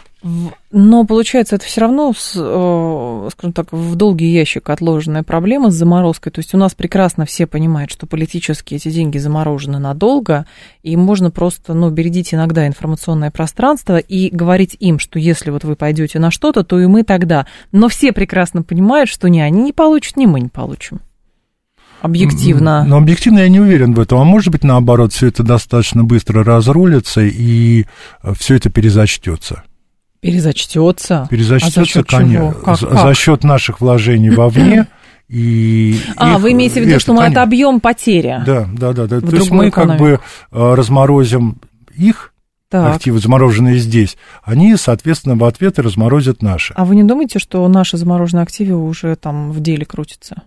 Но 0.73 1.05
получается, 1.05 1.55
это 1.57 1.65
все 1.65 1.83
равно, 1.83 2.13
скажем 2.13 3.53
так, 3.53 3.73
в 3.73 3.95
долгий 3.95 4.27
ящик 4.27 4.71
отложенная 4.71 5.23
проблема 5.23 5.71
с 5.71 5.75
заморозкой. 5.75 6.33
То 6.33 6.41
есть 6.41 6.53
у 6.55 6.59
нас 6.59 6.75
прекрасно 6.75 7.25
все 7.25 7.47
понимают, 7.47 7.93
что 7.93 8.07
политически 8.07 8.75
эти 8.75 8.91
деньги 8.91 9.19
заморожены 9.19 9.79
надолго, 9.79 10.47
и 10.83 10.97
можно 10.97 11.31
просто, 11.31 11.75
ну, 11.75 11.91
бередить 11.91 12.35
иногда 12.35 12.67
информационное 12.67 13.31
пространство 13.31 13.99
и 13.99 14.29
говорить 14.31 14.77
им, 14.81 14.99
что 14.99 15.21
если 15.21 15.51
вот 15.51 15.63
вы 15.63 15.77
пойдете 15.77 16.19
на 16.19 16.33
что-то, 16.33 16.65
то 16.65 16.81
и 16.81 16.87
мы 16.87 17.05
тогда. 17.05 17.47
Но 17.71 17.89
все 17.89 18.13
прекрасно 18.13 18.65
понимают, 18.65 19.09
что 19.09 19.29
ни 19.29 19.39
они 19.39 19.63
не 19.63 19.73
получат, 19.73 20.17
ни 20.17 20.27
мы 20.27 20.41
не 20.41 20.49
получим 20.49 21.01
объективно. 22.03 22.85
Но 22.85 22.99
объективно 22.99 23.39
я 23.39 23.49
не 23.49 23.61
уверен 23.61 23.95
в 23.95 24.01
этом. 24.01 24.19
А 24.19 24.25
может 24.25 24.53
быть, 24.53 24.65
наоборот, 24.65 25.13
все 25.13 25.29
это 25.29 25.43
достаточно 25.43 26.03
быстро 26.03 26.45
разрулится 26.45 27.23
и 27.23 27.87
э, 28.23 28.33
все 28.37 28.57
это 28.57 28.71
перезачтется. 28.71 29.63
Перезачтется? 30.21 31.27
Перезачтется, 31.31 32.01
а 32.01 32.05
конечно. 32.05 32.55
Как, 32.65 32.79
за, 32.79 32.87
как? 32.89 33.03
за 33.03 33.15
счет 33.15 33.45
наших 33.45 33.81
вложений 33.81 34.31
вовне. 34.31 34.89
И 35.29 35.99
а, 36.17 36.35
их, 36.35 36.41
вы 36.41 36.53
имеете 36.53 36.83
в 36.83 36.87
виду, 36.87 37.01
что 37.01 37.15
мы 37.15 37.25
отобьем 37.25 37.81
потери? 37.81 38.43
Да, 38.45 38.69
да, 38.71 38.93
да. 38.93 39.07
да. 39.07 39.21
То 39.23 39.37
есть 39.37 39.51
мы 39.51 39.71
экономику. 39.71 39.75
как 39.75 39.99
бы 39.99 40.21
э, 40.51 40.75
разморозим 40.75 41.59
их 41.97 42.35
так. 42.69 42.97
активы, 42.97 43.19
замороженные 43.19 43.79
здесь, 43.79 44.19
они, 44.43 44.77
соответственно, 44.77 45.37
в 45.37 45.45
ответ 45.45 45.79
и 45.79 45.83
разморозят 45.83 46.43
наши. 46.43 46.75
А 46.77 46.85
вы 46.85 46.97
не 46.97 47.05
думаете, 47.05 47.39
что 47.39 47.67
наши 47.69 47.97
замороженные 47.97 48.43
активы 48.43 48.77
уже 48.77 49.17
там 49.17 49.53
в 49.53 49.61
деле 49.61 49.87
крутятся? 49.87 50.43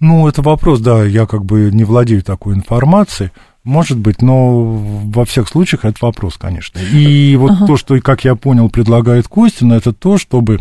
Ну, 0.00 0.28
это 0.28 0.42
вопрос, 0.42 0.80
да, 0.80 1.04
я 1.04 1.26
как 1.26 1.44
бы 1.44 1.70
не 1.72 1.84
владею 1.84 2.22
такой 2.22 2.54
информацией, 2.54 3.30
может 3.64 3.98
быть, 3.98 4.22
но 4.22 4.62
во 4.64 5.24
всех 5.24 5.48
случаях 5.48 5.84
это 5.84 5.98
вопрос, 6.00 6.36
конечно. 6.36 6.78
И 6.78 7.36
вот 7.36 7.50
ага. 7.50 7.66
то, 7.66 7.76
что, 7.76 8.00
как 8.00 8.24
я 8.24 8.34
понял, 8.34 8.70
предлагает 8.70 9.28
Костин, 9.28 9.72
это 9.72 9.92
то, 9.92 10.16
чтобы 10.18 10.60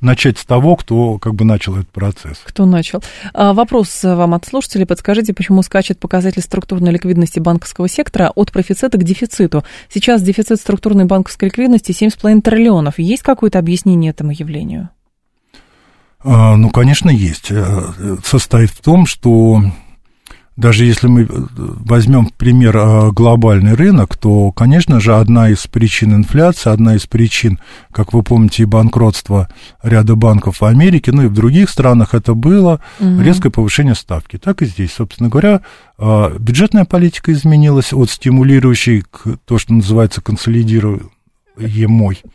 начать 0.00 0.38
с 0.38 0.44
того, 0.44 0.76
кто 0.76 1.18
как 1.18 1.34
бы 1.34 1.44
начал 1.44 1.76
этот 1.76 1.88
процесс. 1.90 2.40
Кто 2.44 2.66
начал. 2.66 3.02
А, 3.32 3.52
вопрос 3.52 4.02
вам 4.02 4.34
от 4.34 4.44
слушателей. 4.44 4.86
Подскажите, 4.86 5.32
почему 5.32 5.62
скачет 5.62 5.98
показатель 5.98 6.42
структурной 6.42 6.92
ликвидности 6.92 7.38
банковского 7.38 7.88
сектора 7.88 8.32
от 8.34 8.52
профицита 8.52 8.98
к 8.98 9.04
дефициту? 9.04 9.64
Сейчас 9.92 10.22
дефицит 10.22 10.58
структурной 10.58 11.04
банковской 11.04 11.48
ликвидности 11.48 11.92
7,5 11.92 12.42
триллионов. 12.42 12.98
Есть 12.98 13.22
какое-то 13.22 13.58
объяснение 13.58 14.10
этому 14.10 14.32
явлению? 14.32 14.90
А, 16.24 16.56
ну, 16.56 16.70
конечно, 16.70 17.10
есть. 17.10 17.50
Э, 17.50 18.16
состоит 18.24 18.70
в 18.70 18.80
том, 18.80 19.06
что 19.06 19.62
даже 20.56 20.84
если 20.84 21.06
мы 21.06 21.26
возьмем 21.28 22.30
пример 22.36 22.76
а, 22.76 23.10
глобальный 23.10 23.74
рынок, 23.74 24.16
то, 24.16 24.52
конечно 24.52 25.00
же, 25.00 25.16
одна 25.16 25.48
из 25.48 25.66
причин 25.66 26.14
инфляции, 26.14 26.70
одна 26.70 26.94
из 26.94 27.06
причин, 27.06 27.58
как 27.90 28.12
вы 28.12 28.22
помните, 28.22 28.62
и 28.62 28.66
банкротства 28.66 29.48
ряда 29.82 30.14
банков 30.14 30.60
в 30.60 30.64
Америке, 30.64 31.10
ну 31.10 31.22
и 31.22 31.28
в 31.28 31.32
других 31.32 31.70
странах 31.70 32.14
это 32.14 32.34
было 32.34 32.80
угу. 33.00 33.20
резкое 33.20 33.50
повышение 33.50 33.94
ставки. 33.94 34.36
Так 34.36 34.62
и 34.62 34.66
здесь, 34.66 34.92
собственно 34.92 35.30
говоря, 35.30 35.62
а, 35.98 36.36
бюджетная 36.38 36.84
политика 36.84 37.32
изменилась 37.32 37.92
от 37.92 38.10
стимулирующей 38.10 39.04
к 39.10 39.38
то, 39.46 39.58
что 39.58 39.72
называется 39.72 40.20
консолидируемой. 40.20 41.08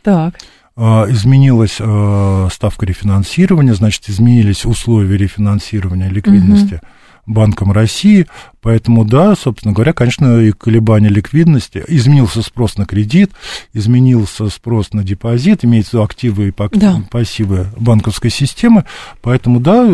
Так 0.02 0.34
изменилась 0.78 1.78
а, 1.80 2.48
ставка 2.52 2.86
рефинансирования, 2.86 3.74
значит, 3.74 4.08
изменились 4.08 4.64
условия 4.64 5.16
рефинансирования 5.16 6.08
ликвидности 6.08 6.74
угу. 6.74 6.82
Банком 7.26 7.72
России, 7.72 8.26
поэтому, 8.62 9.04
да, 9.04 9.34
собственно 9.34 9.74
говоря, 9.74 9.92
конечно, 9.92 10.40
и 10.40 10.52
колебания 10.52 11.08
ликвидности, 11.08 11.84
изменился 11.88 12.42
спрос 12.42 12.78
на 12.78 12.86
кредит, 12.86 13.32
изменился 13.74 14.48
спрос 14.48 14.92
на 14.92 15.04
депозит, 15.04 15.64
имеется 15.64 16.02
активы 16.02 16.48
и 16.48 16.54
да. 16.72 17.02
пассивы 17.10 17.66
банковской 17.76 18.30
системы, 18.30 18.84
поэтому, 19.20 19.60
да, 19.60 19.86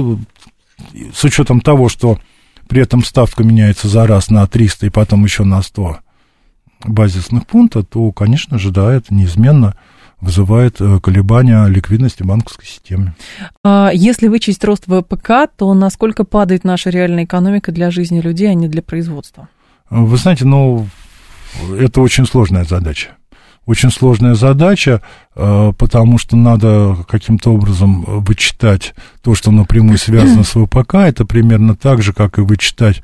с 1.15 1.25
учетом 1.25 1.61
того, 1.61 1.89
что 1.89 2.21
при 2.69 2.83
этом 2.83 3.03
ставка 3.03 3.43
меняется 3.43 3.89
за 3.89 4.07
раз 4.07 4.31
на 4.31 4.47
300 4.47 4.87
и 4.87 4.91
потом 4.91 5.25
еще 5.25 5.45
на 5.45 5.63
100 5.63 5.99
базисных 6.85 7.47
пунктов, 7.47 7.87
то, 7.87 8.13
конечно 8.13 8.59
же, 8.59 8.71
да, 8.71 8.93
это 8.93 9.13
неизменно 9.13 9.75
вызывает 10.21 10.81
э, 10.81 11.01
колебания 11.01 11.67
ликвидности 11.67 12.23
банковской 12.23 12.67
системы. 12.67 13.15
А 13.63 13.91
если 13.93 14.29
вычесть 14.29 14.65
рост 14.65 14.85
ВПК, 14.87 15.49
то 15.57 15.73
насколько 15.75 16.25
падает 16.25 16.65
наша 16.65 16.91
реальная 16.91 17.25
экономика 17.25 17.73
для 17.73 17.91
жизни 17.91 18.21
людей, 18.21 18.51
а 18.51 18.55
не 18.55 18.69
для 18.69 18.83
производства? 18.83 19.49
Вы 19.91 20.17
знаете, 20.17 20.45
ну, 20.45 20.89
это 21.79 22.01
очень 22.01 22.27
сложная 22.27 22.65
задача. 22.65 23.11
Очень 23.67 23.91
сложная 23.91 24.35
задача, 24.35 25.01
э, 25.35 25.73
потому 25.79 26.19
что 26.19 26.37
надо 26.37 26.97
каким-то 27.09 27.55
образом 27.55 28.03
вычитать 28.21 28.95
то, 29.23 29.35
что 29.35 29.51
напрямую 29.51 29.97
связано 29.97 30.45
с 30.45 30.51
ВПК. 30.51 30.97
Это 30.97 31.25
примерно 31.25 31.75
так 31.75 32.03
же, 32.03 32.13
как 32.13 32.39
и 32.39 32.43
вычитать 32.43 33.01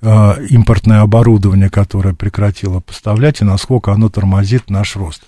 э, 0.00 0.46
импортное 0.48 1.00
оборудование, 1.00 1.68
которое 1.68 2.14
прекратило 2.14 2.80
поставлять, 2.80 3.42
и 3.42 3.44
насколько 3.44 3.92
оно 3.92 4.08
тормозит 4.08 4.70
наш 4.70 4.96
рост. 4.96 5.24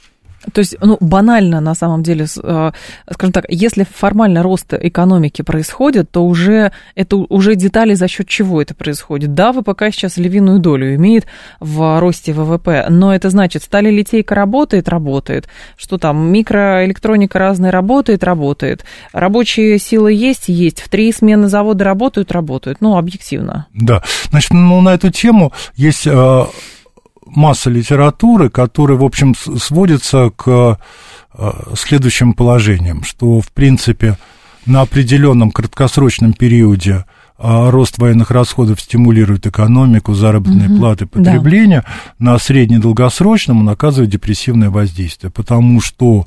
То 0.52 0.60
есть, 0.60 0.76
ну, 0.80 0.96
банально, 1.00 1.60
на 1.60 1.74
самом 1.74 2.02
деле, 2.02 2.26
э, 2.42 2.72
скажем 3.10 3.32
так, 3.32 3.44
если 3.48 3.84
формально 3.84 4.42
рост 4.42 4.74
экономики 4.74 5.42
происходит, 5.42 6.10
то 6.10 6.26
уже 6.26 6.72
это 6.94 7.16
уже 7.16 7.54
детали, 7.54 7.94
за 7.94 8.08
счет 8.08 8.28
чего 8.28 8.60
это 8.60 8.74
происходит. 8.74 9.34
Да, 9.34 9.52
ВПК 9.52 9.84
сейчас 9.90 10.16
львиную 10.16 10.58
долю 10.58 10.94
имеет 10.94 11.26
в 11.60 12.00
росте 12.00 12.32
ВВП, 12.32 12.86
но 12.88 13.14
это 13.14 13.30
значит, 13.30 13.62
стали 13.62 13.90
литейка 13.90 14.34
работает, 14.34 14.88
работает, 14.88 15.48
что 15.76 15.98
там, 15.98 16.32
микроэлектроника 16.32 17.38
разная 17.38 17.70
работает, 17.70 18.24
работает, 18.24 18.84
рабочие 19.12 19.78
силы 19.78 20.12
есть, 20.12 20.48
есть, 20.48 20.80
в 20.82 20.88
три 20.88 21.12
смены 21.12 21.48
заводы 21.48 21.84
работают, 21.84 22.32
работают, 22.32 22.80
ну, 22.80 22.96
объективно. 22.96 23.66
Да, 23.72 24.02
значит, 24.30 24.50
ну, 24.52 24.80
на 24.80 24.94
эту 24.94 25.10
тему 25.10 25.52
есть 25.76 26.06
э, 26.06 26.44
масса 27.26 27.70
литературы, 27.70 28.50
которая, 28.50 28.98
в 28.98 29.04
общем, 29.04 29.34
сводится 29.34 30.30
к 30.30 30.78
э, 31.34 31.50
следующим 31.76 32.34
положениям, 32.34 33.04
что, 33.04 33.40
в 33.40 33.48
принципе, 33.52 34.18
на 34.66 34.82
определенном 34.82 35.50
краткосрочном 35.50 36.32
периоде 36.32 37.04
э, 37.38 37.70
рост 37.70 37.98
военных 37.98 38.30
расходов 38.30 38.80
стимулирует 38.80 39.46
экономику, 39.46 40.14
заработные 40.14 40.68
угу, 40.68 40.78
платы, 40.78 41.06
потребление, 41.06 41.84
да. 42.18 42.32
на 42.32 42.38
среднедолгосрочном 42.38 43.60
он 43.60 43.68
оказывает 43.68 44.10
депрессивное 44.10 44.70
воздействие, 44.70 45.30
потому 45.30 45.80
что 45.80 46.26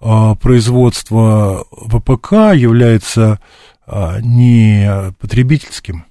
э, 0.00 0.34
производство 0.40 1.64
ВПК 1.70 2.54
является 2.54 3.38
не 4.22 5.12
потребительским, 5.20 6.06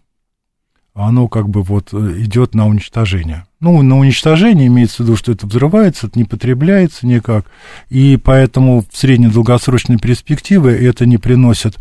оно 0.94 1.28
как 1.28 1.50
бы 1.50 1.64
вот 1.64 1.90
э, 1.94 2.14
идет 2.20 2.54
на 2.54 2.68
уничтожение. 2.68 3.46
Ну, 3.60 3.82
на 3.82 3.98
уничтожение 3.98 4.68
имеется 4.68 4.98
в 4.98 5.00
виду, 5.02 5.16
что 5.16 5.32
это 5.32 5.48
взрывается, 5.48 6.08
это 6.08 6.20
не 6.20 6.26
потребляется 6.26 7.08
никак, 7.08 7.46
и 7.90 8.18
поэтому 8.18 8.86
в 8.90 8.96
среднедолгосрочной 8.96 9.98
перспективе 9.98 10.88
это 10.88 11.06
не 11.06 11.18
приносит 11.18 11.78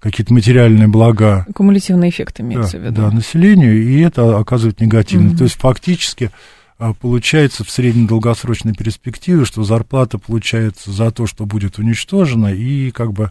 какие-то 0.00 0.32
материальные 0.32 0.88
блага. 0.88 1.46
Кумулятивный 1.54 2.08
эффект 2.08 2.40
имеется 2.40 2.78
да, 2.78 2.78
в 2.78 2.82
виду. 2.82 3.02
Да, 3.02 3.10
населению, 3.10 3.82
и 3.82 4.00
это 4.00 4.38
оказывает 4.38 4.80
негативный. 4.80 5.30
Угу. 5.30 5.38
То 5.38 5.44
есть 5.44 5.56
фактически 5.56 6.30
а, 6.78 6.94
получается 6.94 7.64
в 7.64 7.70
среднедолгосрочной 7.70 8.74
перспективе, 8.74 9.44
что 9.44 9.62
зарплата 9.64 10.18
получается 10.18 10.90
за 10.90 11.10
то, 11.10 11.26
что 11.26 11.46
будет 11.46 11.78
уничтожена, 11.78 12.52
и 12.52 12.90
как 12.90 13.12
бы 13.12 13.30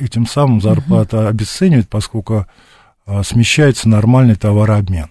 этим 0.00 0.26
самым 0.26 0.62
зарплата 0.62 1.18
угу. 1.18 1.26
обесценивает, 1.26 1.88
поскольку 1.88 2.46
смещается 3.22 3.88
нормальный 3.88 4.34
товарообмен. 4.34 5.10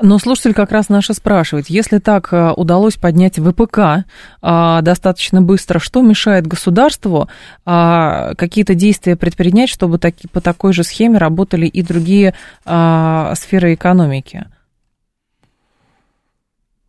Но 0.00 0.18
слушатель 0.18 0.54
как 0.54 0.72
раз 0.72 0.88
наш 0.88 1.06
спрашивает, 1.06 1.68
если 1.68 1.98
так 1.98 2.32
а, 2.32 2.52
удалось 2.52 2.96
поднять 2.96 3.38
ВПК 3.38 4.04
а, 4.40 4.80
достаточно 4.82 5.42
быстро, 5.42 5.78
что 5.78 6.02
мешает 6.02 6.46
государству 6.46 7.28
какие-то 7.64 8.74
действия 8.74 9.16
предпринять, 9.16 9.68
чтобы 9.68 9.98
таки, 9.98 10.28
по 10.28 10.40
такой 10.40 10.72
же 10.72 10.82
схеме 10.84 11.18
работали 11.18 11.66
и 11.66 11.82
другие 11.82 12.34
сферы 12.64 13.74
экономики? 13.74 14.46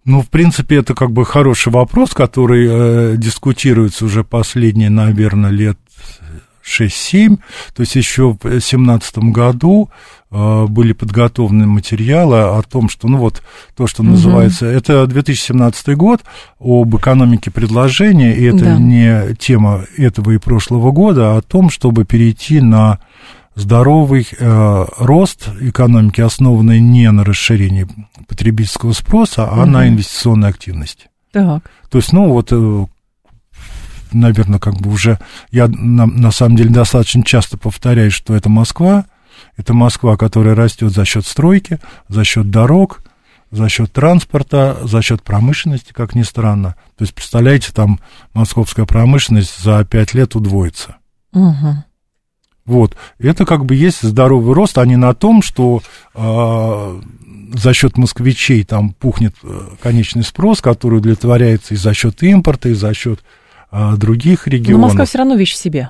Ну, 0.06 0.22
в 0.22 0.30
принципе, 0.30 0.78
это 0.78 0.94
как 0.94 1.12
бы 1.12 1.26
хороший 1.26 1.72
вопрос, 1.72 2.14
который 2.14 2.68
э, 2.70 3.18
дискутируется 3.18 4.04
уже 4.06 4.24
последние, 4.26 4.90
наверное, 4.90 5.50
лет 5.50 5.78
6-7. 6.64 7.38
То 7.74 7.82
есть 7.82 7.96
еще 7.96 8.32
в 8.34 8.40
2017 8.40 9.18
году 9.20 9.90
были 10.34 10.94
подготовлены 10.94 11.68
материалы 11.68 12.40
о 12.40 12.62
том, 12.64 12.90
что, 12.90 13.08
ну 13.08 13.18
вот, 13.18 13.44
то, 13.76 13.86
что 13.86 14.02
называется, 14.02 14.66
угу. 14.66 14.74
это 14.74 15.06
2017 15.06 15.96
год 15.96 16.22
об 16.60 16.96
экономике 16.96 17.52
предложения, 17.52 18.34
и 18.34 18.44
это 18.44 18.66
да. 18.66 18.78
не 18.78 19.36
тема 19.36 19.86
этого 19.98 20.32
и 20.32 20.38
прошлого 20.40 20.92
года, 20.92 21.34
а 21.34 21.38
о 21.38 21.42
том, 21.42 21.70
чтобы 21.70 22.04
перейти 22.06 22.62
на 22.62 23.00
здоровый 23.56 24.28
э, 24.32 24.86
рост 24.98 25.50
экономики, 25.62 26.22
основанный 26.22 26.80
не 26.80 27.12
на 27.12 27.24
расширении 27.24 27.88
потребительского 28.28 28.94
спроса, 28.94 29.48
а 29.48 29.62
угу. 29.62 29.70
на 29.70 29.88
инвестиционной 29.88 30.50
активности. 30.50 31.10
Так. 31.32 31.64
То 31.90 32.00
есть, 32.00 32.12
ну 32.12 32.30
вот, 32.30 32.48
э, 32.52 32.86
наверное, 34.14 34.60
как 34.60 34.76
бы 34.76 34.90
уже 34.90 35.20
я 35.52 35.68
на, 35.68 36.06
на 36.06 36.32
самом 36.32 36.56
деле 36.56 36.70
достаточно 36.70 37.24
часто 37.24 37.58
повторяю, 37.58 38.12
что 38.12 38.36
это 38.36 38.50
Москва, 38.50 39.06
это 39.58 39.74
Москва, 39.74 40.18
которая 40.18 40.56
растет 40.56 40.92
за 40.92 41.06
счет 41.06 41.26
стройки, 41.26 41.80
за 42.08 42.24
счет 42.24 42.50
дорог, 42.50 43.02
за 43.52 43.70
счет 43.70 43.92
транспорта, 43.94 44.78
за 44.84 45.02
счет 45.02 45.22
промышленности, 45.22 45.94
как 45.94 46.16
ни 46.16 46.24
странно. 46.24 46.76
То 46.98 47.04
есть, 47.04 47.14
представляете, 47.14 47.72
там 47.72 48.00
московская 48.34 48.86
промышленность 48.86 49.62
за 49.62 49.86
пять 49.86 50.14
лет 50.14 50.36
удвоится. 50.36 50.96
Угу. 51.34 51.84
Вот, 52.66 52.96
это 53.20 53.46
как 53.46 53.66
бы 53.66 53.76
есть 53.76 54.02
здоровый 54.02 54.56
рост, 54.56 54.78
а 54.78 54.86
не 54.86 54.96
на 54.96 55.14
том, 55.14 55.42
что 55.42 55.82
э, 56.16 57.02
за 57.54 57.74
счет 57.74 57.98
москвичей 57.98 58.64
там 58.64 58.92
пухнет 58.92 59.36
э, 59.44 59.68
конечный 59.82 60.24
спрос, 60.24 60.62
который 60.62 61.00
удовлетворяется 61.00 61.74
и 61.74 61.78
за 61.78 61.94
счет 61.94 62.24
импорта, 62.24 62.70
и 62.70 62.74
за 62.74 62.94
счет 62.94 63.22
э, 63.72 63.96
других 63.98 64.48
регионов. 64.48 64.82
Но 64.82 64.88
Москва 64.88 65.06
все 65.06 65.18
равно 65.18 65.36
вещь 65.36 65.54
в 65.54 65.58
себе. 65.58 65.90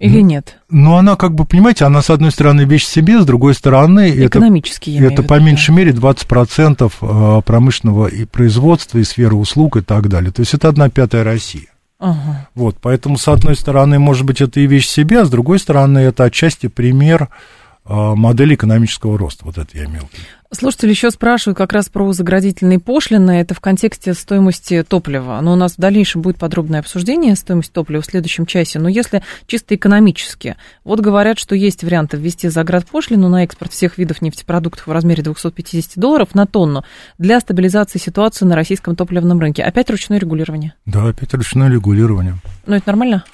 Или 0.00 0.20
нет? 0.20 0.58
Ну, 0.68 0.96
она 0.96 1.16
как 1.16 1.34
бы, 1.34 1.44
понимаете, 1.44 1.84
она, 1.84 2.02
с 2.02 2.10
одной 2.10 2.32
стороны, 2.32 2.62
вещь 2.62 2.84
себе, 2.84 3.20
с 3.20 3.24
другой 3.24 3.54
стороны... 3.54 4.10
Экономически, 4.10 4.90
Это, 4.90 5.14
это 5.14 5.22
по 5.22 5.38
меньшей 5.38 5.70
да. 5.70 5.74
мере 5.76 5.92
20% 5.92 6.92
э, 7.00 7.42
промышленного 7.42 8.08
и 8.08 8.24
производства, 8.24 8.98
и 8.98 9.04
сферы 9.04 9.36
услуг 9.36 9.76
и 9.76 9.82
так 9.82 10.08
далее. 10.08 10.32
То 10.32 10.40
есть 10.40 10.52
это 10.52 10.68
одна 10.68 10.88
пятая 10.88 11.22
России. 11.22 11.68
Ага. 12.00 12.48
Вот, 12.54 12.76
поэтому, 12.80 13.16
с 13.16 13.28
одной 13.28 13.54
стороны, 13.54 13.98
может 13.98 14.26
быть, 14.26 14.40
это 14.40 14.60
и 14.60 14.66
вещь 14.66 14.88
себе, 14.88 15.20
а 15.20 15.24
с 15.24 15.30
другой 15.30 15.58
стороны, 15.60 16.00
это 16.00 16.24
отчасти 16.24 16.66
пример 16.66 17.22
а, 17.22 17.28
модель 17.86 18.54
экономического 18.54 19.18
роста. 19.18 19.44
Вот 19.44 19.58
это 19.58 19.76
я 19.76 19.84
имел 19.84 20.02
в 20.06 20.12
виду. 20.12 20.22
Слушатели 20.54 20.90
еще 20.90 21.10
спрашивают 21.10 21.58
как 21.58 21.72
раз 21.72 21.88
про 21.88 22.12
заградительные 22.12 22.78
пошлины. 22.78 23.32
Это 23.32 23.54
в 23.54 23.60
контексте 23.60 24.14
стоимости 24.14 24.84
топлива. 24.84 25.40
Но 25.42 25.52
у 25.52 25.56
нас 25.56 25.72
в 25.72 25.78
дальнейшем 25.78 26.22
будет 26.22 26.38
подробное 26.38 26.78
обсуждение 26.78 27.34
стоимости 27.34 27.72
топлива 27.72 28.02
в 28.02 28.06
следующем 28.06 28.46
часе. 28.46 28.78
Но 28.78 28.88
если 28.88 29.22
чисто 29.48 29.74
экономически, 29.74 30.56
вот 30.84 31.00
говорят, 31.00 31.40
что 31.40 31.56
есть 31.56 31.82
варианты 31.82 32.18
ввести 32.18 32.48
заградпошлину 32.48 33.28
на 33.28 33.42
экспорт 33.42 33.72
всех 33.72 33.98
видов 33.98 34.22
нефтепродуктов 34.22 34.86
в 34.86 34.92
размере 34.92 35.24
250 35.24 35.98
долларов 35.98 36.34
на 36.34 36.46
тонну 36.46 36.84
для 37.18 37.40
стабилизации 37.40 37.98
ситуации 37.98 38.44
на 38.44 38.54
российском 38.54 38.94
топливном 38.94 39.40
рынке. 39.40 39.64
Опять 39.64 39.90
ручное 39.90 40.18
регулирование? 40.18 40.74
Да, 40.86 41.08
опять 41.08 41.34
ручное 41.34 41.68
регулирование. 41.68 42.36
Ну, 42.66 42.76
это 42.76 42.86
нормально? 42.86 43.24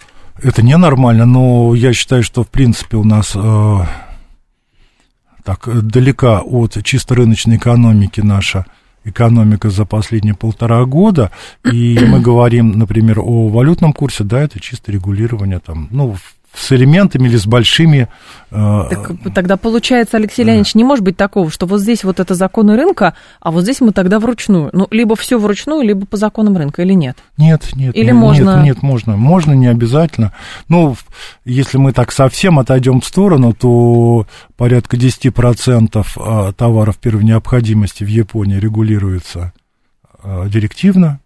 Это 0.42 0.62
ненормально, 0.62 1.26
но 1.26 1.74
я 1.74 1.92
считаю, 1.92 2.22
что, 2.22 2.44
в 2.44 2.48
принципе, 2.48 2.96
у 2.96 3.04
нас 3.04 3.32
э, 3.34 3.78
так 5.44 5.68
далека 5.86 6.40
от 6.40 6.82
чисто 6.82 7.14
рыночной 7.14 7.56
экономики 7.56 8.20
наша 8.20 8.66
экономика 9.04 9.70
за 9.70 9.84
последние 9.84 10.34
полтора 10.34 10.84
года, 10.84 11.30
и 11.64 11.98
мы 12.00 12.20
говорим, 12.30 12.78
например, 12.78 13.20
о 13.20 13.48
валютном 13.48 13.92
курсе, 13.92 14.24
да, 14.24 14.40
это 14.42 14.60
чисто 14.60 14.92
регулирование 14.92 15.58
там, 15.58 15.88
ну, 15.90 16.16
с 16.52 16.72
элементами 16.72 17.28
или 17.28 17.36
с 17.36 17.46
большими... 17.46 18.08
Э, 18.50 18.82
так, 18.90 19.12
тогда 19.34 19.56
получается, 19.56 20.16
Алексей 20.16 20.44
Леонидович, 20.44 20.74
не 20.74 20.84
может 20.84 21.04
быть 21.04 21.16
такого, 21.16 21.50
что 21.50 21.66
вот 21.66 21.80
здесь 21.80 22.02
вот 22.02 22.18
это 22.18 22.34
законы 22.34 22.76
рынка, 22.76 23.14
а 23.40 23.50
вот 23.50 23.62
здесь 23.62 23.80
мы 23.80 23.92
тогда 23.92 24.18
вручную. 24.18 24.70
Ну, 24.72 24.88
либо 24.90 25.14
все 25.14 25.38
вручную, 25.38 25.82
либо 25.82 26.06
по 26.06 26.16
законам 26.16 26.56
рынка, 26.56 26.82
или 26.82 26.92
нет? 26.92 27.16
Нет, 27.36 27.70
нет. 27.74 27.94
Или 27.96 28.06
нет, 28.06 28.14
можно... 28.14 28.56
Нет, 28.56 28.64
нет, 28.64 28.82
можно. 28.82 29.16
Можно, 29.16 29.52
не 29.52 29.68
обязательно. 29.68 30.32
Ну, 30.68 30.96
если 31.44 31.78
мы 31.78 31.92
так 31.92 32.10
совсем 32.12 32.58
отойдем 32.58 33.00
в 33.00 33.04
сторону, 33.04 33.54
то 33.54 34.26
порядка 34.56 34.96
10% 34.96 36.06
а, 36.16 36.52
товаров 36.52 36.98
первой 36.98 37.24
необходимости 37.24 38.02
в 38.02 38.08
Японии 38.08 38.56
регулируется 38.56 39.52
а, 40.22 40.48
директивно, 40.48 41.20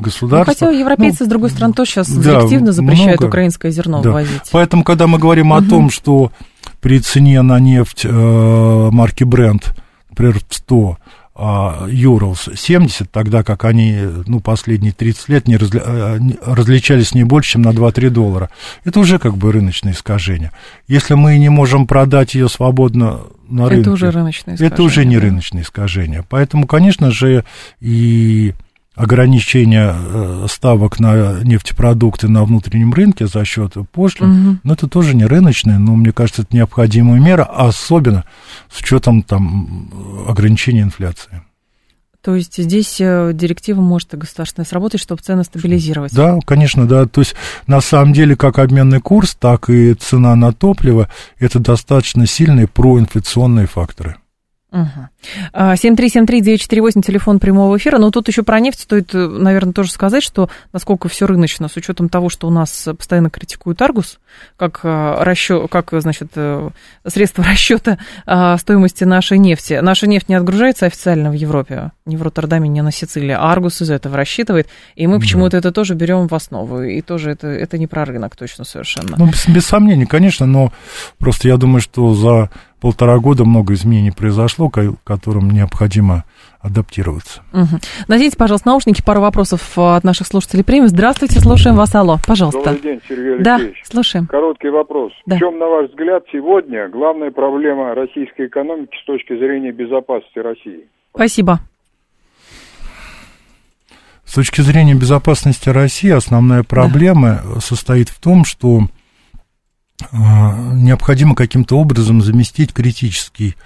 государства. 0.00 0.66
Ну, 0.66 0.66
хотя 0.66 0.78
европейцы, 0.78 1.18
ну, 1.20 1.26
с 1.26 1.28
другой 1.28 1.50
стороны, 1.50 1.74
тоже 1.74 1.90
сейчас 1.90 2.10
да, 2.10 2.22
директивно 2.40 2.72
запрещают 2.72 3.20
много, 3.20 3.30
украинское 3.30 3.70
зерно 3.70 4.02
да. 4.02 4.10
ввозить. 4.10 4.42
Поэтому, 4.50 4.84
когда 4.84 5.06
мы 5.06 5.18
говорим 5.18 5.52
угу. 5.52 5.60
о 5.60 5.62
том, 5.62 5.90
что 5.90 6.32
при 6.80 6.98
цене 6.98 7.42
на 7.42 7.60
нефть 7.60 8.04
э, 8.04 8.88
марки 8.90 9.24
Brent, 9.24 9.64
например, 10.10 10.40
100 10.48 10.98
а 11.42 11.86
Urals 11.88 12.54
70, 12.54 13.10
тогда 13.10 13.42
как 13.42 13.64
они, 13.64 13.98
ну, 14.26 14.40
последние 14.40 14.92
30 14.92 15.28
лет 15.30 15.48
не, 15.48 15.56
разли, 15.56 15.80
э, 15.82 16.18
различались 16.44 17.14
не 17.14 17.24
больше, 17.24 17.52
чем 17.52 17.62
на 17.62 17.70
2-3 17.70 18.10
доллара. 18.10 18.50
Это 18.84 19.00
уже 19.00 19.18
как 19.18 19.38
бы 19.38 19.50
рыночное 19.50 19.94
искажение. 19.94 20.52
Если 20.86 21.14
мы 21.14 21.38
не 21.38 21.48
можем 21.48 21.86
продать 21.86 22.34
ее 22.34 22.50
свободно 22.50 23.20
на 23.48 23.70
рынке... 23.70 23.82
Это 23.82 23.90
уже 23.92 24.10
рыночное 24.10 24.54
искажение. 24.56 24.74
Это 24.74 24.82
уже 24.82 25.04
не 25.06 25.16
да. 25.16 25.22
рыночное 25.22 25.62
искажение. 25.62 26.24
Поэтому, 26.28 26.66
конечно 26.66 27.10
же, 27.10 27.44
и 27.80 28.52
ограничение 29.00 29.94
э, 29.96 30.46
ставок 30.50 31.00
на 31.00 31.40
нефтепродукты 31.42 32.28
на 32.28 32.44
внутреннем 32.44 32.92
рынке 32.92 33.26
за 33.26 33.44
счет 33.44 33.74
пошлин, 33.92 34.30
угу. 34.30 34.58
но 34.62 34.74
это 34.74 34.88
тоже 34.88 35.16
не 35.16 35.24
рыночное, 35.24 35.78
но 35.78 35.96
мне 35.96 36.12
кажется, 36.12 36.42
это 36.42 36.54
необходимая 36.54 37.18
мера, 37.18 37.44
особенно 37.44 38.24
с 38.70 38.80
учетом 38.80 39.22
там 39.22 39.90
ограничения 40.28 40.82
инфляции. 40.82 41.42
То 42.22 42.34
есть 42.34 42.62
здесь 42.62 43.00
э, 43.00 43.30
директива 43.32 43.80
может 43.80 44.12
и 44.12 44.18
государственная 44.18 44.66
сработать, 44.66 45.00
чтобы 45.00 45.22
цены 45.22 45.42
стабилизировать. 45.42 46.12
Да, 46.12 46.38
конечно, 46.44 46.86
да. 46.86 47.06
То 47.06 47.22
есть 47.22 47.34
на 47.66 47.80
самом 47.80 48.12
деле 48.12 48.36
как 48.36 48.58
обменный 48.58 49.00
курс, 49.00 49.34
так 49.34 49.70
и 49.70 49.94
цена 49.94 50.36
на 50.36 50.52
топливо 50.52 51.08
это 51.38 51.58
достаточно 51.58 52.26
сильные 52.26 52.66
проинфляционные 52.66 53.66
факторы. 53.66 54.16
Угу. 54.72 55.08
7373948, 55.54 57.02
телефон 57.02 57.40
прямого 57.40 57.76
эфира. 57.76 57.98
Но 57.98 58.10
тут 58.10 58.28
еще 58.28 58.42
про 58.42 58.60
нефть 58.60 58.80
стоит, 58.80 59.14
э, 59.14 59.26
наверное, 59.26 59.72
тоже 59.72 59.90
сказать, 59.90 60.22
что 60.22 60.48
насколько 60.72 61.08
все 61.08 61.26
рыночно, 61.26 61.68
с 61.68 61.76
учетом 61.76 62.08
того, 62.08 62.28
что 62.28 62.46
у 62.46 62.50
нас 62.50 62.88
постоянно 62.96 63.30
критикуют 63.30 63.82
Аргус, 63.82 64.20
как, 64.56 64.80
э, 64.84 65.14
расчет, 65.22 65.68
как 65.70 65.90
значит, 65.92 66.28
э, 66.36 66.70
средство 67.06 67.44
расчета 67.50 67.98
стоимости 68.58 69.04
нашей 69.04 69.38
нефти. 69.38 69.80
Наша 69.82 70.06
нефть 70.06 70.28
не 70.28 70.36
отгружается 70.36 70.86
официально 70.86 71.30
в 71.30 71.34
Европе, 71.34 71.90
ни 72.06 72.16
в 72.16 72.22
Роттердаме, 72.22 72.68
ни 72.68 72.80
на 72.80 72.92
Сицилии, 72.92 73.32
а 73.32 73.50
Аргус 73.50 73.82
из 73.82 73.90
этого 73.90 74.16
рассчитывает, 74.16 74.68
и 74.94 75.06
мы 75.06 75.18
почему-то 75.18 75.56
это 75.56 75.72
тоже 75.72 75.94
берем 75.94 76.28
в 76.28 76.34
основу, 76.34 76.82
и 76.82 77.00
тоже 77.00 77.30
это, 77.32 77.48
это 77.48 77.78
не 77.78 77.86
про 77.86 78.04
рынок 78.04 78.36
точно 78.36 78.64
совершенно. 78.64 79.16
Ну, 79.16 79.26
без, 79.26 79.48
без 79.48 79.66
сомнений, 79.66 80.06
конечно, 80.06 80.46
но 80.46 80.72
просто 81.18 81.48
я 81.48 81.56
думаю, 81.56 81.80
что 81.80 82.14
за 82.14 82.50
полтора 82.80 83.18
года 83.18 83.44
много 83.44 83.74
изменений 83.74 84.10
произошло, 84.10 84.68
к 84.70 84.94
которым 85.04 85.50
необходимо 85.50 86.24
адаптироваться. 86.60 87.42
Угу. 87.52 87.80
Наденьте, 88.08 88.36
пожалуйста, 88.36 88.68
наушники. 88.68 89.02
Пару 89.02 89.20
вопросов 89.20 89.78
э, 89.78 89.96
от 89.96 90.04
наших 90.04 90.26
слушателей 90.26 90.64
премии. 90.64 90.86
Здравствуйте, 90.86 91.40
слушаем 91.40 91.76
вас. 91.76 91.94
Алло, 91.94 92.18
пожалуйста. 92.26 92.72
Добрый 92.72 92.80
день, 92.80 93.00
Сергей 93.08 93.36
Алексеевич. 93.36 93.82
Да, 93.82 93.90
слушаем. 93.90 94.26
Короткий 94.26 94.68
вопрос. 94.68 95.12
Да. 95.26 95.36
В 95.36 95.38
чем, 95.38 95.58
на 95.58 95.66
ваш 95.66 95.90
взгляд, 95.90 96.24
сегодня 96.32 96.88
главная 96.88 97.30
проблема 97.30 97.94
российской 97.94 98.46
экономики 98.46 98.96
с 99.00 99.06
точки 99.06 99.38
зрения 99.38 99.72
безопасности 99.72 100.38
России? 100.38 100.86
Спасибо. 101.14 101.60
С 104.24 104.34
точки 104.34 104.60
зрения 104.60 104.94
безопасности 104.94 105.70
России 105.70 106.10
основная 106.10 106.62
проблема 106.62 107.40
да. 107.42 107.60
состоит 107.60 108.10
в 108.10 108.20
том, 108.20 108.44
что 108.44 108.82
необходимо 110.12 111.34
каким-то 111.34 111.78
образом 111.78 112.22
заместить 112.22 112.72
критический 112.72 113.56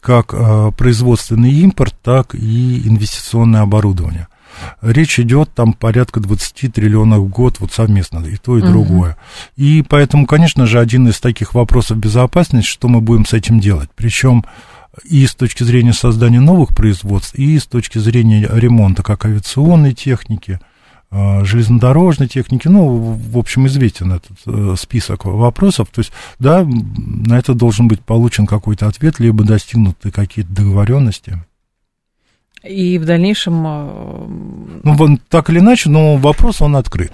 как 0.00 0.34
а, 0.34 0.70
производственный 0.70 1.50
импорт, 1.50 1.94
так 2.02 2.34
и 2.34 2.86
инвестиционное 2.86 3.62
оборудование. 3.62 4.28
Речь 4.82 5.18
идет 5.18 5.50
там 5.54 5.72
порядка 5.72 6.20
20 6.20 6.72
триллионов 6.72 7.20
в 7.20 7.28
год 7.28 7.58
вот 7.58 7.72
совместно, 7.72 8.18
и 8.18 8.36
то, 8.36 8.58
и 8.58 8.60
другое. 8.60 9.16
И 9.56 9.82
поэтому, 9.82 10.26
конечно 10.26 10.66
же, 10.66 10.78
один 10.78 11.08
из 11.08 11.20
таких 11.20 11.54
вопросов 11.54 11.96
безопасности, 11.96 12.68
что 12.68 12.88
мы 12.88 13.00
будем 13.00 13.24
с 13.24 13.32
этим 13.32 13.58
делать. 13.58 13.88
Причем 13.96 14.44
и 15.04 15.26
с 15.26 15.34
точки 15.34 15.64
зрения 15.64 15.92
создания 15.92 16.38
новых 16.38 16.68
производств, 16.68 17.34
и 17.34 17.58
с 17.58 17.66
точки 17.66 17.98
зрения 17.98 18.48
ремонта 18.52 19.02
как 19.02 19.24
авиационной 19.24 19.94
техники– 19.94 20.60
железнодорожной 21.44 22.28
техники, 22.28 22.68
ну, 22.68 22.96
в 22.96 23.38
общем, 23.38 23.66
известен 23.66 24.12
этот 24.12 24.36
э, 24.46 24.74
список 24.76 25.24
вопросов. 25.26 25.88
То 25.92 26.00
есть, 26.00 26.12
да, 26.38 26.64
на 26.64 27.38
это 27.38 27.54
должен 27.54 27.88
быть 27.88 28.00
получен 28.00 28.46
какой-то 28.46 28.88
ответ, 28.88 29.20
либо 29.20 29.44
достигнуты 29.44 30.10
какие-то 30.10 30.52
договоренности. 30.52 31.38
И 32.64 32.98
в 32.98 33.04
дальнейшем... 33.04 33.64
Э, 33.66 34.80
ну, 34.82 35.18
так 35.28 35.50
или 35.50 35.58
иначе, 35.58 35.90
но 35.90 36.16
вопрос, 36.16 36.62
он 36.62 36.76
открыт. 36.76 37.12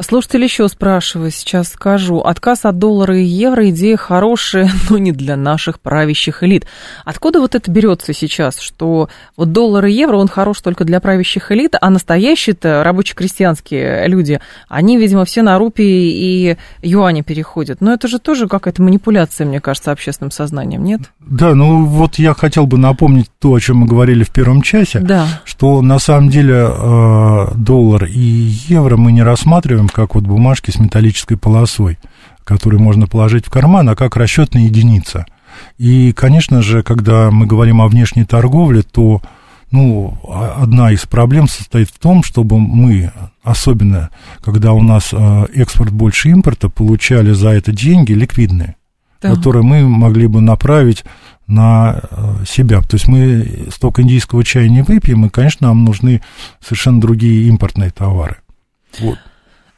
Слушатель 0.00 0.42
еще 0.42 0.68
спрашивает, 0.68 1.34
сейчас 1.34 1.68
скажу. 1.68 2.20
Отказ 2.20 2.64
от 2.64 2.78
доллара 2.78 3.18
и 3.18 3.24
евро– 3.24 3.68
идея 3.70 3.96
хорошая, 3.96 4.70
но 4.90 4.98
не 4.98 5.12
для 5.12 5.36
наших 5.36 5.80
правящих 5.80 6.42
элит. 6.42 6.66
Откуда 7.04 7.40
вот 7.40 7.54
это 7.54 7.70
берется 7.70 8.12
сейчас, 8.12 8.58
что 8.58 9.08
вот 9.36 9.52
доллар 9.52 9.86
и 9.86 9.92
евро, 9.92 10.16
он 10.16 10.28
хорош 10.28 10.60
только 10.60 10.84
для 10.84 11.00
правящих 11.00 11.52
элит, 11.52 11.74
а 11.80 11.90
настоящие-то 11.90 12.82
рабоче-крестьянские 12.82 14.08
люди, 14.08 14.40
они, 14.68 14.98
видимо, 14.98 15.24
все 15.24 15.42
на 15.42 15.58
рупии 15.58 16.10
и 16.12 16.56
юани 16.82 17.22
переходят. 17.22 17.80
Но 17.80 17.92
это 17.92 18.08
же 18.08 18.18
тоже 18.18 18.48
какая-то 18.48 18.82
манипуляция, 18.82 19.46
мне 19.46 19.60
кажется, 19.60 19.92
общественным 19.92 20.30
сознанием, 20.30 20.84
нет? 20.84 21.00
Да, 21.20 21.54
ну 21.54 21.84
вот 21.84 22.16
я 22.16 22.34
хотел 22.34 22.66
бы 22.66 22.78
напомнить 22.78 23.30
то, 23.38 23.54
о 23.54 23.60
чем 23.60 23.78
мы 23.78 23.86
говорили 23.86 24.24
в 24.24 24.30
первом 24.30 24.62
часе, 24.62 25.00
да. 25.00 25.26
что 25.44 25.82
на 25.82 25.98
самом 25.98 26.30
деле 26.30 26.68
э, 26.68 27.46
доллар 27.54 28.04
и 28.04 28.18
евро 28.18 28.96
мы 28.96 29.12
не 29.12 29.22
рассматриваем 29.22 29.53
рассматриваем 29.54 29.88
как 29.88 30.16
вот 30.16 30.24
бумажки 30.24 30.72
с 30.72 30.80
металлической 30.80 31.36
полосой, 31.36 31.98
которые 32.42 32.80
можно 32.80 33.06
положить 33.06 33.46
в 33.46 33.50
карман, 33.50 33.88
а 33.88 33.94
как 33.94 34.16
расчетная 34.16 34.62
единица. 34.62 35.26
И, 35.78 36.12
конечно 36.12 36.60
же, 36.60 36.82
когда 36.82 37.30
мы 37.30 37.46
говорим 37.46 37.80
о 37.80 37.86
внешней 37.86 38.24
торговле, 38.24 38.82
то 38.82 39.22
ну, 39.70 40.18
одна 40.56 40.90
из 40.90 41.06
проблем 41.06 41.46
состоит 41.46 41.88
в 41.88 41.98
том, 41.98 42.24
чтобы 42.24 42.58
мы, 42.58 43.12
особенно 43.44 44.10
когда 44.40 44.72
у 44.72 44.82
нас 44.82 45.10
э, 45.12 45.46
экспорт 45.54 45.92
больше 45.92 46.30
импорта, 46.30 46.68
получали 46.68 47.30
за 47.32 47.50
это 47.50 47.70
деньги 47.70 48.12
ликвидные, 48.12 48.74
да. 49.22 49.34
которые 49.34 49.62
мы 49.62 49.88
могли 49.88 50.26
бы 50.26 50.40
направить 50.40 51.04
на 51.46 52.00
э, 52.10 52.44
себя. 52.44 52.80
То 52.82 52.96
есть 52.96 53.06
мы 53.06 53.68
столько 53.72 54.02
индийского 54.02 54.42
чая 54.42 54.68
не 54.68 54.82
выпьем, 54.82 55.26
и, 55.26 55.28
конечно, 55.28 55.68
нам 55.68 55.84
нужны 55.84 56.22
совершенно 56.60 57.00
другие 57.00 57.48
импортные 57.48 57.90
товары. 57.90 58.38
Вот. 58.98 59.18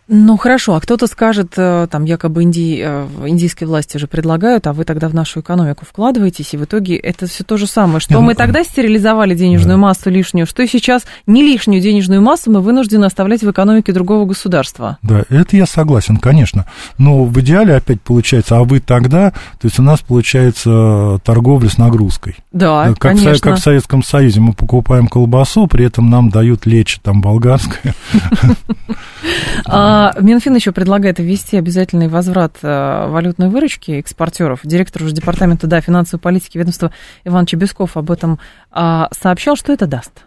Ну 0.08 0.36
хорошо, 0.36 0.76
а 0.76 0.80
кто-то 0.80 1.08
скажет, 1.08 1.54
э, 1.56 1.88
там 1.90 2.04
якобы 2.04 2.44
инди, 2.44 2.80
э, 2.80 3.08
индийские 3.26 3.66
власти 3.66 3.96
же 3.96 4.06
предлагают, 4.06 4.68
а 4.68 4.72
вы 4.72 4.84
тогда 4.84 5.08
в 5.08 5.14
нашу 5.14 5.40
экономику 5.40 5.84
вкладываетесь, 5.84 6.54
и 6.54 6.56
в 6.56 6.64
итоге 6.64 6.96
это 6.96 7.26
все 7.26 7.42
то 7.42 7.56
же 7.56 7.66
самое. 7.66 7.98
Что 7.98 8.20
мы 8.20 8.36
тогда 8.36 8.62
стерилизовали 8.62 9.34
денежную 9.34 9.78
да. 9.78 9.82
массу 9.82 10.08
лишнюю, 10.08 10.46
что 10.46 10.64
сейчас 10.68 11.06
не 11.26 11.42
лишнюю 11.42 11.82
денежную 11.82 12.22
массу 12.22 12.52
мы 12.52 12.60
вынуждены 12.60 13.04
оставлять 13.04 13.42
в 13.42 13.50
экономике 13.50 13.92
другого 13.92 14.26
государства. 14.26 14.98
Да, 15.02 15.24
это 15.28 15.56
я 15.56 15.66
согласен, 15.66 16.18
конечно. 16.18 16.66
Но 16.98 17.24
в 17.24 17.40
идеале 17.40 17.74
опять 17.74 18.00
получается, 18.00 18.58
а 18.58 18.62
вы 18.62 18.78
тогда, 18.78 19.32
то 19.32 19.64
есть 19.64 19.80
у 19.80 19.82
нас 19.82 20.00
получается 20.02 21.20
торговля 21.24 21.68
с 21.68 21.78
нагрузкой. 21.78 22.36
Да, 22.52 22.86
как 22.90 22.98
конечно. 22.98 23.34
В, 23.34 23.40
как 23.40 23.56
в 23.56 23.62
Советском 23.62 24.04
Союзе 24.04 24.40
мы 24.40 24.52
покупаем 24.52 25.08
колбасу, 25.08 25.66
при 25.66 25.84
этом 25.84 26.10
нам 26.10 26.30
дают 26.30 26.64
лечь 26.64 27.00
там 27.02 27.20
болгарское. 27.20 27.92
А, 29.98 30.12
Минфин 30.20 30.54
еще 30.54 30.72
предлагает 30.72 31.20
ввести 31.20 31.56
обязательный 31.56 32.08
возврат 32.08 32.58
э, 32.60 33.06
валютной 33.08 33.48
выручки 33.48 33.92
экспортеров. 33.92 34.60
Директор 34.62 35.02
уже 35.02 35.14
департамента 35.14 35.66
да, 35.66 35.80
финансовой 35.80 36.20
политики 36.20 36.58
ведомства 36.58 36.92
Иван 37.24 37.46
Чебесков 37.46 37.96
об 37.96 38.10
этом 38.10 38.38
а, 38.70 39.08
сообщал, 39.18 39.56
что 39.56 39.72
это 39.72 39.86
даст 39.86 40.26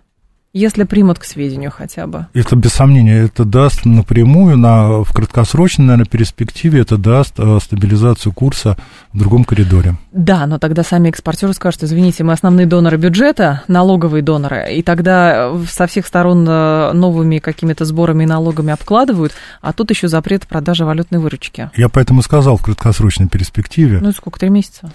если 0.54 0.84
примут 0.84 1.20
к 1.20 1.24
сведению 1.24 1.72
хотя 1.72 2.08
бы. 2.08 2.28
Это 2.34 2.56
без 2.56 2.72
сомнения, 2.72 3.18
это 3.24 3.46
даст 3.46 3.86
напрямую, 3.86 4.58
на, 4.58 5.04
в 5.04 5.14
краткосрочной, 5.14 5.86
наверное, 5.86 6.06
перспективе, 6.06 6.82
это 6.82 6.98
даст 6.98 7.36
э, 7.38 7.60
стабилизацию 7.62 8.34
курса 8.34 8.78
в 9.14 9.20
другом 9.20 9.44
коридоре. 9.44 9.96
Да, 10.12 10.46
но 10.48 10.58
тогда 10.58 10.84
сами 10.84 11.10
экспортеры 11.10 11.54
скажут, 11.54 11.84
извините, 11.84 12.24
мы 12.24 12.34
основные 12.34 12.66
доноры 12.66 12.98
бюджета, 12.98 13.64
налоговые 13.68 14.24
доноры, 14.24 14.74
и 14.74 14.82
тогда 14.82 15.54
со 15.70 15.86
всех 15.86 16.08
сторон 16.08 16.46
э, 16.48 16.94
новыми 16.94 17.38
какими-то 17.38 17.86
сборами 17.86 18.24
и 18.24 18.28
налогами 18.28 18.74
обкладывают, 18.74 19.34
а 19.62 19.72
тут 19.74 19.92
еще 19.92 20.08
запрет 20.08 20.48
продажи 20.48 20.84
валютной 20.84 21.20
выручки. 21.20 21.70
Я 21.76 21.90
поэтому 21.90 22.24
сказал 22.24 22.58
в 22.58 22.64
краткосрочной 22.64 23.28
перспективе. 23.28 24.00
Ну, 24.02 24.12
сколько, 24.12 24.40
три 24.40 24.50
месяца? 24.50 24.92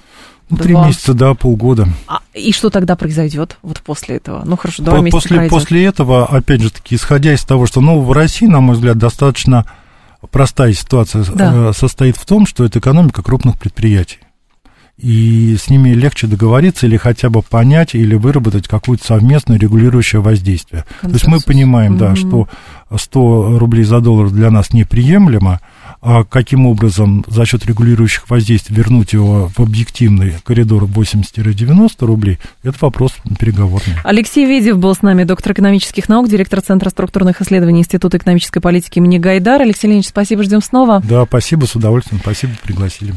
Ну, 0.51 0.57
три 0.59 0.75
месяца, 0.75 1.15
да, 1.15 1.35
полгода. 1.35 1.89
А, 2.07 2.21
и 2.35 2.53
что 2.53 2.69
тогда 2.71 2.97
произойдет 2.97 3.59
вот 3.63 3.81
после 3.81 4.17
этого? 4.17 4.43
Ну, 4.45 4.57
хорошо, 4.57 4.83
два 4.83 5.01
месяца 5.01 5.17
после, 5.17 5.37
пройдет. 5.37 5.51
после 5.51 5.85
этого, 5.85 6.27
опять 6.27 6.61
же 6.61 6.71
таки, 6.71 6.97
исходя 6.97 7.33
из 7.33 7.45
того, 7.45 7.67
что, 7.67 7.81
ну, 7.81 8.01
в 8.01 8.13
России, 8.13 8.47
на 8.47 8.61
мой 8.61 8.77
взгляд, 8.77 8.99
достаточно 8.99 9.65
простая 10.31 10.73
ситуация 10.73 11.25
да. 11.25 11.71
Э, 11.71 11.73
состоит 11.75 12.17
в 12.17 12.27
том, 12.27 12.47
что 12.47 12.65
это 12.65 12.79
экономика 12.79 13.23
крупных 13.23 13.59
предприятий. 13.59 14.19
И 14.97 15.57
с 15.57 15.69
ними 15.71 15.89
легче 15.91 16.29
договориться 16.29 16.87
или 16.87 16.97
хотя 16.97 17.29
бы 17.29 17.43
понять, 17.43 17.95
или 17.97 18.15
выработать 18.15 18.69
какое-то 18.69 19.05
совместное 19.05 19.59
регулирующее 19.59 20.23
воздействие. 20.23 20.85
Консенсус. 21.01 21.23
То 21.23 21.33
есть 21.33 21.47
мы 21.47 21.53
понимаем, 21.53 21.95
mm-hmm. 21.95 21.99
да, 21.99 22.15
что 22.17 22.49
100 22.97 23.59
рублей 23.59 23.85
за 23.85 24.01
доллар 24.01 24.31
для 24.31 24.51
нас 24.53 24.73
неприемлемо, 24.73 25.61
а 26.05 26.23
каким 26.23 26.67
образом 26.67 27.25
за 27.27 27.47
счет 27.47 27.65
регулирующих 27.65 28.29
воздействий 28.29 28.77
вернуть 28.77 29.15
его 29.15 29.49
в 29.49 29.61
объективный 29.61 30.35
коридор 30.45 30.85
80-90 30.85 32.05
рублей, 32.05 32.39
это 32.63 32.77
вопрос 32.83 33.13
переговорный. 33.39 33.95
Алексей 34.05 34.45
Ведев 34.45 34.77
был 34.77 34.95
с 34.95 35.01
нами, 35.01 35.25
доктор 35.25 35.53
экономических 35.53 36.11
наук, 36.11 36.29
директор 36.29 36.61
Центра 36.61 36.91
структурных 36.91 37.41
исследований 37.41 37.81
Института 37.81 38.19
экономической 38.19 38.61
политики 38.61 38.99
имени 38.99 39.17
Гайдар. 39.17 39.63
Алексей 39.63 39.87
Леонидович, 39.87 40.11
спасибо, 40.11 40.43
ждем 40.43 40.61
снова. 40.61 41.01
Да, 41.01 41.25
спасибо, 41.25 41.65
с 41.65 41.75
удовольствием, 41.75 42.21
спасибо, 42.23 42.53
пригласили. 42.63 43.15